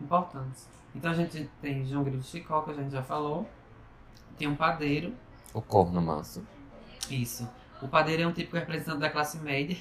importantes. 0.00 0.66
Então 0.94 1.10
a 1.10 1.14
gente 1.14 1.50
tem 1.60 1.84
João 1.84 2.02
Grilo 2.02 2.22
Chicó, 2.22 2.62
que 2.62 2.70
a 2.70 2.74
gente 2.74 2.90
já 2.90 3.02
falou. 3.02 3.46
Tem 4.38 4.48
um 4.48 4.56
padeiro. 4.56 5.14
O 5.52 5.60
corno 5.60 6.00
manso. 6.00 6.46
Isso. 7.10 7.46
O 7.82 7.86
padeiro 7.86 8.22
é 8.22 8.26
um 8.26 8.32
típico 8.32 8.56
representante 8.56 9.00
da 9.00 9.10
classe 9.10 9.36
média. 9.38 9.76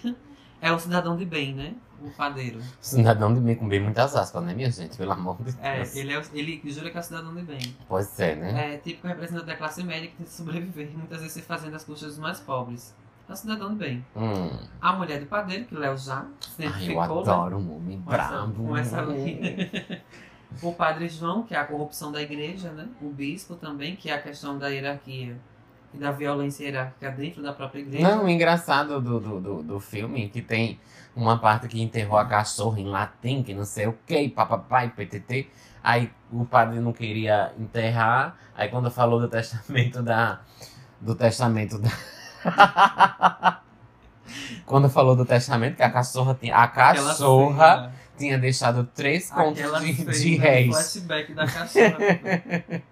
É 0.61 0.71
o 0.71 0.79
cidadão 0.79 1.15
de 1.15 1.25
bem, 1.25 1.53
né? 1.53 1.73
O 2.01 2.09
padeiro. 2.11 2.61
Cidadão 2.79 3.33
de 3.33 3.39
bem 3.41 3.55
com 3.55 3.67
bem 3.67 3.79
muitas 3.79 4.15
aspas, 4.15 4.43
né, 4.43 4.53
minha 4.53 4.71
gente? 4.71 4.97
Pelo 4.97 5.11
amor 5.11 5.37
de 5.41 5.53
É, 5.61 5.77
Deus. 5.77 5.95
ele, 5.95 6.13
é, 6.13 6.21
ele 6.33 6.61
jura 6.65 6.89
que 6.89 6.97
é 6.97 6.99
o 6.99 7.03
cidadão 7.03 7.35
de 7.35 7.41
bem. 7.41 7.75
Pois 7.87 8.17
é, 8.19 8.35
né? 8.35 8.73
É 8.75 8.77
típico 8.77 9.07
representante 9.07 9.45
da 9.45 9.55
classe 9.55 9.83
média 9.83 10.09
que 10.09 10.23
que 10.23 10.29
sobreviver, 10.29 10.89
muitas 10.97 11.19
vezes 11.19 11.33
se 11.33 11.41
fazendo 11.41 11.75
as 11.75 11.83
custas 11.83 12.09
dos 12.09 12.19
mais 12.19 12.39
pobres. 12.39 12.95
É 13.27 13.33
o 13.33 13.35
cidadão 13.35 13.69
de 13.69 13.75
bem. 13.75 14.05
Hum. 14.15 14.49
A 14.81 14.93
mulher 14.93 15.19
do 15.19 15.25
padeiro, 15.27 15.65
que 15.65 15.75
Léo 15.75 15.97
já 15.97 16.25
sempre 16.55 16.73
Ai, 16.87 16.89
eu 16.89 16.95
né? 16.95 17.01
adoro 17.01 17.57
um 17.57 17.75
homem 17.75 18.01
com 18.01 18.13
essa, 18.13 18.27
bravo. 18.27 18.63
com 18.67 18.77
essa 18.77 19.01
linha. 19.01 20.01
o 20.63 20.73
padre 20.73 21.07
João, 21.09 21.43
que 21.43 21.53
é 21.53 21.57
a 21.59 21.65
corrupção 21.65 22.11
da 22.11 22.21
igreja, 22.21 22.71
né? 22.71 22.87
O 23.01 23.09
bispo 23.09 23.55
também, 23.55 23.95
que 23.95 24.09
é 24.09 24.13
a 24.15 24.21
questão 24.21 24.57
da 24.57 24.69
hierarquia 24.69 25.37
e 25.93 25.97
da 25.97 26.11
violência 26.11 26.65
hierárquica 26.65 27.11
dentro 27.11 27.41
da 27.41 27.53
própria 27.53 27.81
igreja. 27.81 28.07
Não, 28.07 28.25
o 28.25 28.29
engraçado 28.29 29.01
do, 29.01 29.19
do, 29.19 29.39
do, 29.39 29.63
do 29.63 29.79
filme 29.79 30.25
é 30.25 30.29
que 30.29 30.41
tem 30.41 30.79
uma 31.15 31.37
parte 31.37 31.67
que 31.67 31.81
enterrou 31.81 32.17
a 32.17 32.25
cachorra 32.25 32.79
em 32.79 32.87
latim, 32.87 33.43
que 33.43 33.53
não 33.53 33.65
sei 33.65 33.87
o 33.87 33.97
que, 34.05 34.29
papapai, 34.29 34.89
ptt. 34.89 35.49
Aí 35.83 36.11
o 36.31 36.45
padre 36.45 36.79
não 36.79 36.93
queria 36.93 37.53
enterrar. 37.57 38.37
Aí 38.55 38.69
quando 38.69 38.91
falou 38.91 39.19
do 39.19 39.27
testamento 39.27 40.03
da. 40.03 40.41
Do 40.99 41.15
testamento 41.15 41.79
da. 41.79 41.89
quando 44.65 44.89
falou 44.89 45.15
do 45.15 45.25
testamento, 45.25 45.77
que 45.77 45.83
a 45.83 45.89
cachorra 45.89 46.37
tinha. 46.39 46.55
A 46.55 46.67
cachorra 46.67 47.91
tinha 48.19 48.37
deixado 48.37 48.83
três 48.93 49.29
contos 49.31 49.59
aquela 49.59 49.79
de, 49.79 49.93
de 49.93 50.35
réis. 50.35 50.67
flashback 50.69 51.33
da 51.33 51.45
cachorra. 51.47 51.97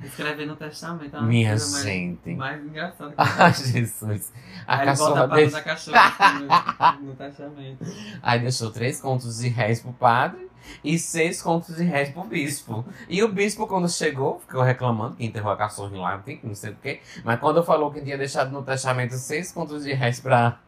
Escrevendo 0.04 0.54
o 0.54 0.56
testamento. 0.56 1.16
é 1.16 1.22
Minha 1.22 1.50
mais- 1.52 1.84
gente. 1.84 2.36
Mais 2.36 2.64
engraçada 2.66 3.12
que 3.12 3.16
Ai, 3.22 3.54
Jesus. 3.54 4.34
A 4.66 4.78
Aí 4.80 4.88
ele 4.88 4.98
bota 4.98 4.98
cachorra 4.98 5.24
a 5.24 5.28
pata 5.28 5.36
deixou. 5.36 5.94
da 5.94 6.12
cachorra 6.12 7.00
no, 7.02 7.08
no 7.08 7.16
testamento. 7.16 7.86
Aí 8.22 8.40
deixou 8.40 8.72
três 8.72 9.00
contos 9.00 9.38
de 9.40 9.48
réis 9.50 9.80
pro 9.82 9.94
padre 9.94 10.48
e 10.84 10.98
seis 11.00 11.42
contos 11.42 11.76
de 11.76 11.84
réis 11.84 12.10
pro 12.10 12.24
bispo. 12.24 12.86
E 13.08 13.24
o 13.24 13.28
bispo, 13.30 13.68
quando 13.68 13.88
chegou, 13.90 14.40
ficou 14.40 14.62
reclamando 14.62 15.16
que 15.16 15.26
enterrou 15.26 15.52
a 15.52 15.58
cachorra 15.58 16.22
que 16.26 16.40
não 16.44 16.56
sei 16.56 16.72
o 16.72 16.76
quê. 16.82 17.00
Mas 17.24 17.40
quando 17.40 17.64
falou 17.64 17.92
que 17.92 18.02
tinha 18.02 18.18
deixado 18.18 18.52
no 18.52 18.62
testamento 18.64 19.14
seis 19.14 19.52
contos 19.52 19.84
de 19.84 19.94
réis 19.94 20.20
pra, 20.20 20.60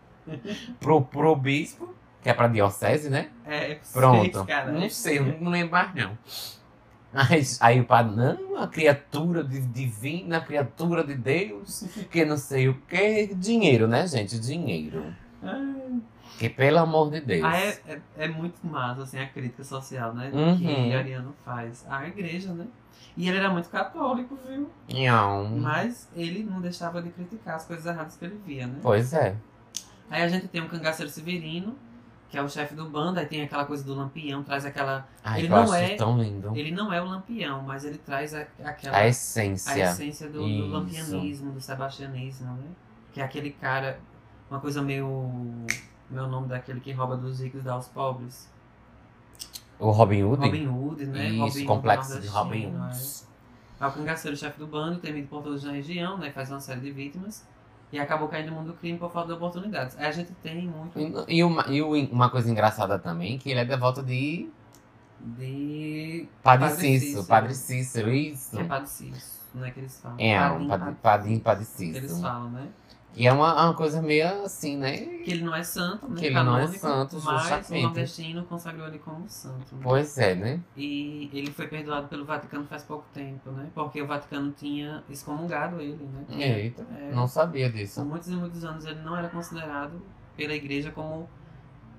pro, 0.79 1.01
pro 1.01 1.35
bispo, 1.35 1.93
que 2.21 2.29
é 2.29 2.33
pra 2.33 2.47
diocese, 2.47 3.09
né? 3.09 3.29
É, 3.45 3.79
Pronto. 3.93 4.31
seis, 4.33 4.45
cara, 4.47 4.71
não 4.71 4.83
é 4.83 4.89
sei, 4.89 5.19
eu 5.19 5.39
não 5.41 5.51
lembro 5.51 5.71
mais 5.71 5.93
não. 5.95 6.17
Aí, 7.11 7.41
aí 7.59 7.81
o 7.81 7.85
padre, 7.85 8.15
não, 8.15 8.57
a 8.61 8.67
criatura 8.67 9.43
de- 9.43 9.61
divina, 9.61 10.37
a 10.37 10.41
criatura 10.41 11.03
de 11.03 11.15
Deus, 11.15 11.83
que 12.11 12.23
não 12.23 12.37
sei 12.37 12.67
o 12.69 12.75
que. 12.87 13.33
Dinheiro, 13.33 13.87
né, 13.87 14.05
gente? 14.05 14.39
Dinheiro. 14.39 15.11
Ai. 15.41 15.99
Que 16.37 16.47
pelo 16.49 16.77
amor 16.77 17.09
de 17.09 17.19
Deus. 17.21 17.43
Ah, 17.43 17.57
é, 17.57 17.79
é, 17.87 17.99
é 18.17 18.27
muito 18.27 18.59
massa, 18.65 19.01
assim, 19.03 19.19
a 19.19 19.27
crítica 19.27 19.63
social, 19.63 20.13
né? 20.13 20.29
Uhum. 20.31 20.57
Que 20.57 20.93
Ariano 20.93 21.35
faz. 21.43 21.83
A 21.89 22.07
igreja, 22.07 22.53
né? 22.53 22.67
E 23.17 23.27
ele 23.27 23.37
era 23.39 23.49
muito 23.49 23.69
católico, 23.69 24.37
viu? 24.47 24.69
Nham. 24.87 25.57
Mas 25.59 26.07
ele 26.15 26.43
não 26.43 26.61
deixava 26.61 27.01
de 27.01 27.09
criticar 27.09 27.55
as 27.55 27.65
coisas 27.65 27.85
erradas 27.87 28.15
que 28.15 28.23
ele 28.23 28.39
via, 28.45 28.67
né? 28.67 28.75
Pois 28.83 29.13
é. 29.13 29.35
Aí 30.11 30.21
a 30.21 30.27
gente 30.27 30.47
tem 30.47 30.61
o 30.61 30.69
cangaceiro 30.69 31.11
Severino, 31.11 31.75
que 32.29 32.37
é 32.37 32.41
o 32.43 32.47
chefe 32.47 32.75
do 32.75 32.87
bando, 32.87 33.19
aí 33.19 33.25
tem 33.25 33.41
aquela 33.41 33.65
coisa 33.65 33.83
do 33.83 33.95
lampião, 33.95 34.43
traz 34.43 34.63
aquela. 34.63 35.07
Ai, 35.23 35.39
Ele 35.39 35.49
não 35.49 35.73
é- 35.73 35.95
tão 35.95 36.17
lindo. 36.21 36.55
Ele 36.55 36.71
não 36.71 36.93
é 36.93 37.01
o 37.01 37.05
lampião, 37.05 37.63
mas 37.63 37.83
ele 37.83 37.97
traz 37.97 38.33
a- 38.35 38.45
aquela. 38.63 38.95
A 38.95 38.99
a 38.99 39.07
essência. 39.07 39.83
essência 39.83 40.29
do, 40.29 40.39
do 40.47 40.67
lampianismo, 40.67 41.51
do 41.51 41.59
sebastianismo, 41.59 42.53
né? 42.53 42.67
Que 43.11 43.19
é 43.19 43.23
aquele 43.23 43.49
cara, 43.51 43.99
uma 44.49 44.59
coisa 44.59 44.81
meio. 44.81 45.31
Meu 46.09 46.27
nome 46.27 46.47
daquele 46.47 46.79
que 46.79 46.91
rouba 46.91 47.17
dos 47.17 47.39
ricos 47.39 47.61
e 47.61 47.63
dá 47.63 47.73
aos 47.73 47.87
pobres. 47.87 48.49
O 49.79 49.91
Robin 49.91 50.23
Hood? 50.23 50.43
Robin 50.45 50.67
Hood, 50.67 51.05
né? 51.05 51.29
Isso, 51.29 51.39
Robin 51.39 51.65
complexo 51.65 52.19
de 52.19 52.27
Robin 52.27 52.67
Hood. 52.75 52.97
é. 53.79 53.83
É 53.83 53.87
o 53.87 53.91
cangaceiro, 53.93 54.35
chefe 54.35 54.59
do 54.59 54.67
bando, 54.67 54.99
temido 54.99 55.27
por 55.29 55.41
todos 55.41 55.63
na 55.63 55.71
região, 55.71 56.17
né? 56.17 56.31
Faz 56.31 56.51
uma 56.51 56.59
série 56.59 56.81
de 56.81 56.91
vítimas. 56.91 57.47
E 57.91 57.99
acabou 57.99 58.27
caindo 58.27 58.51
no 58.51 58.57
mundo 58.57 58.67
do 58.67 58.73
crime 58.73 58.99
por 58.99 59.11
falta 59.11 59.29
de 59.29 59.33
oportunidades. 59.33 59.97
A 59.97 60.11
gente 60.11 60.31
tem 60.43 60.67
muito 60.67 60.99
E, 61.27 61.37
e 61.37 61.43
uma, 61.43 61.65
e 61.67 61.81
uma 61.81 62.29
coisa 62.29 62.49
engraçada 62.49 62.99
também, 62.99 63.37
que 63.37 63.49
ele 63.49 63.59
é 63.59 63.65
devoto 63.65 64.03
de 64.03 64.49
de. 65.19 66.27
Padre, 66.41 66.69
Padre 66.69 66.81
Cícero. 66.81 66.99
Cícero. 66.99 67.25
Padre 67.25 67.55
Cícero, 67.55 68.11
isso. 68.11 68.51
Que 68.51 68.61
é 68.61 68.63
Padre 68.63 68.89
Cícero, 68.89 69.39
né? 69.55 69.71
Que 69.71 69.79
eles 69.79 69.99
falam. 69.99 70.17
É, 70.19 70.39
Padim, 70.39 70.67
Padre 70.67 70.95
Padim, 71.01 71.39
Padre 71.39 71.65
Cícero, 71.65 71.91
que 71.91 71.97
Eles 71.97 72.21
falam, 72.21 72.49
né? 72.51 72.67
E 73.19 73.27
é 73.27 73.33
uma, 73.33 73.65
uma 73.65 73.73
coisa 73.73 74.01
meio 74.01 74.45
assim, 74.45 74.77
né? 74.77 74.97
Que 75.25 75.31
ele 75.31 75.43
não 75.43 75.53
é 75.53 75.61
santo, 75.61 76.07
né? 76.07 76.15
Que 76.17 76.27
ele 76.27 76.35
não 76.35 76.55
é 76.55 76.61
canônico, 76.61 76.79
santo, 76.79 77.21
mas 77.21 77.41
justamente. 77.49 77.73
o 77.73 77.81
nordestino 77.81 78.43
consagrou 78.45 78.87
ele 78.87 78.99
como 78.99 79.27
santo. 79.27 79.75
né? 79.75 79.81
Pois 79.83 80.17
é, 80.17 80.35
né? 80.35 80.61
E 80.77 81.29
ele 81.33 81.51
foi 81.51 81.67
perdoado 81.67 82.07
pelo 82.07 82.23
Vaticano 82.23 82.63
faz 82.65 82.81
pouco 82.83 83.03
tempo, 83.13 83.51
né? 83.51 83.69
Porque 83.75 84.01
o 84.01 84.07
Vaticano 84.07 84.53
tinha 84.53 85.03
excomungado 85.09 85.81
ele, 85.81 86.01
né? 86.05 86.25
Eita, 86.29 86.85
É, 86.97 87.13
não 87.13 87.27
sabia 87.27 87.69
Por 87.69 87.75
disso. 87.77 88.05
muitos 88.05 88.29
e 88.29 88.35
muitos 88.37 88.63
anos 88.63 88.85
ele 88.85 89.01
não 89.01 89.17
era 89.17 89.27
considerado 89.27 90.01
pela 90.37 90.53
igreja 90.53 90.89
como 90.89 91.27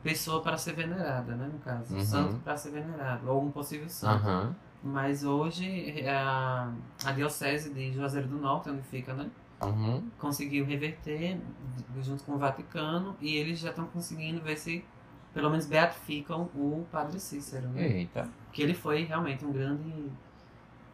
pessoa 0.02 0.40
para 0.40 0.56
ser 0.56 0.72
venerada, 0.72 1.36
né? 1.36 1.50
No 1.52 1.58
caso, 1.58 1.94
Uhum. 1.94 2.00
santo 2.00 2.36
para 2.36 2.56
ser 2.56 2.70
venerado, 2.70 3.30
ou 3.30 3.42
um 3.44 3.50
possível 3.50 3.90
santo. 3.90 4.26
Aham. 4.26 4.56
Mas 4.82 5.22
hoje 5.22 6.02
a, 6.08 6.72
a 7.04 7.12
diocese 7.12 7.68
de 7.74 7.92
Juazeiro 7.92 8.26
do 8.28 8.38
Norte, 8.38 8.70
onde 8.70 8.80
fica, 8.84 9.12
né? 9.12 9.28
Uhum. 9.62 10.02
Conseguiu 10.18 10.64
reverter 10.64 11.38
junto 12.02 12.24
com 12.24 12.32
o 12.32 12.38
Vaticano 12.38 13.14
e 13.20 13.36
eles 13.36 13.58
já 13.58 13.70
estão 13.70 13.86
conseguindo 13.86 14.40
ver 14.40 14.56
se 14.56 14.84
pelo 15.34 15.50
menos 15.50 15.66
beatificam 15.66 16.48
o 16.54 16.86
Padre 16.90 17.20
Cícero, 17.20 17.68
né? 17.68 17.86
Eita. 17.86 18.28
que 18.52 18.62
ele 18.62 18.74
foi 18.74 19.04
realmente 19.04 19.44
um 19.44 19.52
grande, 19.52 20.10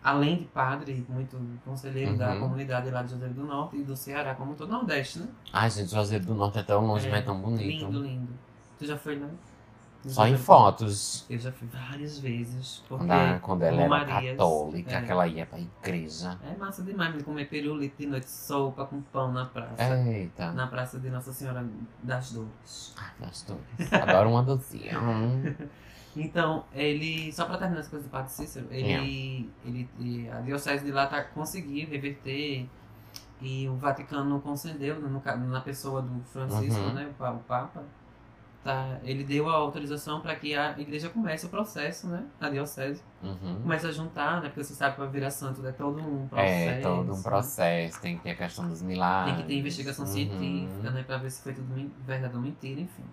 além 0.03 0.36
de 0.38 0.45
padre, 0.45 1.07
muito 1.09 1.38
conselheiro 1.64 2.16
da 2.16 2.34
Uhum. 2.34 2.41
comunidade 2.41 2.91
lá 2.91 3.03
de 3.03 3.11
Juazeiro 3.11 3.34
do 3.34 3.45
Norte 3.45 3.76
e 3.76 3.82
do 3.82 3.97
Ceará, 3.97 4.34
como 4.34 4.55
todo 4.55 4.68
o 4.68 4.72
Nordeste, 4.72 5.20
né? 5.20 5.28
Ai, 5.53 5.70
gente, 5.70 5.91
Juazeiro 5.91 6.26
do 6.26 6.34
Norte 6.34 6.59
é 6.59 6.62
tão 6.62 6.84
longe, 6.86 7.07
É, 7.07 7.11
mas 7.11 7.20
é 7.20 7.22
tão 7.22 7.41
bonito. 7.41 7.62
Lindo, 7.86 8.03
lindo. 8.03 8.32
Tu 8.78 8.84
já 8.86 8.97
foi, 8.99 9.16
né? 9.16 9.30
Só 10.05 10.26
em 10.26 10.36
fotos. 10.36 11.24
Eu 11.28 11.38
já 11.38 11.51
fui 11.51 11.66
várias 11.68 12.18
vezes, 12.18 12.82
porque 12.88 13.05
Quando, 13.07 13.11
a- 13.12 13.38
quando 13.40 13.62
ela 13.62 13.76
era 13.76 13.84
Romarias, 13.84 14.36
católica, 14.36 14.92
é. 14.97 15.03
que 15.03 15.11
ela 15.11 15.26
ia 15.26 15.47
pra 15.47 15.59
igreja. 15.59 16.38
é 16.44 16.57
massa 16.57 16.82
demais 16.82 17.14
me 17.14 17.22
comer 17.22 17.47
pirulito 17.49 17.97
de 17.99 18.07
noite, 18.07 18.30
sopa 18.30 18.84
com 18.86 19.01
pão 19.01 19.32
na 19.32 19.47
praça. 19.47 19.99
Eita. 20.07 20.53
Na 20.53 20.66
praça 20.68 20.99
de 21.01 21.11
Nossa 21.11 21.32
Senhora 21.32 21.66
das 22.03 22.32
Dores. 22.32 22.94
Ai, 22.97 23.11
gosto. 23.20 23.59
Adoro 23.90 24.30
uma 24.30 24.42
docinha. 24.42 24.99
Hum. 25.01 25.55
Então, 26.18 26.64
ele, 26.72 27.30
só 27.32 27.44
pra 27.44 27.59
terminar 27.59 27.80
essa 27.80 27.90
coisa 27.90 28.07
do 28.07 28.11
Padre 28.11 28.32
Cícero, 28.32 28.66
É. 28.70 28.80
ele, 28.80 29.51
ele, 29.66 29.88
e 30.01 30.28
a 30.30 30.40
diocese 30.40 30.82
de 30.82 30.90
lá 30.90 31.07
tá, 31.07 31.22
conseguiu 31.22 31.86
reverter 31.90 32.66
e 33.42 33.68
o 33.68 33.76
Vaticano 33.76 34.40
concedeu, 34.40 34.99
no, 34.99 35.22
na 35.51 35.61
pessoa 35.61 36.01
do 36.01 36.22
Francisco, 36.32 36.80
Uhum. 36.80 36.94
né, 36.94 37.07
o, 37.20 37.22
o 37.22 37.38
Papa, 37.40 37.82
tá, 38.67 38.99
ele 39.05 39.25
deu 39.25 39.49
a 39.49 39.55
autorização 39.55 40.21
para 40.21 40.35
que 40.37 40.55
a 40.55 40.79
igreja 40.79 41.09
comece 41.09 41.47
o 41.47 41.49
processo, 41.49 42.07
né? 42.09 42.25
A 42.41 42.49
diocese 42.51 43.03
Uhum. 43.23 43.61
começa 43.62 43.89
a 43.89 43.93
juntar, 43.93 44.43
né? 44.43 44.49
Porque 44.49 44.62
você 44.64 44.75
sabe 44.75 44.95
que 44.95 45.01
para 45.01 45.11
virar 45.11 45.31
santo 45.31 45.67
é 45.67 45.73
todo 45.73 45.99
um 45.99 46.29
processo. 46.29 46.69
É, 46.69 46.81
todo 46.81 47.14
um 47.14 47.23
processo. 47.23 48.01
Tem 48.01 48.17
que 48.17 48.23
ter 48.25 48.31
a 48.31 48.37
questão 48.37 48.69
dos 48.69 48.83
milagres. 48.83 49.37
Tem 49.37 49.43
que 49.43 49.49
ter 49.49 49.59
investigação 49.59 50.05
Uhum. 50.05 50.11
científica, 50.12 50.91
né? 50.91 51.03
Pra 51.03 51.17
ver 51.17 51.31
se 51.31 51.43
foi 51.43 51.55
tudo 51.55 51.93
verdade 52.05 52.35
ou 52.37 52.43
mentira, 52.43 52.81
enfim. 52.81 53.05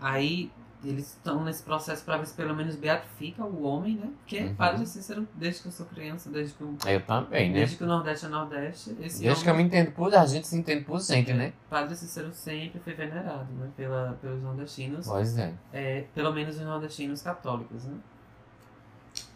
Aí 0.00 0.50
eles 0.88 1.14
estão 1.14 1.44
nesse 1.44 1.62
processo 1.62 2.04
pra 2.04 2.16
ver 2.16 2.26
se 2.26 2.34
pelo 2.34 2.54
menos 2.54 2.76
beatifica 2.76 3.44
o 3.44 3.62
homem, 3.62 3.96
né? 3.96 4.10
Porque 4.18 4.40
Uhum. 4.40 4.54
Padre 4.54 4.86
Cícero, 4.86 5.26
desde 5.34 5.62
que 5.62 5.68
eu 5.68 5.72
sou 5.72 5.86
criança, 5.86 6.30
desde 6.30 6.54
que, 6.54 6.60
eu, 6.62 6.76
Eu 6.86 7.00
também, 7.02 7.48
né? 7.48 7.54
desde 7.58 7.76
que 7.76 7.84
o 7.84 7.86
Nordeste 7.86 8.26
é 8.26 8.28
Nordeste, 8.28 8.92
Desde 8.92 9.18
que 9.20 9.28
eu 9.28 9.54
me 9.54 9.60
homem, 9.60 9.66
entendo 9.66 9.92
por. 9.92 10.14
A 10.14 10.26
gente 10.26 10.46
se 10.46 10.56
entende 10.56 10.84
por 10.84 11.00
gente, 11.00 11.32
né? 11.32 11.52
Padre 11.68 11.96
Cícero 11.96 12.32
sempre 12.32 12.80
foi 12.80 12.94
venerado, 12.94 13.52
né? 13.54 13.70
Pela, 13.76 14.18
pelos 14.20 14.42
nordestinos. 14.42 15.06
Pois 15.06 15.36
é. 15.38 15.52
É, 15.72 16.04
pelo 16.14 16.32
menos 16.32 16.56
os 16.56 16.62
nordestinos 16.62 17.22
católicos, 17.22 17.84
né? 17.84 17.96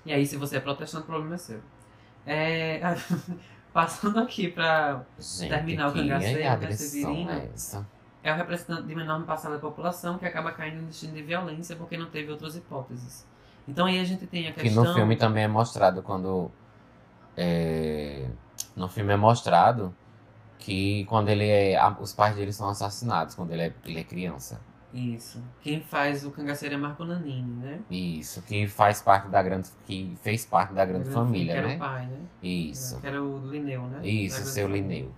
E 0.05 0.13
aí, 0.13 0.27
se 0.27 0.37
você 0.37 0.57
é 0.57 0.61
protestante, 0.61 1.05
o 1.05 1.07
problema 1.07 1.35
é 1.35 1.39
seu. 1.39 1.61
É, 2.27 2.81
passando 3.73 4.19
aqui 4.21 4.55
Gente, 5.19 5.49
Terminar 5.49 5.89
o 5.89 5.93
que 5.93 6.01
cangaceiro, 6.01 6.39
né, 7.27 7.43
é 7.43 7.51
essa? 7.55 7.87
É 8.23 8.33
o 8.33 8.37
representante 8.37 8.83
de 8.87 8.95
uma 8.95 9.03
enorme 9.03 9.27
parcela 9.27 9.57
da 9.57 9.61
população 9.61 10.19
que 10.19 10.27
acaba 10.27 10.53
caindo 10.53 10.81
no 10.83 10.87
destino 10.89 11.15
de 11.15 11.23
violência 11.23 11.77
porque 11.77 11.97
não 11.97 12.07
teve 12.11 12.31
outras 12.31 12.57
hipóteses. 12.57 13.27
Então 13.69 13.87
aí 13.87 13.99
a 14.01 14.05
gente 14.05 14.27
tem 14.27 14.49
a 14.49 14.53
Que 14.53 14.63
questão... 14.63 14.85
no 14.85 14.95
filme 14.95 15.17
também 15.17 15.45
é 15.45 15.49
mostrado 15.49 16.03
quando. 16.03 16.51
é, 17.37 18.29
no 18.77 18.89
filme 18.89 19.13
é 19.13 19.17
mostrado 19.17 19.95
que 20.59 21.05
quando 21.07 21.29
ele 21.29 21.49
é. 21.49 21.79
Os 22.01 22.13
pais 22.13 22.37
dele 22.37 22.53
são 22.53 22.69
assassinados 22.69 23.35
quando 23.35 23.53
ele 23.53 23.63
é, 23.63 23.75
ele 23.85 24.01
é 24.01 24.05
criança. 24.05 24.61
Isso. 24.93 25.41
Quem 25.63 25.81
faz 25.81 26.25
o 26.25 26.33
cangaceiro 26.33 26.75
é 26.75 26.79
Marco 26.79 27.05
Nanini, 27.05 27.55
né? 27.63 27.81
Isso, 27.89 28.43
que 28.43 28.67
faz 28.67 29.01
parte 29.01 29.29
da 29.29 29.41
grande. 29.43 29.69
que 29.87 30.19
fez 30.23 30.45
parte 30.45 30.75
da 30.75 30.85
grande 30.85 31.09
Que 31.09 31.15
família, 31.15 31.53
era 31.53 31.69
né? 31.69 31.77
o 31.77 31.79
pai, 31.79 32.07
né? 32.07 32.19
Isso. 32.43 33.01
Que 33.01 33.07
era 33.07 33.23
o 33.23 33.39
Lineu, 33.49 33.83
né? 33.87 34.07
Isso, 34.07 34.37
grande 34.37 34.51
seu 34.51 34.69
família. 34.69 35.09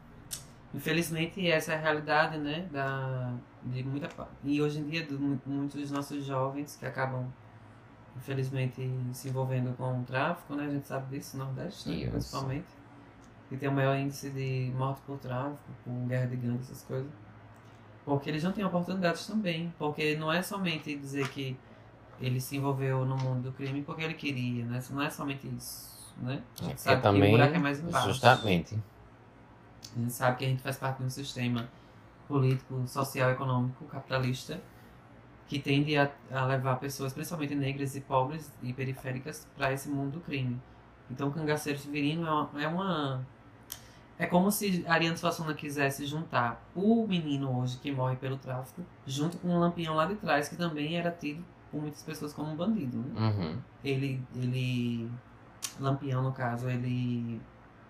Infelizmente, 0.75 1.47
essa 1.51 1.73
é 1.73 1.77
a 1.77 1.81
realidade, 1.81 2.39
né? 2.39 2.67
Da, 2.73 3.35
de 3.65 3.83
muita 3.85 4.09
E 4.45 4.61
hoje 4.63 4.81
em 4.81 4.85
dia, 4.85 5.07
muitos 5.47 5.81
dos 5.81 5.91
nossos 5.91 6.25
jovens 6.25 6.77
que 6.77 6.87
acabam, 6.87 7.27
infelizmente, 8.17 8.89
se 9.13 9.29
envolvendo 9.29 9.77
com 9.77 10.01
o 10.01 10.05
tráfico, 10.05 10.55
né? 10.55 10.67
A 10.67 10.71
gente 10.71 10.87
sabe 10.87 11.17
disso, 11.17 11.37
no 11.37 11.45
Nordeste, 11.45 11.89
né? 11.91 12.11
Principalmente. 12.11 12.67
Que 13.49 13.57
tem 13.59 13.69
o 13.69 13.73
maior 13.73 13.97
índice 13.97 14.31
de 14.31 14.73
morte 14.75 15.03
por 15.07 15.19
tráfico, 15.19 15.59
por 15.85 15.93
guerra 16.09 16.27
de 16.27 16.37
gangue, 16.37 16.61
essas 16.61 16.83
coisas. 16.83 17.11
Porque 18.05 18.31
eles 18.31 18.43
não 18.43 18.53
têm 18.53 18.65
oportunidades 18.65 19.27
também. 19.27 19.73
Porque 19.79 20.17
não 20.17 20.33
é 20.33 20.43
somente 20.43 20.97
dizer 20.97 21.29
que 21.29 21.57
ele 22.21 22.41
se 22.41 22.57
envolveu 22.57 23.05
no 23.05 23.17
mundo 23.17 23.43
do 23.43 23.53
crime 23.53 23.83
porque 23.83 24.03
ele 24.03 24.15
queria, 24.15 24.65
né? 24.65 24.83
Não 24.91 25.03
é 25.03 25.11
somente 25.11 25.47
isso, 25.49 26.15
né? 26.19 26.43
A 26.61 26.65
gente 26.65 26.75
É 26.75 26.77
sabe 26.79 26.97
que 26.97 27.03
também. 27.03 27.29
o 27.29 27.37
buraco 27.37 27.55
é 27.57 27.59
mais 27.59 27.81
embaixo. 27.81 28.09
Justamente. 28.09 28.79
A 29.97 30.01
gente 30.01 30.13
sabe 30.13 30.39
que 30.39 30.45
a 30.45 30.49
gente 30.49 30.63
faz 30.63 30.77
parte 30.77 30.99
de 30.99 31.05
um 31.05 31.11
sistema 31.11 31.69
político, 32.29 32.87
social, 32.87 33.31
econômico, 33.31 33.85
capitalista, 33.87 34.61
que 35.47 35.59
tende 35.59 35.97
a, 35.97 36.11
a 36.31 36.47
levar 36.47 36.77
pessoas, 36.77 37.13
principalmente 37.13 37.55
negras 37.55 37.95
e 37.95 38.01
pobres 38.01 38.51
e 38.63 38.73
periféricas, 38.73 39.47
para 39.57 39.73
esse 39.73 39.89
mundo 39.89 40.13
do 40.13 40.21
crime. 40.21 40.61
Então, 41.11 41.31
cangaceiro 41.31 41.79
severino 41.79 42.27
é 42.27 42.31
uma, 42.31 42.63
é 42.63 42.69
uma. 42.69 43.27
É 44.19 44.27
como 44.27 44.51
se 44.51 44.85
Ariano 44.87 45.17
Suassuna 45.17 45.53
quisesse 45.53 46.07
juntar 46.07 46.63
o 46.75 47.07
menino 47.07 47.59
hoje 47.59 47.79
que 47.79 47.91
morre 47.91 48.17
pelo 48.17 48.37
tráfico, 48.37 48.83
junto 49.07 49.37
com 49.39 49.49
o 49.49 49.59
Lampião 49.59 49.95
lá 49.95 50.07
de 50.07 50.15
trás, 50.15 50.49
que 50.49 50.57
também 50.57 50.97
era 50.97 51.11
tido 51.11 51.45
por 51.71 51.81
muitas 51.81 52.03
pessoas 52.03 52.33
como 52.33 52.53
um 52.53 52.57
bandido. 52.57 52.99
Né? 52.99 53.21
Uhum. 53.21 53.59
ele, 53.83 54.23
ele 54.37 55.11
Lampião 55.81 56.23
no 56.23 56.33
caso, 56.33 56.69
ele 56.69 57.41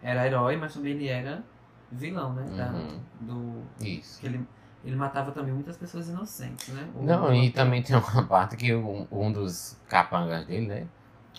era 0.02 0.26
herói, 0.26 0.56
mas 0.56 0.74
também 0.74 0.92
ele 0.92 1.08
era 1.08 1.44
vilão, 1.92 2.32
né? 2.32 2.44
da- 2.56 2.70
Uhum. 2.72 3.00
do, 3.20 3.84
Isso. 3.86 4.20
que 4.20 4.26
ele, 4.26 4.40
ele 4.84 4.96
matava 4.96 5.30
também 5.30 5.52
muitas 5.52 5.76
pessoas 5.76 6.08
inocentes, 6.08 6.68
né? 6.68 6.88
O- 6.96 7.02
Não, 7.04 7.28
o 7.30 7.34
e 7.34 7.50
também 7.50 7.82
tem 7.82 7.94
uma 7.96 8.22
parte 8.24 8.56
que 8.56 8.74
um, 8.74 9.06
um 9.10 9.30
dos 9.30 9.76
capangas 9.88 10.44
dele, 10.46 10.66
né? 10.66 10.86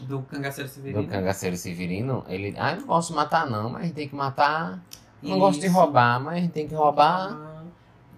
Do 0.02 0.22
cangaceiro 0.24 0.68
Do 0.70 0.74
severino. 0.74 1.08
cangaceiro 1.08 1.56
severino, 1.58 2.26
ele. 2.28 2.56
Ah, 2.58 2.72
eu 2.74 2.80
não 2.82 2.88
gosto 2.88 3.10
de 3.10 3.16
matar, 3.16 3.46
não, 3.48 3.70
mas 3.70 3.92
tem 3.92 4.08
que 4.10 4.16
matar. 4.16 4.80
Não 5.22 5.38
gosto 5.40 5.60
de 5.60 5.68
Isso. 5.68 5.76
roubar, 5.76 6.20
mas 6.20 6.34
a 6.36 6.40
gente 6.40 6.52
tem 6.52 6.68
que 6.68 6.74
roubar. 6.76 7.64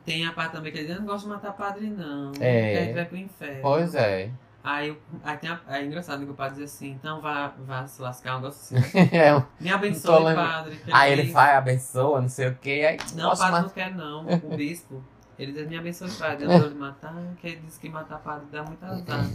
Tem 0.05 0.25
a 0.25 0.31
parte 0.31 0.53
também 0.53 0.71
que 0.71 0.77
ele 0.77 0.87
diz, 0.87 0.95
eu 0.95 1.01
não 1.01 1.07
gosto 1.07 1.25
de 1.25 1.31
matar 1.31 1.51
padre, 1.53 1.87
não. 1.89 2.31
É. 2.39 2.71
Que 2.73 2.77
aí 2.79 2.93
vai 2.93 3.05
pro 3.05 3.17
inferno. 3.17 3.59
Pois 3.61 3.93
é. 3.95 4.29
Aí, 4.65 4.97
aí 5.23 5.37
tem 5.37 5.47
a, 5.51 5.59
é 5.67 5.85
engraçado 5.85 6.25
que 6.25 6.31
o 6.31 6.33
padre 6.33 6.55
diz 6.55 6.73
assim, 6.73 6.89
então 6.89 7.21
vá, 7.21 7.53
vá 7.67 7.85
se 7.85 8.01
lascar, 8.01 8.33
um 8.33 8.39
negócio 8.39 8.75
assim. 8.79 8.97
É, 9.15 9.43
Me 9.59 9.71
abençoe, 9.71 10.33
padre. 10.33 10.81
Aí 10.91 11.11
ele 11.11 11.31
faz, 11.31 11.55
abençoa, 11.55 12.19
não 12.19 12.27
sei 12.27 12.47
o 12.47 12.55
que. 12.55 12.83
Aí 12.83 12.97
Não, 13.13 13.31
o 13.31 13.37
padre 13.37 13.61
não 13.61 13.69
quer 13.69 13.93
não. 13.93 14.25
O 14.25 14.49
bispo, 14.57 15.03
ele 15.37 15.51
diz, 15.51 15.67
me 15.67 15.77
abençoe, 15.77 16.09
padre. 16.09 16.45
Eu 16.45 16.69
de 16.73 16.73
matar, 16.73 17.13
que 17.39 17.45
ele 17.45 17.57
diz 17.57 17.77
que 17.77 17.87
matar 17.89 18.17
padre 18.17 18.47
dá 18.51 18.63
muito 18.63 18.83
azar. 18.83 19.29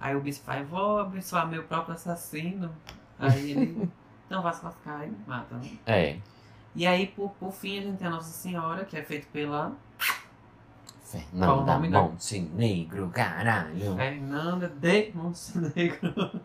Aí 0.00 0.14
o 0.14 0.20
bispo 0.20 0.44
faz, 0.44 0.66
vou 0.68 1.00
abençoar 1.00 1.48
meu 1.48 1.64
próprio 1.64 1.94
assassino. 1.94 2.70
Aí 3.18 3.50
ele, 3.50 3.90
então 4.26 4.40
vai 4.40 4.54
se 4.54 4.64
lascar 4.64 5.04
e 5.04 5.12
mata. 5.26 5.56
Né? 5.56 5.70
É. 5.84 6.16
E 6.76 6.86
aí, 6.86 7.08
por, 7.08 7.30
por 7.30 7.52
fim, 7.52 7.80
a 7.80 7.82
gente 7.82 7.98
tem 7.98 8.06
a 8.06 8.10
Nossa 8.10 8.30
Senhora, 8.30 8.84
que 8.84 8.96
é 8.96 9.02
feito 9.02 9.26
pela 9.32 9.72
Fernanda 11.10 11.72
nome 11.74 11.88
da- 11.90 12.02
Montenegro, 12.02 13.08
caralho. 13.10 13.96
Fernanda 13.96 14.68
de 14.68 15.12
Montenegro. 15.14 16.40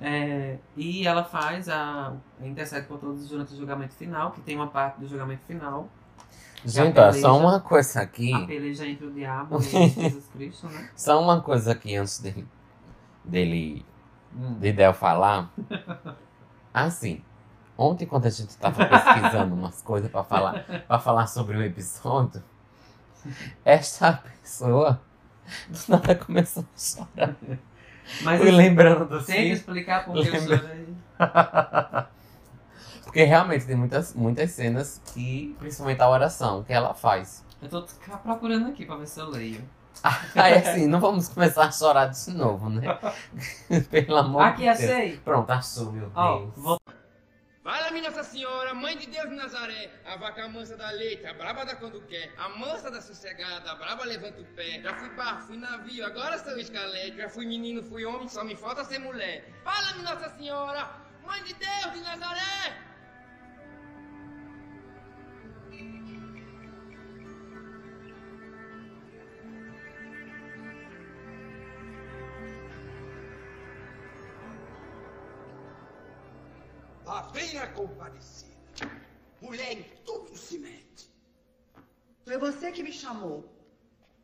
É, 0.00 0.58
e 0.76 1.06
ela 1.06 1.24
faz 1.24 1.68
a. 1.68 2.12
intercede 2.42 2.86
por 2.86 2.98
todos 2.98 3.28
durante 3.28 3.54
o 3.54 3.56
julgamento 3.56 3.94
final, 3.94 4.30
que 4.30 4.40
tem 4.42 4.54
uma 4.54 4.66
parte 4.68 5.00
do 5.00 5.08
julgamento 5.08 5.42
final. 5.46 5.88
Gente, 6.64 6.98
ó, 6.98 7.12
só 7.12 7.38
uma 7.38 7.60
coisa 7.60 8.00
aqui. 8.02 8.32
A 8.32 8.46
peleja 8.46 8.86
entre 8.86 9.06
o 9.06 9.10
diabo 9.12 9.58
e 9.58 9.62
Jesus 9.62 10.28
Cristo, 10.32 10.66
né? 10.68 10.90
Só 10.96 11.22
uma 11.22 11.40
coisa 11.40 11.72
aqui 11.72 11.94
antes 11.96 12.18
dele. 12.18 12.46
dele. 13.24 13.86
Hum. 14.34 14.54
de 14.58 14.72
Del 14.72 14.92
falar. 14.92 15.50
Assim. 16.74 17.22
Ontem, 17.78 18.06
quando 18.06 18.26
a 18.26 18.30
gente 18.30 18.56
tava 18.56 18.84
pesquisando 18.86 19.54
umas 19.54 19.80
coisas 19.82 20.10
pra 20.10 20.24
falar, 20.24 20.64
pra 20.88 20.98
falar 20.98 21.26
sobre 21.26 21.56
o 21.58 21.62
episódio, 21.62 22.42
esta 23.64 24.12
pessoa 24.40 25.00
do 25.68 25.78
nada 25.88 26.14
começou 26.14 26.64
a 26.64 26.78
chorar. 26.78 27.36
Mas 28.22 28.38
Fui 28.40 28.48
assim, 28.48 28.56
lembrando 28.56 29.06
do 29.06 29.22
Tem 29.24 29.46
que 29.48 29.52
explicar 29.54 30.04
porque 30.04 30.28
eu 30.28 30.32
Lembra- 30.32 30.58
chorei. 30.58 30.88
Porque 33.04 33.22
realmente 33.24 33.64
tem 33.66 33.76
muitas, 33.76 34.12
muitas 34.14 34.50
cenas 34.50 35.00
que, 35.14 35.56
principalmente 35.58 36.02
a 36.02 36.08
oração, 36.10 36.62
que 36.64 36.72
ela 36.72 36.92
faz. 36.92 37.42
Eu 37.62 37.68
tô 37.68 37.82
procurando 38.22 38.68
aqui 38.68 38.84
pra 38.84 38.96
ver 38.96 39.06
se 39.06 39.18
eu 39.20 39.30
leio. 39.30 39.62
Aí 40.34 40.54
assim, 40.54 40.86
não 40.86 41.00
vamos 41.00 41.28
começar 41.28 41.64
a 41.64 41.72
chorar 41.72 42.06
de 42.08 42.30
novo, 42.32 42.68
né? 42.68 42.82
Pelo 43.90 44.18
amor 44.18 44.42
Aqui, 44.42 44.58
de 44.58 44.64
Deus. 44.76 44.90
achei! 44.90 45.16
Pronto, 45.18 45.50
achou, 45.50 45.92
meu 45.92 46.10
Ó, 46.14 46.38
Deus. 46.40 46.52
vou... 46.56 46.78
Fala-me 47.66 48.00
Nossa 48.00 48.22
Senhora, 48.22 48.72
Mãe 48.74 48.96
de 48.96 49.08
Deus 49.08 49.28
de 49.28 49.34
Nazaré, 49.34 49.90
a 50.04 50.14
vaca 50.14 50.46
mansa 50.46 50.76
da 50.76 50.88
leite, 50.92 51.26
a 51.26 51.34
braba 51.34 51.64
da 51.64 51.74
quando 51.74 52.00
quer, 52.02 52.32
a 52.38 52.48
mansa 52.50 52.92
da 52.92 53.02
sossegada, 53.02 53.72
a 53.72 53.74
braba 53.74 54.04
levanta 54.04 54.40
o 54.40 54.44
pé. 54.54 54.80
Já 54.80 54.94
fui 54.94 55.08
barco, 55.16 55.48
fui 55.48 55.56
navio, 55.56 56.06
agora 56.06 56.38
sou 56.38 56.56
escalete, 56.56 57.16
já 57.16 57.28
fui 57.28 57.44
menino, 57.44 57.82
fui 57.82 58.04
homem, 58.04 58.28
só 58.28 58.44
me 58.44 58.54
falta 58.54 58.84
ser 58.84 59.00
mulher. 59.00 59.52
Fala-me 59.64 60.04
Nossa 60.04 60.28
Senhora, 60.36 60.88
Mãe 61.26 61.42
de 61.42 61.54
Deus 61.54 61.92
de 61.92 62.00
Nazaré! 62.02 62.85
Lá 77.06 77.22
vem 77.32 77.56
a 77.58 77.68
compadecida. 77.68 78.50
Mulher 79.40 79.78
em 79.78 79.84
tudo 80.04 80.36
se 80.36 80.58
mete. 80.58 81.08
Foi 82.24 82.36
você 82.36 82.72
que 82.72 82.82
me 82.82 82.92
chamou. 82.92 83.48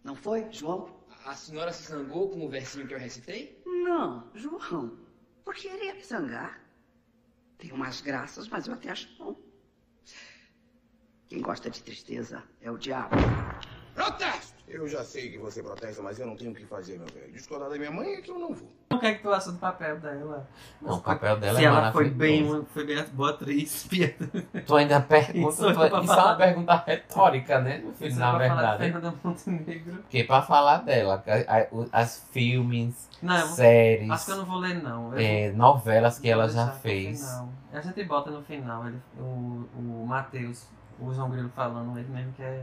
Não 0.03 0.17
foi, 0.17 0.51
João? 0.51 1.01
A 1.25 1.37
senhora 1.37 1.73
se 1.73 1.85
zangou 1.85 2.29
com 2.29 2.45
o 2.45 2.49
versinho 2.49 2.89
que 2.89 2.95
eu 2.95 2.99
recitei? 2.99 3.63
Não, 3.65 4.29
João. 4.35 4.99
Por 5.45 5.55
que 5.55 5.69
iria 5.69 5.95
me 5.95 6.03
zangar? 6.03 6.61
Tem 7.57 7.71
umas 7.71 8.01
graças, 8.01 8.49
mas 8.49 8.67
eu 8.67 8.75
até 8.75 8.91
acho 8.91 9.09
bom. 9.17 9.37
Quem 11.29 11.41
gosta 11.41 11.71
de 11.71 11.81
tristeza 11.85 12.43
é 12.61 12.69
o 12.69 12.77
diabo. 12.77 13.15
Protesto! 13.95 14.42
Eu 14.69 14.89
já 14.89 15.05
sei 15.05 15.31
que 15.31 15.39
você 15.39 15.63
protesta, 15.63 16.03
mas 16.03 16.19
eu 16.19 16.27
não 16.27 16.35
tenho 16.35 16.51
o 16.53 16.55
que 16.55 16.65
fazer, 16.65 16.99
meu 16.99 17.07
velho. 17.09 17.31
Discordar 17.33 17.69
da 17.69 17.77
minha 17.77 17.91
mãe 17.91 18.15
é 18.15 18.21
que 18.23 18.31
eu 18.31 18.39
não 18.39 18.55
vou. 18.55 18.69
O 18.91 18.99
que 18.99 19.07
é 19.07 19.15
que 19.15 19.23
tu 19.23 19.31
acha 19.31 19.53
do 19.53 19.59
papel 19.59 19.99
dela? 20.01 20.49
Não, 20.81 20.97
o 20.97 21.01
papel 21.01 21.37
dela 21.39 21.59
Se 21.59 21.65
é 21.65 21.69
ela 21.69 21.93
foi 21.93 22.09
bem, 22.09 22.65
foi 22.73 22.85
bem 22.87 23.05
boa 23.13 23.31
atriz. 23.31 23.87
Tu 24.67 24.75
ainda 24.77 25.01
pergunta. 25.01 25.49
Isso 25.49 25.63
tu- 25.63 25.69
é 25.69 25.73
isso 25.73 25.97
é 25.97 26.07
falar. 26.07 26.27
uma 26.27 26.37
pergunta 26.37 26.85
retórica, 26.87 27.61
né, 27.61 27.79
meu 27.79 27.93
filho? 27.93 28.09
Isso 28.11 28.19
Na 28.19 28.29
é 28.29 28.37
pra 28.37 28.49
falar 28.49 28.73
de 28.77 28.79
verdade. 28.79 28.93
Fernanda 28.93 29.15
Montenegro. 29.25 29.93
Porque 30.03 30.25
pra 30.25 30.43
falar 30.43 30.79
dela, 30.79 31.25
as 31.93 32.27
filmes, 32.31 33.09
Não, 33.21 33.47
séries, 33.49 34.11
acho 34.11 34.25
que 34.27 34.33
eu 34.33 34.37
não 34.37 34.47
vou 34.47 34.59
ler, 34.59 34.83
não. 34.83 35.13
É, 35.19 35.51
novelas 35.53 36.19
que 36.19 36.29
ela 36.31 36.49
já 36.49 36.69
fez. 36.69 37.23
A 37.73 37.81
gente 37.81 38.05
bota 38.05 38.31
no 38.31 38.43
final 38.43 38.87
ele, 38.87 38.99
o, 39.19 39.65
o 39.77 40.07
Matheus, 40.07 40.67
o 41.01 41.13
João 41.13 41.31
Grilo 41.31 41.51
falando, 41.51 41.99
ele 41.99 42.09
mesmo 42.09 42.33
que 42.33 42.43
é 42.43 42.63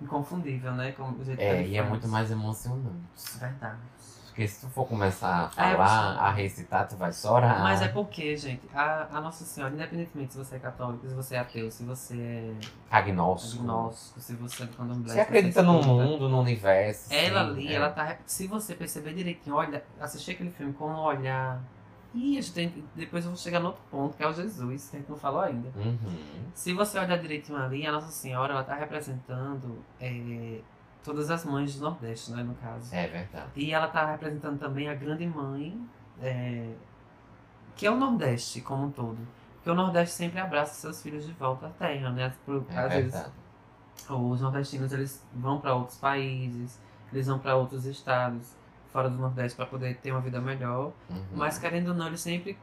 inconfundível, 0.00 0.72
né? 0.72 0.92
Com 0.92 1.10
o 1.12 1.24
jeito 1.24 1.40
É, 1.40 1.66
e 1.66 1.76
é 1.76 1.82
muito 1.82 2.08
mais 2.08 2.30
emocionante. 2.30 2.90
Verdade. 3.38 3.78
Porque 4.26 4.46
se 4.46 4.60
tu 4.64 4.68
for 4.72 4.86
começar 4.86 5.50
a 5.56 5.70
É, 5.70 5.72
falar, 5.72 6.16
a 6.18 6.30
recitar, 6.30 6.86
tu 6.88 6.96
vai 6.96 7.12
chorar. 7.12 7.60
Mas 7.60 7.82
é 7.82 7.88
porque, 7.88 8.36
gente, 8.36 8.62
a, 8.72 9.08
a 9.12 9.20
Nossa 9.20 9.44
Senhora, 9.44 9.74
independentemente 9.74 10.32
se 10.32 10.38
você 10.38 10.54
é 10.54 10.58
católico, 10.60 11.06
se 11.06 11.14
você 11.14 11.34
é 11.34 11.38
ateu, 11.40 11.70
se 11.70 11.82
você 11.84 12.14
é 12.16 12.54
agnóstico. 12.96 13.62
agnóstico, 13.64 14.20
se 14.20 14.34
você 14.36 14.62
é 14.62 14.66
do 14.66 14.76
candomblé, 14.76 15.12
Você 15.14 15.20
acredita 15.20 15.60
é 15.60 15.62
no 15.64 15.80
espírita, 15.80 16.04
mundo, 16.04 16.28
no 16.28 16.40
universo. 16.40 17.12
Ela 17.12 17.44
sim, 17.44 17.50
ali, 17.50 17.68
é. 17.68 17.72
ela 17.74 17.90
tá. 17.90 18.16
Se 18.24 18.46
você 18.46 18.74
perceber 18.74 19.14
direitinho, 19.14 19.56
olha, 19.56 19.82
assistir 20.00 20.30
aquele 20.30 20.50
filme 20.50 20.72
com 20.72 20.86
um 20.86 20.96
olhar. 21.00 21.60
Ih, 22.14 22.38
a 22.38 22.40
gente 22.40 22.52
tem, 22.52 22.84
depois 22.96 23.24
eu 23.24 23.30
vou 23.30 23.38
chegar 23.38 23.60
no 23.60 23.66
outro 23.68 23.82
ponto, 23.90 24.16
que 24.16 24.22
é 24.22 24.26
o 24.26 24.32
Jesus, 24.32 24.88
que 24.90 24.96
a 24.96 24.98
gente 25.00 25.08
não 25.08 25.16
falou 25.16 25.40
ainda. 25.42 25.68
Uhum. 25.76 25.98
Se 26.54 26.72
você 26.74 26.98
olhar 26.98 27.16
direitinho 27.18 27.56
ali, 27.56 27.86
a 27.86 27.92
Nossa 27.92 28.10
Senhora, 28.10 28.52
ela 28.52 28.64
tá 28.64 28.74
representando 28.74 29.78
é, 30.00 30.60
todas 31.04 31.30
as 31.30 31.44
mães 31.44 31.76
do 31.76 31.82
Nordeste, 31.84 32.32
né, 32.32 32.42
no 32.42 32.54
caso. 32.56 32.92
É 32.94 33.06
verdade. 33.06 33.50
E 33.54 33.72
ela 33.72 33.86
tá 33.86 34.10
representando 34.10 34.58
também 34.58 34.88
a 34.88 34.94
grande 34.94 35.24
mãe, 35.26 35.80
é, 36.20 36.72
que 37.76 37.86
é 37.86 37.90
o 37.90 37.96
Nordeste 37.96 38.60
como 38.60 38.86
um 38.86 38.90
todo. 38.90 39.18
Porque 39.54 39.70
o 39.70 39.74
Nordeste 39.74 40.14
sempre 40.16 40.40
abraça 40.40 40.74
seus 40.74 41.00
filhos 41.02 41.24
de 41.24 41.32
volta 41.32 41.66
à 41.66 41.70
terra, 41.70 42.10
né? 42.10 42.32
Por- 42.44 42.64
É 42.70 42.78
às 42.78 42.92
vezes 42.92 43.12
verdade. 43.12 43.34
os 44.08 44.40
nordestinos 44.40 44.92
eles 44.92 45.24
vão 45.34 45.60
para 45.60 45.74
outros 45.74 45.98
países, 45.98 46.80
eles 47.12 47.26
vão 47.26 47.38
para 47.38 47.54
outros 47.54 47.84
estados 47.84 48.56
fora 48.92 49.08
do 49.08 49.16
Nordeste 49.16 49.56
para 49.56 49.66
poder 49.66 49.96
ter 49.98 50.12
uma 50.12 50.20
vida 50.20 50.40
melhor. 50.40 50.92
Uhum. 51.08 51.24
Mas 51.34 51.58
querendo 51.58 51.88
ou 51.88 51.94
não, 51.94 52.06
eles 52.06 52.20
sempre. 52.20 52.56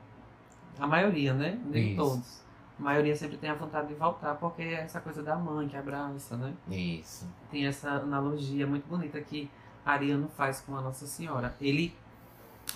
A 0.80 0.86
maioria, 0.86 1.34
né? 1.34 1.60
Nem 1.66 1.96
todos. 1.96 2.44
A 2.80 2.84
maioria 2.84 3.16
sempre 3.16 3.38
tem 3.38 3.50
a 3.50 3.56
vontade 3.56 3.88
de 3.88 3.96
voltar, 3.96 4.36
porque 4.36 4.62
é 4.62 4.82
essa 4.82 5.02
coisa 5.02 5.24
da 5.24 5.36
mãe 5.36 5.68
que 5.68 5.76
abraça, 5.76 6.38
né? 6.38 6.54
Isso. 6.70 7.28
Tem 7.50 7.66
essa 7.66 7.90
analogia 7.90 8.68
muito 8.68 8.88
bonita 8.88 9.20
que 9.20 9.50
Ariano 9.84 10.28
faz 10.30 10.62
com 10.62 10.76
a 10.78 10.82
Nossa 10.82 11.08
Senhora. 11.08 11.56
Ele 11.60 11.96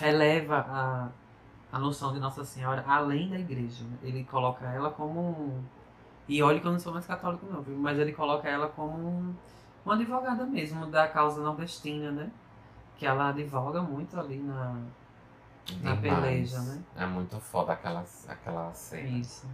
eleva 0.00 0.56
a, 0.68 1.08
a 1.70 1.78
noção 1.78 2.12
de 2.12 2.18
Nossa 2.18 2.44
Senhora 2.44 2.82
além 2.86 3.30
da 3.30 3.38
igreja. 3.38 3.84
né? 3.84 3.98
Ele 4.02 4.24
coloca 4.24 4.64
ela 4.66 4.90
como 4.90 5.20
um. 5.20 5.62
E 6.28 6.42
olha 6.42 6.58
que 6.58 6.66
eu 6.66 6.72
não 6.72 6.80
sou 6.80 6.92
mais 6.92 7.06
católico, 7.06 7.46
não, 7.46 7.62
viu? 7.62 7.76
mas 7.76 7.98
ele 7.98 8.12
coloca 8.12 8.48
ela 8.48 8.68
como 8.68 8.96
um, 8.96 9.34
uma 9.84 9.94
advogada 9.94 10.44
mesmo 10.46 10.86
da 10.86 11.06
causa 11.06 11.40
nordestina, 11.40 12.10
né? 12.10 12.30
Que 13.02 13.06
ela 13.06 13.30
advoga 13.30 13.82
muito 13.82 14.16
ali 14.20 14.38
na, 14.38 14.80
na 15.80 15.96
peleja, 15.96 16.60
né? 16.60 16.80
É 16.94 17.04
muito 17.04 17.40
foda 17.40 17.72
aquela, 17.72 18.04
aquela 18.28 18.72
cena. 18.72 19.18
Isso. 19.18 19.44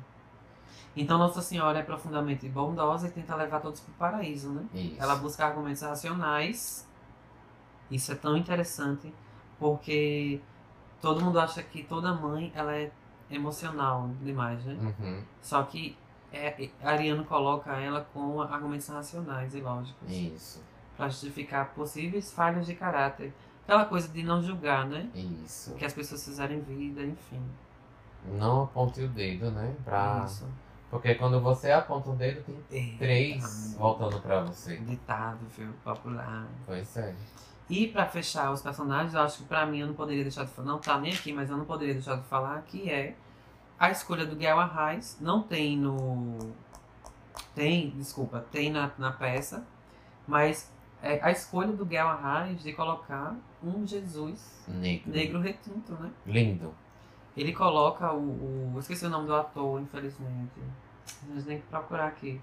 Então 0.94 1.16
Nossa 1.16 1.40
Senhora 1.40 1.78
é 1.78 1.82
profundamente 1.82 2.46
bondosa 2.46 3.09
e 3.09 3.11
tenta 3.11 3.34
levar 3.34 3.61
todos 3.61 3.80
para 3.80 3.90
o 3.90 3.94
paraíso, 3.94 4.51
né? 4.51 4.66
Isso. 4.74 4.96
Ela 5.03 5.16
busca 5.16 5.46
argumentos 5.46 5.80
racionais. 5.80 6.86
Isso 7.90 8.12
é 8.12 8.16
tão 8.16 8.36
interessante 8.36 9.14
porque 9.59 10.42
todo 11.01 11.24
mundo 11.24 11.40
acha 11.40 11.62
que 11.62 11.82
toda 11.82 12.12
mãe 12.12 12.53
ela 12.55 12.76
é 12.76 12.92
emocional 13.30 14.11
demais, 14.20 14.62
né? 14.62 14.94
Uhum. 15.01 15.22
Só 15.40 15.62
que 15.62 15.96
é, 16.30 16.68
Ariano 16.82 17.24
coloca 17.24 17.72
ela 17.80 18.07
com 18.12 18.42
argumentos 18.42 18.88
racionais 18.88 19.55
e 19.55 19.61
lógicos 19.62 20.11
Isso. 20.11 20.62
Para 20.99 21.09
justificar 21.09 21.72
possíveis 21.74 22.32
falhas 22.32 22.66
de 22.66 22.74
caráter. 22.74 23.32
Aquela 23.62 23.84
coisa 23.84 24.09
de 24.09 24.22
não 24.24 24.42
julgar, 24.42 24.84
né? 24.84 25.09
Isso. 25.14 25.74
Que 25.74 25.84
as 25.84 25.92
pessoas 25.92 26.24
fizerem 26.24 26.59
em 26.59 26.61
vida, 26.61 27.03
enfim. 27.03 27.40
Não 28.32 28.64
aponte 28.64 29.01
o 29.03 29.09
dedo, 29.09 29.51
né? 29.53 29.74
Pra... 29.84 30.24
Isso. 30.26 30.44
Porque 30.90 31.14
quando 31.14 31.40
você 31.40 31.70
aponta 31.70 32.11
o 32.11 32.16
dedo, 32.16 32.42
tem 32.42 32.57
Eita, 32.70 32.99
três 32.99 33.74
voltando 33.78 34.20
pra 34.20 34.40
você. 34.40 34.76
Ditado, 34.78 35.38
viu? 35.57 35.72
Popular. 35.84 36.49
Pois 36.66 36.96
é. 36.96 37.14
E 37.70 37.86
pra 37.86 38.07
fechar 38.07 38.51
os 38.51 38.62
personagens, 38.62 39.14
eu 39.14 39.20
acho 39.20 39.38
que 39.38 39.44
pra 39.44 39.66
mim 39.66 39.80
eu 39.80 39.86
não 39.86 39.94
poderia 39.94 40.22
deixar 40.22 40.44
de 40.44 40.51
falar, 40.51 40.66
não 40.66 40.78
tá 40.78 40.99
nem 40.99 41.12
aqui, 41.12 41.32
mas 41.32 41.51
eu 41.51 41.57
não 41.57 41.66
poderia 41.66 41.94
deixar 41.94 42.16
de 42.16 42.24
falar 42.24 42.62
que 42.62 42.90
é 42.90 43.14
a 43.78 43.90
escolha 43.90 44.24
do 44.24 44.34
Gael 44.34 44.59
Arraes. 44.59 45.18
Não 45.20 45.42
tem 45.42 45.76
no. 45.76 46.38
Tem, 47.55 47.90
desculpa, 47.90 48.44
tem 48.51 48.72
na, 48.72 48.90
na 48.99 49.12
peça, 49.12 49.64
mas 50.26 50.72
é 51.03 51.20
a 51.22 51.30
escolha 51.30 51.72
do 51.72 51.86
Gael 51.86 52.09
Arraes 52.09 52.62
de 52.62 52.72
colocar 52.72 53.36
um 53.62 53.86
Jesus 53.86 54.64
Negro. 54.66 55.11
negro 55.11 55.40
retinto, 55.40 55.92
né? 55.94 56.11
Lindo. 56.26 56.74
Ele 57.36 57.53
coloca 57.53 58.12
o, 58.12 58.74
o. 58.74 58.78
Esqueci 58.78 59.07
o 59.07 59.11
nome 59.11 59.26
do 59.26 59.34
ator, 59.34 59.80
infelizmente. 59.80 60.61
A 61.30 61.34
gente 61.34 61.46
tem 61.46 61.61
que 61.61 61.66
procurar 61.66 62.09
aqui. 62.09 62.40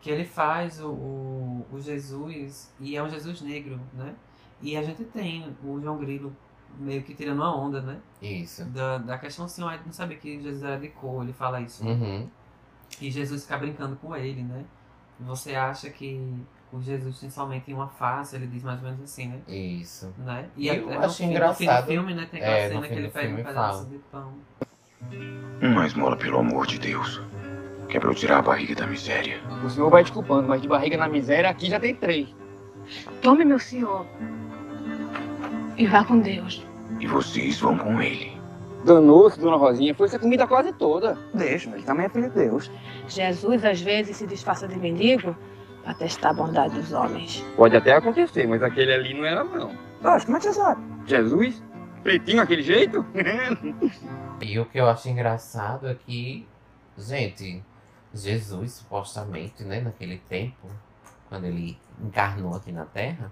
Que 0.00 0.10
ele 0.10 0.24
faz 0.24 0.80
o, 0.80 0.90
o, 0.90 1.66
o 1.72 1.80
Jesus 1.80 2.72
e 2.80 2.96
é 2.96 3.02
um 3.02 3.08
Jesus 3.08 3.40
negro, 3.40 3.80
né? 3.92 4.14
E 4.60 4.76
a 4.76 4.82
gente 4.82 5.04
tem 5.04 5.56
o 5.64 5.80
João 5.80 5.98
Grilo 5.98 6.34
meio 6.78 7.02
que 7.02 7.14
tirando 7.14 7.38
uma 7.38 7.54
onda, 7.54 7.80
né? 7.80 8.00
Isso. 8.20 8.64
Da, 8.66 8.98
da 8.98 9.18
questão 9.18 9.44
assim, 9.44 9.62
ah, 9.62 9.80
não 9.84 9.92
sabia 9.92 10.16
que 10.16 10.40
Jesus 10.40 10.62
era 10.62 10.78
de 10.78 10.88
cor, 10.88 11.22
ele 11.22 11.32
fala 11.32 11.60
isso. 11.60 11.84
Uhum. 11.84 12.28
E 13.00 13.10
Jesus 13.10 13.42
fica 13.42 13.58
brincando 13.58 13.96
com 13.96 14.14
ele, 14.14 14.42
né? 14.42 14.64
Você 15.20 15.54
acha 15.54 15.90
que 15.90 16.34
o 16.72 16.80
Jesus 16.82 17.20
tem 17.20 17.28
somente 17.30 17.72
uma 17.72 17.88
face, 17.88 18.34
ele 18.34 18.46
diz 18.46 18.62
mais 18.62 18.78
ou 18.78 18.84
menos 18.86 19.02
assim, 19.02 19.28
né? 19.28 19.38
Isso. 19.46 20.12
né? 20.18 20.46
E 20.56 20.68
Eu 20.68 20.74
até 20.88 20.96
acho 20.96 21.06
no 21.06 21.12
fim, 21.12 21.24
no 21.38 21.54
fim 21.54 21.64
engraçado. 21.64 21.84
do 21.84 21.88
filme, 21.90 22.14
né? 22.14 22.26
Tem 22.30 22.40
aquela 22.40 22.56
É, 22.56 22.68
cena 22.68 22.88
que 22.88 22.94
ele 22.94 23.08
pega 23.08 23.26
um 23.26 23.28
filme 23.36 23.44
pedaço 23.44 23.78
fala. 23.78 23.90
de 23.90 23.98
pão. 24.10 24.32
Uma 25.62 25.86
esmola, 25.86 26.16
pelo 26.16 26.38
amor 26.38 26.66
de 26.66 26.78
Deus. 26.78 27.20
Que 27.88 27.96
é 27.98 28.00
pra 28.00 28.08
eu 28.10 28.14
tirar 28.14 28.38
a 28.38 28.42
barriga 28.42 28.74
da 28.74 28.86
miséria. 28.86 29.40
O 29.64 29.68
senhor 29.68 29.90
vai 29.90 30.02
desculpando, 30.02 30.48
mas 30.48 30.62
de 30.62 30.68
barriga 30.68 30.96
na 30.96 31.08
miséria 31.08 31.50
aqui 31.50 31.66
já 31.68 31.78
tem 31.78 31.94
três. 31.94 32.34
Tome, 33.20 33.44
meu 33.44 33.58
senhor. 33.58 34.06
E 35.76 35.86
vá 35.86 36.04
com 36.04 36.18
Deus. 36.18 36.66
E 37.00 37.06
vocês 37.06 37.58
vão 37.60 37.76
com 37.76 38.00
ele. 38.00 38.32
Danou-se, 38.84 39.38
dona 39.38 39.56
Rosinha, 39.56 39.94
foi 39.94 40.06
essa 40.06 40.18
comida 40.18 40.46
quase 40.46 40.72
toda. 40.72 41.16
Deixa, 41.34 41.70
ele 41.70 41.82
também 41.82 42.06
é 42.06 42.08
filho 42.08 42.28
de 42.30 42.34
Deus. 42.34 42.70
Jesus 43.06 43.64
às 43.64 43.80
vezes 43.80 44.16
se 44.16 44.26
disfarça 44.26 44.66
de 44.66 44.76
mendigo 44.76 45.36
para 45.82 45.94
testar 45.94 46.30
a 46.30 46.32
bondade 46.32 46.74
dos 46.74 46.92
homens. 46.92 47.44
Pode 47.56 47.76
até 47.76 47.94
acontecer, 47.94 48.46
mas 48.46 48.62
aquele 48.62 48.92
ali 48.92 49.14
não 49.14 49.24
era 49.24 49.44
não. 49.44 49.72
Acho, 50.04 50.26
como 50.26 50.36
é 50.38 50.40
que 50.40 50.46
você 50.46 50.52
sabe? 50.54 50.82
Jesus? 51.06 51.62
Pretinho 52.02 52.42
aquele 52.42 52.62
jeito? 52.62 53.04
E 54.44 54.58
o 54.58 54.66
que 54.66 54.76
eu 54.76 54.88
acho 54.88 55.08
engraçado 55.08 55.86
é 55.86 55.94
que, 55.94 56.48
gente, 56.98 57.62
Jesus, 58.12 58.72
supostamente, 58.72 59.62
né, 59.62 59.80
naquele 59.80 60.18
tempo, 60.18 60.68
quando 61.28 61.44
ele 61.44 61.78
encarnou 62.00 62.56
aqui 62.56 62.72
na 62.72 62.84
Terra, 62.84 63.30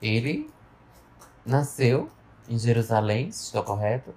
ele 0.00 0.50
nasceu 1.46 2.10
em 2.46 2.58
Jerusalém, 2.58 3.32
se 3.32 3.44
estou 3.44 3.62
correto, 3.62 4.14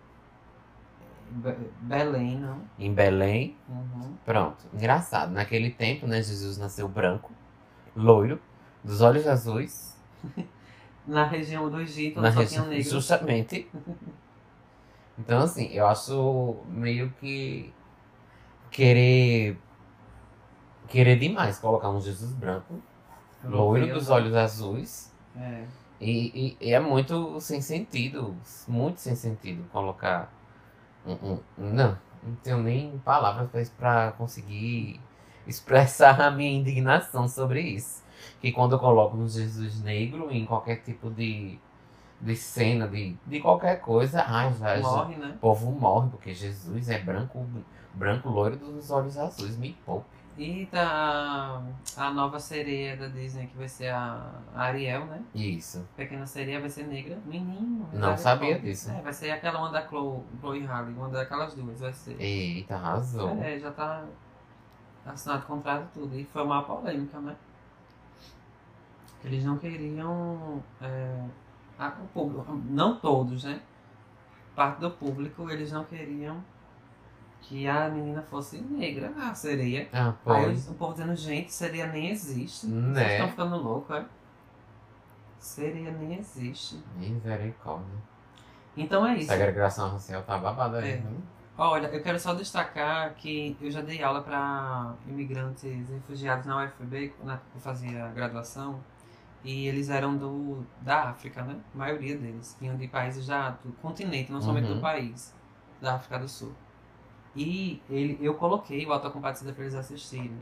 Be- 1.29 1.69
Belém, 1.81 2.39
não? 2.39 2.61
em 2.77 2.93
Belém. 2.93 3.55
Uhum. 3.67 4.13
Pronto. 4.25 4.65
Engraçado, 4.73 5.31
naquele 5.31 5.69
tempo, 5.71 6.05
né, 6.07 6.21
Jesus 6.21 6.57
nasceu 6.57 6.87
branco, 6.87 7.31
loiro, 7.95 8.39
dos 8.83 9.01
olhos 9.01 9.27
azuis, 9.27 9.97
Na 11.07 11.25
região 11.25 11.69
do 11.69 11.79
Egito, 11.81 12.21
na 12.21 12.31
só 12.31 12.39
região, 12.41 12.69
tinha 12.69 12.81
justamente. 12.83 13.69
Então, 15.17 15.41
assim, 15.41 15.65
eu 15.73 15.85
acho 15.85 16.63
meio 16.69 17.11
que 17.19 17.73
querer 18.71 19.57
querer 20.87 21.17
demais 21.19 21.59
colocar 21.59 21.89
um 21.89 21.99
Jesus 21.99 22.31
branco, 22.31 22.81
loiro 23.43 23.93
dos 23.93 24.09
olhos 24.09 24.33
azuis. 24.33 25.11
É. 25.35 25.65
E, 25.99 26.55
e- 26.61 26.67
e 26.69 26.73
é 26.73 26.79
muito 26.79 27.39
sem 27.41 27.61
sentido, 27.61 28.35
muito 28.67 29.01
sem 29.01 29.13
sentido 29.15 29.67
colocar 29.71 30.31
não, 31.57 31.97
não 32.23 32.35
tenho 32.43 32.57
nem 32.61 32.97
palavras 32.99 33.69
pra 33.69 34.11
conseguir 34.13 34.99
expressar 35.47 36.19
a 36.21 36.31
minha 36.31 36.51
indignação 36.51 37.27
sobre 37.27 37.61
isso. 37.61 38.03
Que 38.41 38.51
quando 38.51 38.73
eu 38.73 38.79
coloco 38.79 39.17
um 39.17 39.27
Jesus 39.27 39.81
negro 39.81 40.29
em 40.31 40.45
qualquer 40.45 40.77
tipo 40.83 41.09
de, 41.09 41.57
de 42.19 42.35
cena, 42.35 42.87
de, 42.87 43.15
de 43.25 43.39
qualquer 43.39 43.79
coisa, 43.79 44.23
ai, 44.27 44.53
já, 44.59 44.75
já- 44.75 44.81
Morre, 44.81 45.15
né? 45.15 45.31
o 45.35 45.39
povo 45.39 45.71
morre, 45.71 46.09
porque 46.09 46.33
Jesus 46.33 46.89
é 46.89 46.99
branco, 46.99 47.45
branco 47.93 48.29
loiro 48.29 48.57
dos 48.57 48.91
olhos 48.91 49.17
azuis, 49.17 49.57
me 49.57 49.73
poupe. 49.85 50.18
E 50.41 50.65
tá 50.67 51.61
a, 51.97 52.11
nova 52.11 52.39
sereia 52.39 52.95
da 52.95 53.07
Disney, 53.09 53.47
que 53.47 53.57
vai 53.57 53.67
ser 53.67 53.89
a 53.89 54.31
a 54.55 54.61
Ariel, 54.63 55.05
né? 55.05 55.21
Isso. 55.35 55.85
Pequena 55.97 56.25
sereia 56.25 56.61
vai 56.61 56.69
ser 56.69 56.83
negra. 56.87 57.17
Menino. 57.25 57.89
Não 57.91 58.15
sabia 58.17 58.57
disso. 58.57 58.89
É, 58.89 59.01
vai 59.01 59.11
ser 59.11 59.31
aquela 59.31 59.59
uma 59.59 59.69
da 59.69 59.85
Chloe, 59.85 60.23
Chloe 60.39 60.65
Harley, 60.65 60.95
uma 60.95 61.09
daquelas 61.09 61.53
duas, 61.55 61.81
vai 61.81 61.91
ser. 61.91 62.15
Eita, 62.21 62.75
arrasou. 62.75 63.37
É, 63.43 63.59
já 63.59 63.69
tá 63.71 64.05
assinado 65.05 65.43
o 65.43 65.47
contrato 65.47 65.89
e 65.89 65.99
tudo. 65.99 66.17
E 66.17 66.23
foi 66.23 66.43
uma 66.43 66.63
polêmica, 66.63 67.19
né? 67.19 67.35
Eles 69.25 69.43
não 69.43 69.57
queriam. 69.57 70.63
é, 70.81 71.21
a- 71.77 71.97
o 72.01 72.07
público, 72.13 72.53
não 72.69 72.95
todos, 72.97 73.43
né? 73.43 73.59
Parte 74.55 74.79
do 74.79 74.91
público, 74.91 75.49
eles 75.49 75.71
não 75.71 75.83
queriam 75.83 76.41
que 77.41 77.67
a 77.67 77.89
menina 77.89 78.21
fosse 78.21 78.59
negra, 78.61 79.11
a 79.17 79.33
sereia. 79.33 79.87
Ah, 79.93 80.13
Aí 80.25 80.55
o 80.67 80.73
povo 80.75 80.93
dizendo, 80.93 81.15
gente, 81.15 81.51
sereia 81.53 81.87
nem 81.87 82.09
existe. 82.11 82.67
Né? 82.67 82.93
Vocês 82.93 83.11
estão 83.13 83.27
ficando 83.29 83.55
loucos, 83.57 83.95
é? 83.95 84.05
Sereia 85.39 85.91
nem 85.91 86.17
existe. 86.19 86.81
Misericórdia. 86.97 87.87
Então 88.75 89.05
é 89.05 89.17
isso. 89.17 89.27
Segregação 89.31 89.89
racial 89.91 90.21
tá 90.23 90.37
babada 90.37 90.79
aí, 90.79 90.91
É. 90.91 90.97
né? 90.97 91.11
Olha, 91.57 91.87
eu 91.87 92.01
quero 92.01 92.17
só 92.17 92.33
destacar 92.33 93.13
que 93.15 93.57
eu 93.59 93.69
já 93.69 93.81
dei 93.81 94.01
aula 94.01 94.21
para 94.21 94.93
imigrantes 95.07 95.89
refugiados 95.89 96.45
na 96.45 96.63
UFB, 96.63 97.13
na 97.23 97.33
época 97.33 97.47
que 97.51 97.57
eu 97.57 97.61
fazia 97.61 98.07
graduação, 98.15 98.79
e 99.43 99.67
eles 99.67 99.89
eram 99.89 100.15
do, 100.15 100.65
da 100.81 101.09
África, 101.09 101.41
né? 101.43 101.57
A 101.73 101.77
maioria 101.77 102.17
deles. 102.17 102.55
Vinham 102.61 102.77
de 102.77 102.87
países 102.87 103.25
já 103.25 103.49
do 103.49 103.73
continente, 103.81 104.31
não 104.31 104.41
somente 104.41 104.69
Uhum. 104.69 104.75
do 104.75 104.81
país, 104.81 105.33
da 105.81 105.95
África 105.95 106.19
do 106.19 106.29
Sul. 106.29 106.53
E 107.41 107.81
ele, 107.89 108.17
eu 108.21 108.33
coloquei 108.33 108.85
o 108.85 109.11
Compadecida 109.11 109.53
para 109.53 109.63
eles 109.63 109.73
assistirem. 109.73 110.37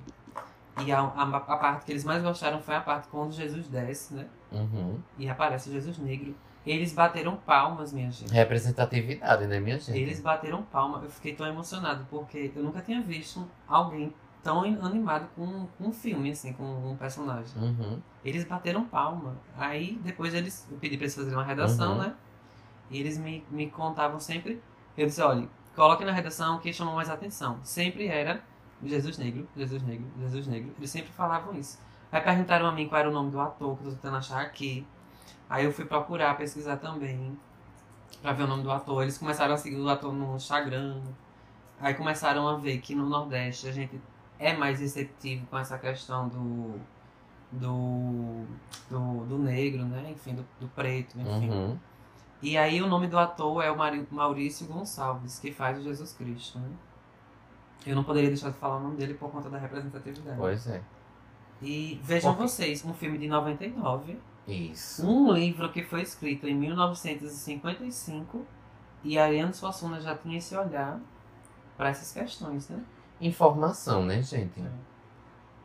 E 0.84 0.92
a, 0.92 1.00
a, 1.00 1.24
a 1.38 1.58
parte 1.58 1.86
que 1.86 1.92
eles 1.92 2.04
mais 2.04 2.24
gostaram 2.24 2.60
foi 2.60 2.76
a 2.76 2.82
parte 2.82 3.08
quando 3.08 3.32
Jesus 3.34 3.68
desce, 3.68 4.16
né? 4.16 4.26
Uhum. 4.52 4.98
E 5.18 5.30
aparece 5.30 5.72
Jesus 5.72 6.00
negro. 6.00 6.36
Eles 6.66 6.94
bateram 6.94 7.36
palmas, 7.38 7.94
minha 7.94 8.10
gente. 8.10 8.34
Representatividade, 8.34 9.46
né, 9.46 9.60
minha 9.60 9.78
gente? 9.80 9.98
Eles 9.98 10.20
bateram 10.20 10.64
palma. 10.64 11.02
Eu 11.04 11.10
fiquei 11.12 11.36
tão 11.36 11.46
emocionado 11.46 12.06
porque 12.10 12.52
eu 12.56 12.64
nunca 12.64 12.82
tinha 12.82 13.00
visto 13.02 13.48
alguém 13.68 14.12
tão 14.44 14.62
animado 14.62 15.28
com, 15.36 15.68
com 15.78 15.84
um 15.90 15.94
filme, 15.94 16.32
assim, 16.32 16.52
com 16.54 16.64
um 16.92 16.96
personagem. 16.98 17.56
Uhum. 17.62 18.02
Eles 18.26 18.44
bateram 18.44 18.84
palma. 18.86 19.36
Aí 19.56 20.00
depois 20.04 20.34
eles. 20.34 20.68
Eu 20.72 20.78
pedi 20.80 20.98
pra 20.98 21.04
eles 21.06 21.16
fazerem 21.16 21.38
uma 21.38 21.46
redação, 21.46 21.94
Uhum. 21.94 22.00
né? 22.00 22.14
E 22.90 23.00
eles 23.00 23.18
me, 23.20 23.46
me 23.52 23.70
contavam 23.70 24.20
sempre. 24.20 24.62
Eu 24.98 25.06
disse: 25.06 25.22
olha, 25.22 25.48
coloque 25.78 26.04
na 26.04 26.12
redação 26.12 26.56
o 26.56 26.60
que 26.60 26.74
chamou 26.74 26.96
mais 26.96 27.08
atenção. 27.08 27.60
Sempre 27.64 28.08
era 28.08 28.42
Jesus 28.84 29.20
Negro, 29.20 29.48
Jesus 29.56 29.84
Negro, 29.84 30.08
Jesus 30.20 30.48
Negro. 30.48 30.74
Eles 30.76 30.90
sempre 30.90 31.12
falavam 31.12 31.54
isso. 31.54 31.80
Aí 32.12 32.20
perguntaram 32.20 32.66
a 32.66 32.72
mim 32.72 32.88
qual 32.88 33.00
era 33.00 33.10
o 33.10 33.14
nome 33.14 33.30
do 33.30 33.40
ator, 33.40 33.78
que 33.78 33.84
eu 33.84 33.92
tô 33.92 33.96
tentando 33.96 34.18
achar 34.18 34.42
aqui. 34.42 34.86
Aí 35.48 35.66
eu 35.66 35.72
fui 35.72 35.86
procurar, 35.86 36.36
pesquisar 36.36 36.78
também, 36.78 37.38
pra 38.24 38.34
ver 38.34 38.44
o 38.44 38.48
nome 38.48 38.64
do 38.64 38.72
ator. 38.72 39.04
Eles 39.04 39.20
começaram 39.20 39.54
a 39.54 39.58
seguir 39.58 39.80
o 39.80 39.88
ator 39.88 40.12
no 40.12 40.36
Instagram. 40.36 41.00
Aí 41.80 41.94
começaram 41.94 42.48
a 42.48 42.58
ver 42.58 42.80
que 42.80 42.96
no 42.96 43.08
Nordeste 43.08 43.68
a 43.68 43.72
gente 43.72 44.02
é 44.40 44.54
mais 44.58 44.80
receptivo 44.80 45.46
com 45.46 45.60
essa 45.60 45.78
questão 45.78 46.28
do. 46.28 46.80
do. 47.52 48.46
do, 48.90 49.26
do 49.26 49.38
negro, 49.38 49.86
né? 49.86 50.10
Enfim, 50.10 50.34
do, 50.34 50.46
do 50.60 50.68
preto, 50.70 51.20
enfim. 51.20 51.52
Uhum. 51.52 51.78
E 52.42 52.58
aí 52.58 52.82
o 52.82 52.88
nome 52.88 53.08
do 53.08 53.18
ator 53.18 53.64
é 53.64 53.72
o 53.72 53.78
Maurício 54.12 54.68
Gonçalves, 54.68 55.40
que 55.40 55.52
faz 55.52 55.80
o 55.80 55.82
Jesus 55.84 56.14
Cristo, 56.14 56.60
né? 56.60 56.70
Eu 57.86 57.96
não 57.96 58.04
poderia 58.04 58.30
deixar 58.30 58.50
de 58.52 58.58
falar 58.58 58.78
o 58.78 58.80
nome 58.82 58.98
dele 58.98 59.14
por 59.16 59.32
conta 59.32 59.50
da 59.50 59.58
representatividade. 59.58 60.38
Pois 60.38 60.68
é. 60.68 60.82
E 61.62 62.00
vejam 62.04 62.34
Porque- 62.36 62.48
vocês, 62.50 62.86
um 62.86 62.94
filme 62.94 63.18
de 63.18 63.28
99, 63.28 64.20
Isso. 64.48 65.08
um 65.08 65.32
livro 65.32 65.72
que 65.72 65.84
foi 65.84 66.02
escrito 66.02 66.48
em 66.48 66.54
1955 66.56 68.46
e 69.04 69.18
Ariano 69.18 69.54
Suassuna 69.54 70.00
já 70.02 70.16
tinha 70.16 70.38
esse 70.38 70.56
olhar 70.56 71.00
para 71.76 71.90
essas 71.90 72.12
questões, 72.12 72.70
né? 72.70 72.84
Informação, 73.22 74.06
né, 74.06 74.22
gente? 74.22 74.64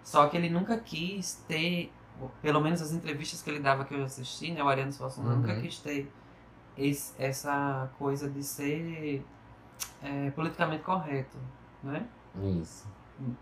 Só 0.02 0.26
que 0.28 0.36
ele 0.36 0.48
nunca 0.48 0.78
quis 0.78 1.34
ter, 1.46 1.92
pelo 2.40 2.60
menos 2.60 2.80
as 2.80 2.92
entrevistas 2.92 3.42
que 3.42 3.50
ele 3.50 3.60
dava 3.60 3.84
que 3.84 3.94
eu 3.94 4.02
assisti, 4.04 4.50
né? 4.52 4.62
O 4.62 4.68
Ariano 4.68 4.92
Suassuna 4.92 5.30
Uhum. 5.30 5.36
nunca 5.40 5.60
quis 5.60 5.78
ter 5.78 6.10
esse- 6.76 7.14
essa 7.22 7.90
coisa 7.98 8.28
de 8.30 8.42
ser 8.42 9.24
é, 10.02 10.30
politicamente 10.32 10.82
correto, 10.84 11.36
né? 11.82 12.06
Isso. 12.60 12.86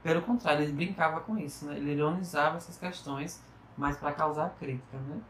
Pelo 0.03 0.23
contrário, 0.23 0.63
ele 0.65 0.73
brincava 0.73 1.21
com 1.21 1.39
isso, 1.39 1.67
né? 1.67 1.77
Ele 1.77 1.93
ironizava 1.93 2.57
essas 2.59 2.77
questões, 2.79 3.43
mas 3.77 3.97
para 3.97 4.13
causar 4.13 4.51
crítica, 4.59 4.99
né? 4.99 5.21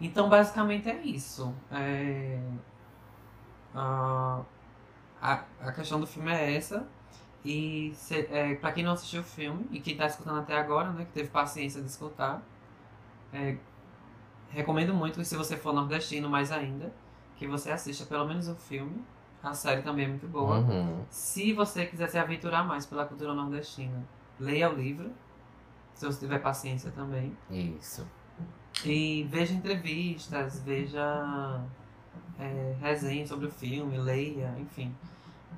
Então, 0.00 0.28
basicamente 0.28 0.88
é 0.88 1.00
isso. 1.02 1.54
É, 1.70 2.38
a, 3.74 4.42
a, 5.20 5.44
a 5.62 5.72
questão 5.72 6.00
do 6.00 6.06
filme 6.06 6.32
é 6.32 6.56
essa. 6.56 6.86
E 7.44 7.94
é, 8.30 8.54
para 8.56 8.72
quem 8.72 8.84
não 8.84 8.92
assistiu 8.92 9.20
o 9.22 9.24
filme 9.24 9.66
e 9.70 9.80
quem 9.80 9.94
está 9.94 10.06
escutando 10.06 10.40
até 10.40 10.58
agora, 10.58 10.90
né, 10.92 11.04
que 11.04 11.12
teve 11.12 11.28
paciência 11.30 11.80
de 11.80 11.88
escutar, 11.88 12.42
é, 13.32 13.56
recomendo 14.48 14.94
muito 14.94 15.22
se 15.24 15.36
você 15.36 15.56
for 15.56 15.72
nordestino 15.72 16.28
mais 16.28 16.50
ainda, 16.50 16.92
que 17.36 17.46
você 17.46 17.70
assista 17.70 18.04
pelo 18.04 18.26
menos 18.26 18.48
o 18.48 18.54
filme. 18.54 19.04
A 19.42 19.54
série 19.54 19.82
também 19.82 20.06
é 20.06 20.08
muito 20.08 20.26
boa. 20.26 20.58
Uhum. 20.58 21.04
Se 21.08 21.52
você 21.52 21.86
quiser 21.86 22.08
se 22.08 22.18
aventurar 22.18 22.64
mais 22.64 22.84
pela 22.84 23.04
cultura 23.04 23.32
nordestina, 23.32 24.04
leia 24.38 24.68
o 24.68 24.74
livro. 24.74 25.12
Se 25.94 26.04
você 26.04 26.18
tiver 26.18 26.40
paciência 26.40 26.90
também. 26.90 27.36
Isso. 27.48 28.06
E 28.84 29.26
veja 29.30 29.54
entrevistas, 29.54 30.60
veja 30.60 31.60
é, 32.38 32.76
resenhas 32.80 33.28
sobre 33.28 33.46
o 33.46 33.50
filme, 33.50 33.96
leia, 33.98 34.54
enfim. 34.58 34.94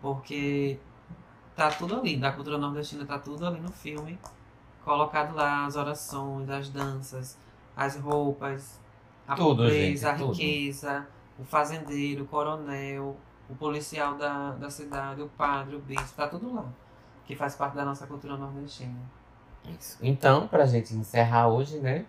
Porque 0.00 0.78
tá 1.54 1.70
tudo 1.70 1.96
ali, 1.96 2.16
da 2.16 2.32
cultura 2.32 2.56
nordestina 2.58 3.04
tá 3.04 3.18
tudo 3.18 3.46
ali 3.46 3.60
no 3.60 3.70
filme. 3.70 4.18
Colocado 4.84 5.34
lá 5.34 5.66
as 5.66 5.76
orações, 5.76 6.48
as 6.48 6.70
danças, 6.70 7.38
as 7.80 7.96
roupas, 7.96 8.78
a 9.26 9.34
Tudo, 9.34 9.62
pobreza, 9.62 10.08
a 10.08 10.12
gente, 10.12 10.20
tudo. 10.20 10.32
riqueza, 10.34 11.06
o 11.38 11.44
fazendeiro, 11.44 12.24
o 12.24 12.26
coronel, 12.26 13.16
o 13.48 13.54
policial 13.54 14.16
da, 14.18 14.52
da 14.52 14.68
cidade, 14.68 15.22
o 15.22 15.28
padre, 15.28 15.76
o 15.76 15.80
bispo, 15.80 16.14
tá 16.14 16.28
tudo 16.28 16.54
lá. 16.54 16.66
Que 17.24 17.34
faz 17.34 17.54
parte 17.54 17.74
da 17.76 17.84
nossa 17.84 18.06
cultura 18.06 18.36
nordestina. 18.36 18.98
Isso. 19.78 19.98
Então, 20.02 20.46
pra 20.46 20.66
gente 20.66 20.94
encerrar 20.94 21.48
hoje, 21.48 21.78
né? 21.78 22.04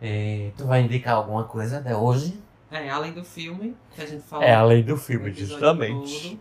é, 0.00 0.50
tu 0.56 0.66
vai 0.66 0.80
indicar 0.82 1.14
alguma 1.14 1.44
coisa 1.44 1.80
de 1.80 1.92
hoje? 1.94 2.42
É, 2.70 2.88
além 2.88 3.12
do 3.12 3.22
filme 3.22 3.76
que 3.94 4.00
a 4.02 4.06
gente 4.06 4.22
falou. 4.22 4.44
É, 4.44 4.54
além 4.54 4.82
do 4.82 4.96
filme, 4.96 5.30
justamente. 5.32 6.40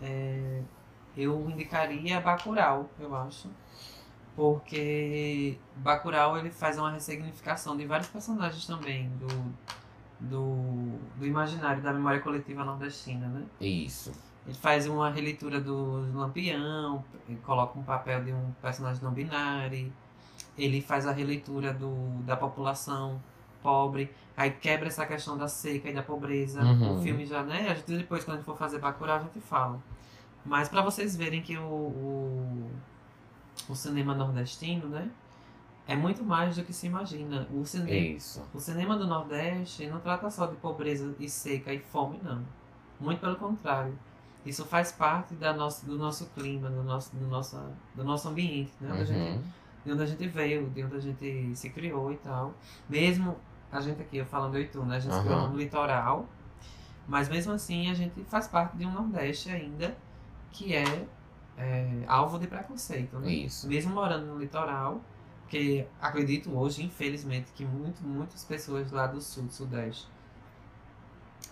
é, 0.00 0.60
eu 1.16 1.50
indicaria 1.50 2.20
Bacurau, 2.20 2.88
eu 3.00 3.14
acho. 3.16 3.50
Porque 4.36 5.58
Bacurau 5.76 6.36
ele 6.36 6.50
faz 6.50 6.76
uma 6.76 6.92
ressignificação 6.92 7.74
de 7.74 7.86
vários 7.86 8.08
personagens 8.08 8.66
também 8.66 9.08
do, 9.18 9.26
do, 10.20 10.98
do 11.16 11.26
imaginário 11.26 11.82
da 11.82 11.90
memória 11.90 12.20
coletiva 12.20 12.62
nordestina, 12.62 13.26
né? 13.28 13.46
Isso. 13.58 14.12
Ele 14.46 14.54
faz 14.54 14.86
uma 14.86 15.10
releitura 15.10 15.58
do 15.58 16.14
Lampião, 16.14 17.02
ele 17.26 17.38
coloca 17.38 17.78
um 17.78 17.82
papel 17.82 18.22
de 18.24 18.32
um 18.32 18.52
personagem 18.60 19.02
não 19.02 19.10
binário, 19.10 19.90
ele 20.56 20.82
faz 20.82 21.06
a 21.06 21.12
releitura 21.12 21.72
do, 21.72 22.22
da 22.22 22.36
população 22.36 23.20
pobre, 23.62 24.14
aí 24.36 24.50
quebra 24.50 24.86
essa 24.86 25.04
questão 25.06 25.36
da 25.36 25.48
seca 25.48 25.88
e 25.88 25.94
da 25.94 26.02
pobreza. 26.02 26.62
Uhum. 26.62 26.98
O 26.98 27.02
filme 27.02 27.24
já, 27.24 27.42
né? 27.42 27.68
A 27.70 27.74
gente, 27.74 27.96
depois, 27.96 28.22
quando 28.22 28.34
a 28.34 28.36
gente 28.38 28.46
for 28.46 28.56
fazer 28.56 28.78
Bacurau, 28.78 29.16
a 29.16 29.20
gente 29.20 29.40
fala. 29.40 29.82
Mas 30.44 30.68
para 30.68 30.82
vocês 30.82 31.16
verem 31.16 31.42
que 31.42 31.58
o, 31.58 31.62
o, 31.62 32.70
o 33.68 33.74
cinema 33.74 34.14
nordestino, 34.14 34.88
né? 34.88 35.10
É 35.88 35.94
muito 35.94 36.24
mais 36.24 36.56
do 36.56 36.64
que 36.64 36.72
se 36.72 36.86
imagina. 36.88 37.46
O 37.52 37.64
cinema, 37.64 37.90
Isso. 38.16 38.42
o 38.52 38.58
cinema 38.58 38.96
do 38.96 39.06
Nordeste 39.06 39.86
não 39.86 40.00
trata 40.00 40.28
só 40.30 40.46
de 40.46 40.56
pobreza 40.56 41.14
e 41.20 41.28
seca 41.30 41.72
e 41.72 41.78
fome, 41.78 42.18
não. 42.24 42.42
Muito 42.98 43.20
pelo 43.20 43.36
contrário. 43.36 43.96
Isso 44.44 44.64
faz 44.64 44.90
parte 44.90 45.34
da 45.34 45.52
nossa, 45.52 45.86
do 45.86 45.96
nosso 45.96 46.26
clima, 46.30 46.68
do 46.70 46.82
nosso, 46.82 47.14
do 47.14 47.26
nosso, 47.28 47.60
do 47.94 48.02
nosso 48.02 48.28
ambiente, 48.28 48.72
né? 48.80 48.90
A 49.00 49.04
gente, 49.04 49.18
Uhum. 49.36 49.42
de 49.84 49.92
onde 49.92 50.02
a 50.02 50.06
gente 50.06 50.26
veio, 50.28 50.68
de 50.70 50.82
onde 50.84 50.96
a 50.96 51.00
gente 51.00 51.54
se 51.54 51.70
criou 51.70 52.12
e 52.12 52.16
tal. 52.16 52.52
Mesmo 52.88 53.36
a 53.70 53.80
gente 53.80 54.00
aqui, 54.02 54.16
eu 54.16 54.26
falando 54.26 54.56
eu 54.56 54.62
e 54.62 54.66
tu, 54.68 54.82
né? 54.84 54.96
A 54.96 55.00
gente 55.00 55.14
se 55.14 55.20
criou 55.22 55.48
no 55.48 55.56
litoral. 55.56 56.26
Mas 57.08 57.28
mesmo 57.28 57.52
assim 57.52 57.88
a 57.88 57.94
gente 57.94 58.24
faz 58.24 58.48
parte 58.48 58.76
de 58.76 58.84
um 58.84 58.90
Nordeste 58.90 59.50
ainda 59.50 59.96
que 60.50 60.74
é, 60.74 61.06
é, 61.56 62.04
alvo 62.06 62.38
de 62.38 62.46
preconceito, 62.46 63.18
né? 63.18 63.30
Isso. 63.32 63.66
Mesmo 63.68 63.94
morando 63.94 64.26
no 64.26 64.38
litoral, 64.38 65.00
porque 65.42 65.86
acredito 66.00 66.56
hoje, 66.56 66.82
infelizmente, 66.84 67.52
que 67.54 67.64
muito, 67.64 68.02
muitas 68.02 68.44
pessoas 68.44 68.90
lá 68.92 69.06
do 69.06 69.20
sul, 69.20 69.44
do 69.44 69.52
sudeste, 69.52 70.08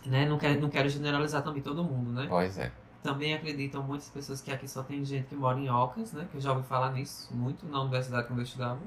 né? 0.07 0.27
Não 0.27 0.39
quero, 0.39 0.61
não 0.61 0.69
quero 0.71 0.89
generalizar 0.89 1.43
também 1.43 1.63
todo 1.63 1.83
mundo, 1.85 2.11
né? 2.13 2.27
Pois 2.29 2.59
é. 2.59 2.71
Também 3.03 3.35
acreditam 3.35 3.83
muitas 3.83 4.09
pessoas 4.09 4.41
que 4.41 4.51
aqui 4.51 4.67
só 4.67 4.83
tem 4.83 5.05
gente 5.05 5.27
que 5.29 5.35
mora 5.35 5.59
em 5.59 5.69
Ocas, 5.69 6.13
né? 6.13 6.27
Que 6.31 6.39
eu 6.39 6.41
já 6.41 6.53
ouvi 6.53 6.67
falar 6.67 6.93
nisso 6.93 7.35
muito 7.35 7.67
na 7.67 7.81
universidade 7.83 8.27
quando 8.27 8.39
eu 8.41 8.45
estudava. 8.45 8.81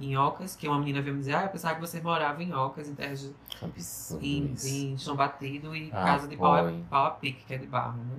Em 0.00 0.16
Ocas, 0.16 0.56
que 0.56 0.66
uma 0.66 0.78
menina 0.78 1.00
veio 1.00 1.14
me 1.14 1.20
dizer, 1.20 1.34
ah, 1.36 1.42
eu 1.44 1.48
pensava 1.50 1.74
que 1.76 1.80
você 1.80 2.00
morava 2.00 2.42
em 2.42 2.52
Ocas, 2.52 2.88
em 2.88 2.94
terras 2.94 3.20
de, 3.20 3.34
Absurdo 3.62 4.24
em, 4.24 4.54
em 4.62 4.98
chão 4.98 5.14
batido 5.16 5.74
e 5.74 5.90
Ah, 5.92 6.04
casa 6.04 6.28
de 6.28 6.36
pau, 6.36 6.54
a- 6.54 6.72
pau 6.90 7.06
a 7.06 7.10
pique, 7.12 7.44
que 7.44 7.54
é 7.54 7.58
de 7.58 7.66
barro, 7.66 7.98
né? 7.98 8.16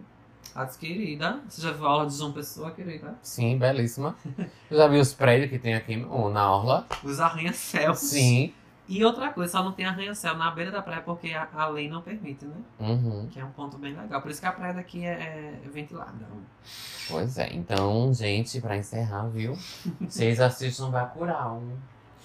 Querida, 0.80 1.42
você 1.48 1.62
já 1.62 1.72
viu 1.72 1.86
a 1.86 1.90
aula 1.90 2.08
de 2.08 2.16
João 2.16 2.32
Pessoa, 2.32 2.72
querida? 2.72 3.14
Sim, 3.22 3.58
belíssima. 3.58 4.16
Eu 4.72 4.78
já 4.78 4.88
vi 4.88 5.00
os 5.00 5.14
prédios 5.14 5.50
que 5.50 5.60
tem 5.60 5.76
aqui 5.76 6.06
ou 6.10 6.30
na 6.30 6.50
Orla. 6.50 6.88
Os 7.04 7.20
arranha-céus. 7.20 8.00
Sim. 8.00 8.54
E 8.88 9.04
outra 9.04 9.32
coisa, 9.34 9.52
só 9.52 9.64
não 9.64 9.72
tem 9.72 9.86
arranha-céu 9.86 10.38
na 10.38 10.52
beira 10.52 10.72
da 10.72 10.82
praia 10.82 11.02
porque 11.02 11.32
a, 11.32 11.48
a 11.54 11.68
lei 11.68 11.90
não 11.90 12.02
permite, 12.02 12.46
né? 12.46 12.56
Uhum. 12.80 13.28
Que 13.32 13.40
é 13.40 13.44
um 13.44 13.50
ponto 13.52 13.78
bem 13.78 13.96
legal. 13.96 14.22
Por 14.22 14.30
isso 14.30 14.40
que 14.40 14.46
a 14.46 14.52
praia 14.52 14.74
daqui 14.74 15.04
é, 15.04 15.60
é 15.66 15.70
ventilada. 15.70 16.26
Pois 17.10 17.38
é. 17.38 17.52
Então, 17.54 18.14
gente, 18.14 18.62
pra 18.62 18.78
encerrar, 18.78 19.28
viu? 19.28 19.58
Vocês 20.02 20.40
assistam 20.40 20.92
Bacurau. 20.92 21.64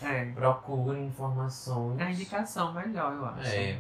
É. 0.02 0.26
Procurem 0.26 1.06
informações. 1.06 1.98
É 1.98 2.04
a 2.04 2.10
indicação 2.10 2.72
melhor, 2.72 3.12
eu 3.12 3.26
acho. 3.26 3.48
É. 3.48 3.78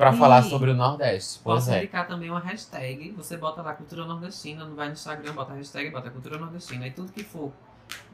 Pra 0.00 0.14
E 0.14 0.16
falar 0.16 0.42
sobre 0.44 0.70
o 0.70 0.74
Nordeste. 0.74 1.40
Pois 1.44 1.64
Posso 1.64 1.70
é. 1.72 1.78
indicar 1.78 2.08
também 2.08 2.30
uma 2.30 2.40
hashtag. 2.40 3.10
Você 3.18 3.36
bota 3.36 3.60
lá 3.60 3.74
Cultura 3.74 4.06
Nordestina, 4.06 4.64
não 4.64 4.74
vai 4.74 4.86
no 4.86 4.94
Instagram, 4.94 5.34
bota 5.34 5.52
a 5.52 5.56
hashtag, 5.56 5.90
bota 5.90 6.08
Cultura 6.08 6.38
Nordestina. 6.38 6.86
E 6.86 6.90
tudo 6.90 7.12
que 7.12 7.22
for 7.22 7.52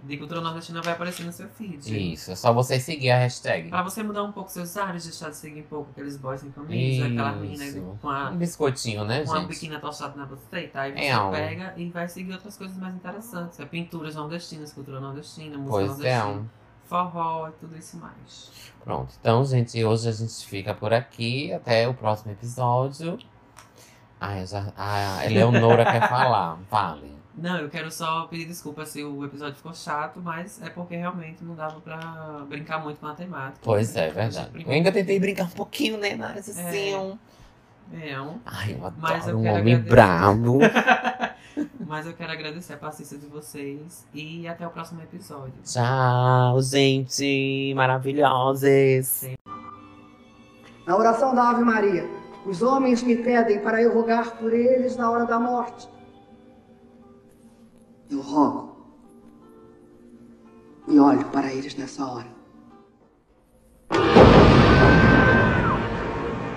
de 0.02 0.16
Cultura 0.16 0.40
Nordestina 0.40 0.82
vai 0.82 0.94
aparecer 0.94 1.22
no 1.24 1.30
seu 1.32 1.48
feed. 1.48 2.12
Isso, 2.12 2.32
é 2.32 2.34
só 2.34 2.52
você 2.52 2.80
seguir 2.80 3.10
a 3.10 3.18
hashtag. 3.18 3.68
Pra 3.68 3.82
você 3.84 4.02
mudar 4.02 4.24
um 4.24 4.32
pouco 4.32 4.50
seus 4.50 4.76
ares, 4.76 5.04
deixar 5.04 5.30
de 5.30 5.36
seguir 5.36 5.60
um 5.60 5.64
pouco 5.64 5.90
aqueles 5.92 6.16
boys 6.16 6.42
em 6.42 6.50
camisa, 6.50 7.06
aquela 7.06 7.32
menina 7.32 7.80
com 8.02 8.10
a 8.10 8.30
Um 8.30 8.36
biscoitinho, 8.36 9.04
né, 9.04 9.24
com 9.24 9.32
a 9.34 9.38
gente? 9.40 9.48
biquíni 9.48 9.76
atochada 9.76 10.16
na 10.16 10.26
buceta, 10.26 10.80
aí 10.80 10.92
você 10.92 11.04
É, 11.04 11.18
um. 11.18 11.30
pega 11.30 11.74
e 11.76 11.88
vai 11.90 12.08
seguir 12.08 12.32
outras 12.32 12.56
coisas 12.56 12.76
mais 12.78 12.94
interessantes. 12.96 13.60
É 13.60 13.64
pinturas 13.64 14.14
nordestinas, 14.16 14.72
cultura 14.72 14.98
nordestina, 14.98 15.56
música 15.56 15.70
Pois 15.70 16.00
é. 16.00 16.18
nordestina, 16.18 16.26
um. 16.40 16.65
Forró 16.88 17.48
e 17.48 17.52
tudo 17.52 17.76
isso 17.76 17.96
mais. 17.98 18.50
Pronto. 18.84 19.12
Então, 19.20 19.44
gente, 19.44 19.84
hoje 19.84 20.08
a 20.08 20.12
gente 20.12 20.46
fica 20.46 20.72
por 20.74 20.92
aqui. 20.94 21.52
Até 21.52 21.88
o 21.88 21.94
próximo 21.94 22.32
episódio. 22.32 23.18
Ai, 24.20 24.46
já, 24.46 24.72
a 24.76 25.26
Eleonora 25.26 25.84
quer 25.84 26.00
falar. 26.08 26.58
Fale. 26.70 27.14
Não, 27.36 27.58
eu 27.58 27.68
quero 27.68 27.90
só 27.92 28.26
pedir 28.28 28.46
desculpa 28.46 28.86
se 28.86 29.04
o 29.04 29.22
episódio 29.22 29.56
ficou 29.56 29.74
chato, 29.74 30.20
mas 30.22 30.62
é 30.62 30.70
porque 30.70 30.96
realmente 30.96 31.44
não 31.44 31.54
dava 31.54 31.78
pra 31.80 31.98
brincar 32.48 32.82
muito 32.82 32.98
com 32.98 33.06
a 33.08 33.14
temática. 33.14 33.58
Pois 33.62 33.92
né? 33.94 34.06
é, 34.06 34.10
verdade. 34.10 34.64
Eu 34.64 34.72
ainda 34.72 34.90
tentei 34.90 35.20
brincar 35.20 35.44
um 35.44 35.50
pouquinho, 35.50 35.98
né? 35.98 36.14
Mas 36.16 36.48
assim. 36.48 36.94
É. 36.94 36.98
um- 36.98 37.18
É, 37.92 38.20
um... 38.20 38.38
Ai, 38.46 38.72
eu 38.72 38.92
Mas 38.96 39.22
adoro 39.28 39.30
eu 39.30 39.36
um 39.38 39.40
homem 39.52 39.74
agradecer. 39.74 39.88
bravo. 39.90 40.58
Mas 41.86 42.06
eu 42.06 42.12
quero 42.12 42.32
agradecer 42.32 42.74
a 42.74 42.76
paciência 42.76 43.16
de 43.18 43.26
vocês 43.26 44.06
e 44.12 44.46
até 44.46 44.66
o 44.66 44.70
próximo 44.70 45.00
episódio. 45.02 45.54
Tchau, 45.64 46.60
gente. 46.60 47.72
Maravilhosas. 47.74 49.28
Na 50.86 50.96
oração 50.96 51.34
da 51.34 51.50
Ave 51.50 51.62
Maria, 51.62 52.08
os 52.44 52.62
homens 52.62 53.02
me 53.02 53.16
pedem 53.16 53.60
para 53.60 53.82
eu 53.82 53.94
rogar 53.94 54.36
por 54.36 54.52
eles 54.52 54.96
na 54.96 55.10
hora 55.10 55.24
da 55.24 55.38
morte. 55.40 55.88
Eu 58.10 58.20
rogo 58.20 58.76
e 60.86 60.98
olho 60.98 61.24
para 61.26 61.52
eles 61.52 61.74
nessa 61.74 62.06
hora. 62.06 62.36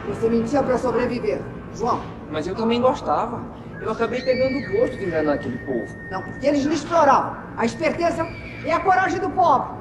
Você 0.08 0.30
mentia 0.30 0.62
para 0.62 0.78
sobreviver, 0.78 1.42
João. 1.74 2.02
Mas 2.32 2.46
eu 2.46 2.54
também 2.54 2.82
gostava. 2.82 3.42
Eu 3.82 3.92
acabei 3.92 4.22
pegando 4.22 4.60
gosto 4.72 4.98
de 4.98 5.06
enganar 5.06 5.34
aquele 5.34 5.58
povo. 5.60 5.88
Não, 6.12 6.22
porque 6.22 6.46
eles 6.46 6.66
me 6.66 6.74
exploravam. 6.74 7.38
A 7.56 7.66
esperteza 7.66 8.28
é 8.66 8.74
a 8.74 8.80
coragem 8.80 9.20
do 9.20 9.30
pobre. 9.30 9.80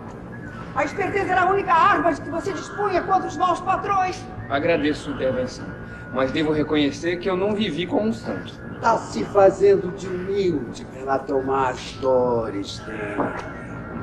A 0.75 0.85
esperteza 0.85 1.33
era 1.33 1.43
a 1.43 1.51
única 1.51 1.73
arma 1.73 2.13
de 2.13 2.21
que 2.21 2.31
você 2.31 2.53
dispunha 2.53 3.03
contra 3.03 3.27
os 3.27 3.37
maus 3.37 3.61
patrões. 3.61 4.25
Agradeço 4.49 5.05
sua 5.05 5.15
intervenção. 5.15 5.67
Mas 6.13 6.31
devo 6.31 6.53
reconhecer 6.53 7.17
que 7.17 7.29
eu 7.29 7.37
não 7.37 7.55
vivi 7.55 7.87
como 7.87 8.09
um 8.09 8.13
santo. 8.13 8.55
Tá 8.81 8.97
se 8.97 9.25
fazendo 9.25 9.91
de 9.97 10.07
humilde 10.07 10.85
pela 10.87 11.19
tomar 11.19 11.75
dores 12.01 12.79
dele. 12.81 13.17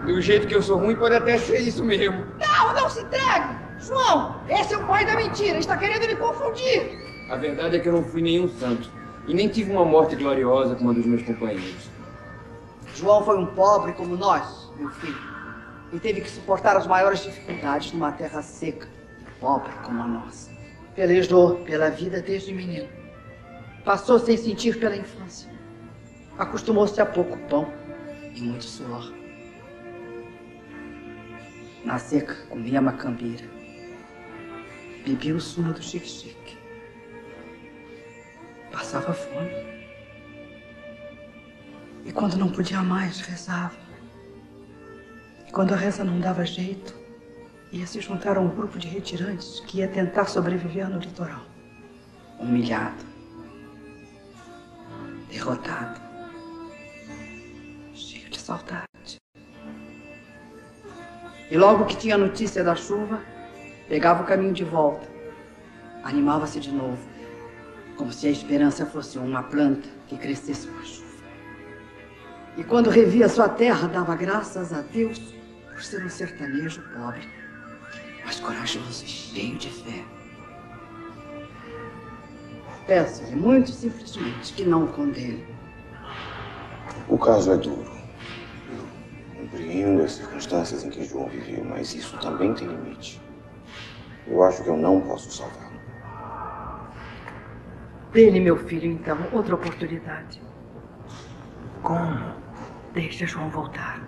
Do 0.06 0.22
jeito 0.22 0.46
que 0.46 0.56
eu 0.56 0.62
sou 0.62 0.78
ruim, 0.78 0.96
pode 0.96 1.16
até 1.16 1.38
ser 1.38 1.60
isso 1.60 1.84
mesmo. 1.84 2.26
Não, 2.38 2.74
não 2.74 2.90
se 2.90 3.02
entregue! 3.02 3.56
João, 3.80 4.36
esse 4.50 4.74
é 4.74 4.78
o 4.78 4.86
pai 4.86 5.06
da 5.06 5.16
mentira. 5.16 5.58
Está 5.58 5.78
querendo 5.78 6.06
me 6.08 6.16
confundir. 6.16 7.00
A 7.30 7.38
verdade 7.38 7.78
é 7.78 7.80
que 7.80 7.88
eu 7.88 7.94
não 7.94 8.04
fui 8.04 8.22
nenhum 8.22 8.48
santo. 8.48 8.90
E 9.28 9.34
nem 9.34 9.48
tive 9.48 9.72
uma 9.72 9.86
morte 9.86 10.16
gloriosa 10.16 10.76
como 10.76 10.92
a 10.92 10.94
dos 10.94 11.06
meus 11.06 11.24
companheiros. 11.24 11.90
João 12.96 13.24
foi 13.26 13.38
um 13.38 13.48
pobre 13.48 13.94
como 13.94 14.16
nós, 14.16 14.72
meu 14.78 14.90
filho. 14.90 15.18
E 15.92 16.00
teve 16.00 16.22
que 16.22 16.30
suportar 16.30 16.78
as 16.78 16.86
maiores 16.88 17.24
dificuldades 17.24 17.92
numa 17.92 18.12
terra 18.12 18.42
seca, 18.42 18.88
pobre 19.40 19.72
como 19.84 20.02
a 20.02 20.08
nossa. 20.08 20.52
Pelejou 20.96 21.56
pela 21.66 21.90
vida 21.90 22.22
desde 22.22 22.54
menino. 22.54 22.88
Passou 23.84 24.20
sem 24.20 24.38
sentir 24.38 24.80
pela 24.80 24.96
infância. 24.96 25.50
Acostumou-se 26.38 27.00
a 27.02 27.06
pouco 27.06 27.38
pão 27.50 27.72
e 28.36 28.42
muito 28.42 28.64
suor. 28.64 29.12
Na 31.84 31.98
seca, 32.00 32.36
comia 32.50 32.82
macambira. 32.82 33.46
Bebia 35.06 35.36
o 35.36 35.40
sumo 35.40 35.72
do 35.72 35.82
chique-chique. 35.82 36.45
Passava 38.76 39.14
fome. 39.14 39.52
E 42.04 42.12
quando 42.12 42.36
não 42.36 42.50
podia 42.50 42.84
mais, 42.84 43.22
rezava. 43.22 43.78
E 45.48 45.52
quando 45.54 45.74
a 45.74 45.78
reza 45.78 46.04
não 46.04 46.20
dava 46.20 46.46
jeito, 46.46 46.94
ia 47.72 47.88
se 47.88 48.02
juntar 48.02 48.36
a 48.36 48.42
um 48.42 48.50
grupo 48.50 48.78
de 48.78 48.90
retirantes 48.90 49.62
que 49.62 49.78
ia 49.78 49.88
tentar 49.88 50.26
sobreviver 50.26 50.90
no 50.90 51.00
litoral. 51.00 51.44
Humilhado. 52.38 53.02
Derrotado. 55.30 56.02
Cheio 57.94 58.30
de 58.30 58.38
saudade. 58.38 59.16
E 61.50 61.58
logo 61.58 61.86
que 61.86 61.96
tinha 61.96 62.18
notícia 62.18 62.62
da 62.62 62.76
chuva, 62.76 63.22
pegava 63.88 64.24
o 64.24 64.26
caminho 64.26 64.54
de 64.54 64.66
volta. 64.66 65.08
Animava-se 66.04 66.60
de 66.60 66.74
novo, 66.74 67.15
como 67.96 68.12
se 68.12 68.28
a 68.28 68.32
esperança 68.32 68.86
fosse 68.86 69.18
uma 69.18 69.44
planta 69.44 69.88
que 70.08 70.18
crescesse 70.18 70.68
a 70.68 70.84
chuva. 70.84 71.06
E 72.58 72.64
quando 72.64 72.90
revia 72.90 73.28
sua 73.28 73.50
terra, 73.50 73.88
dava 73.88 74.16
graças 74.16 74.72
a 74.72 74.82
Deus 74.82 75.20
por 75.72 75.84
ser 75.84 76.04
um 76.04 76.10
sertanejo 76.10 76.82
pobre, 76.94 77.28
mas 78.24 78.40
corajoso 78.40 79.04
e 79.04 79.08
cheio 79.08 79.58
de 79.58 79.70
fé. 79.70 80.04
Peço-lhe 82.88 83.36
muito 83.36 83.72
simplesmente 83.72 84.54
que 84.54 84.64
não 84.64 84.86
o 84.86 84.88
condene. 84.88 85.44
O 87.10 87.18
caso 87.18 87.52
é 87.52 87.58
duro. 87.58 87.92
Eu 88.70 89.42
compreendo 89.42 90.04
as 90.04 90.14
circunstâncias 90.14 90.84
em 90.84 90.90
que 90.90 91.04
João 91.04 91.28
viveu, 91.28 91.66
mas 91.66 91.94
isso 91.94 92.18
também 92.20 92.54
tem 92.54 92.68
limite. 92.68 93.22
Eu 94.28 94.42
acho 94.44 94.64
que 94.64 94.70
eu 94.70 94.78
não 94.78 95.02
posso 95.02 95.32
salvá-lo. 95.32 95.80
Dê-lhe, 98.16 98.40
meu 98.40 98.56
filho, 98.56 98.90
então, 98.90 99.18
outra 99.34 99.56
oportunidade. 99.56 100.42
Como? 101.84 102.18
Deixa 102.94 103.28
João 103.28 103.50
voltar. 103.50 104.00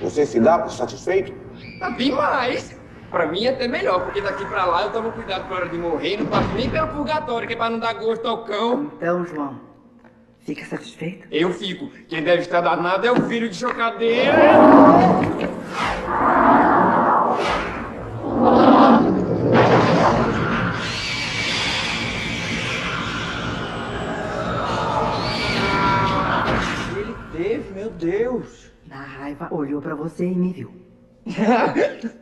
Você 0.00 0.24
se 0.24 0.40
dá 0.40 0.58
por 0.58 0.70
satisfeito? 0.70 1.30
Tá 1.78 1.90
bem 1.90 2.10
mais. 2.10 2.74
Pra 3.10 3.26
mim 3.26 3.44
é 3.44 3.50
até 3.50 3.68
melhor, 3.68 4.02
porque 4.02 4.22
daqui 4.22 4.46
pra 4.46 4.64
lá 4.64 4.84
eu 4.84 4.92
tomo 4.92 5.12
cuidado 5.12 5.46
pra 5.46 5.56
hora 5.56 5.68
de 5.68 5.76
morrer 5.76 6.16
não 6.16 6.24
passo 6.24 6.48
nem 6.54 6.70
pelo 6.70 6.88
purgatório, 6.88 7.46
que 7.46 7.52
é 7.52 7.56
pra 7.56 7.68
não 7.68 7.78
dar 7.78 7.92
gosto 7.92 8.26
ao 8.26 8.42
cão. 8.44 8.92
Então, 8.96 9.26
João, 9.26 9.60
fica 10.40 10.64
satisfeito? 10.64 11.28
Eu 11.30 11.52
fico. 11.52 11.90
Quem 12.08 12.22
deve 12.22 12.40
estar 12.44 12.62
danado 12.62 13.06
é 13.06 13.12
o 13.12 13.28
filho 13.28 13.50
de 13.50 13.56
chocadeira. 13.56 14.32
Deus. 27.98 28.70
Na 28.86 29.02
raiva, 29.02 29.48
olhou 29.52 29.82
pra 29.82 29.94
você 29.94 30.24
e 30.24 30.34
me 30.34 30.52
viu. 30.52 30.72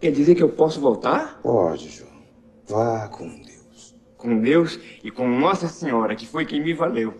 Quer 0.00 0.10
dizer 0.12 0.34
que 0.34 0.42
eu 0.42 0.50
posso 0.50 0.80
voltar? 0.80 1.40
Pode, 1.42 1.88
João. 1.88 2.12
Vá 2.68 3.08
com 3.08 3.26
Deus. 3.26 3.94
Com 4.16 4.38
Deus 4.40 4.78
e 5.02 5.10
com 5.10 5.26
Nossa 5.26 5.66
Senhora, 5.66 6.14
que 6.14 6.26
foi 6.26 6.44
quem 6.44 6.62
me 6.62 6.74
valeu. 6.74 7.14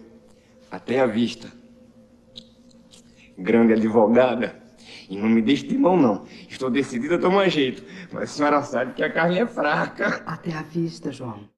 Até 0.70 1.00
a 1.00 1.06
vista. 1.06 1.50
Grande 3.36 3.72
advogada. 3.72 4.62
E 5.08 5.16
não 5.16 5.28
me 5.28 5.42
deixe 5.42 5.66
de 5.66 5.76
mão, 5.76 5.96
não. 5.96 6.24
Estou 6.48 6.70
decidida 6.70 7.16
a 7.16 7.18
tomar 7.18 7.48
jeito. 7.48 7.82
Mas 8.12 8.24
a 8.24 8.26
senhora 8.26 8.62
sabe 8.62 8.94
que 8.94 9.02
a 9.02 9.12
carne 9.12 9.38
é 9.38 9.46
fraca. 9.46 10.22
Até 10.26 10.52
a 10.52 10.62
vista, 10.62 11.10
João. 11.10 11.48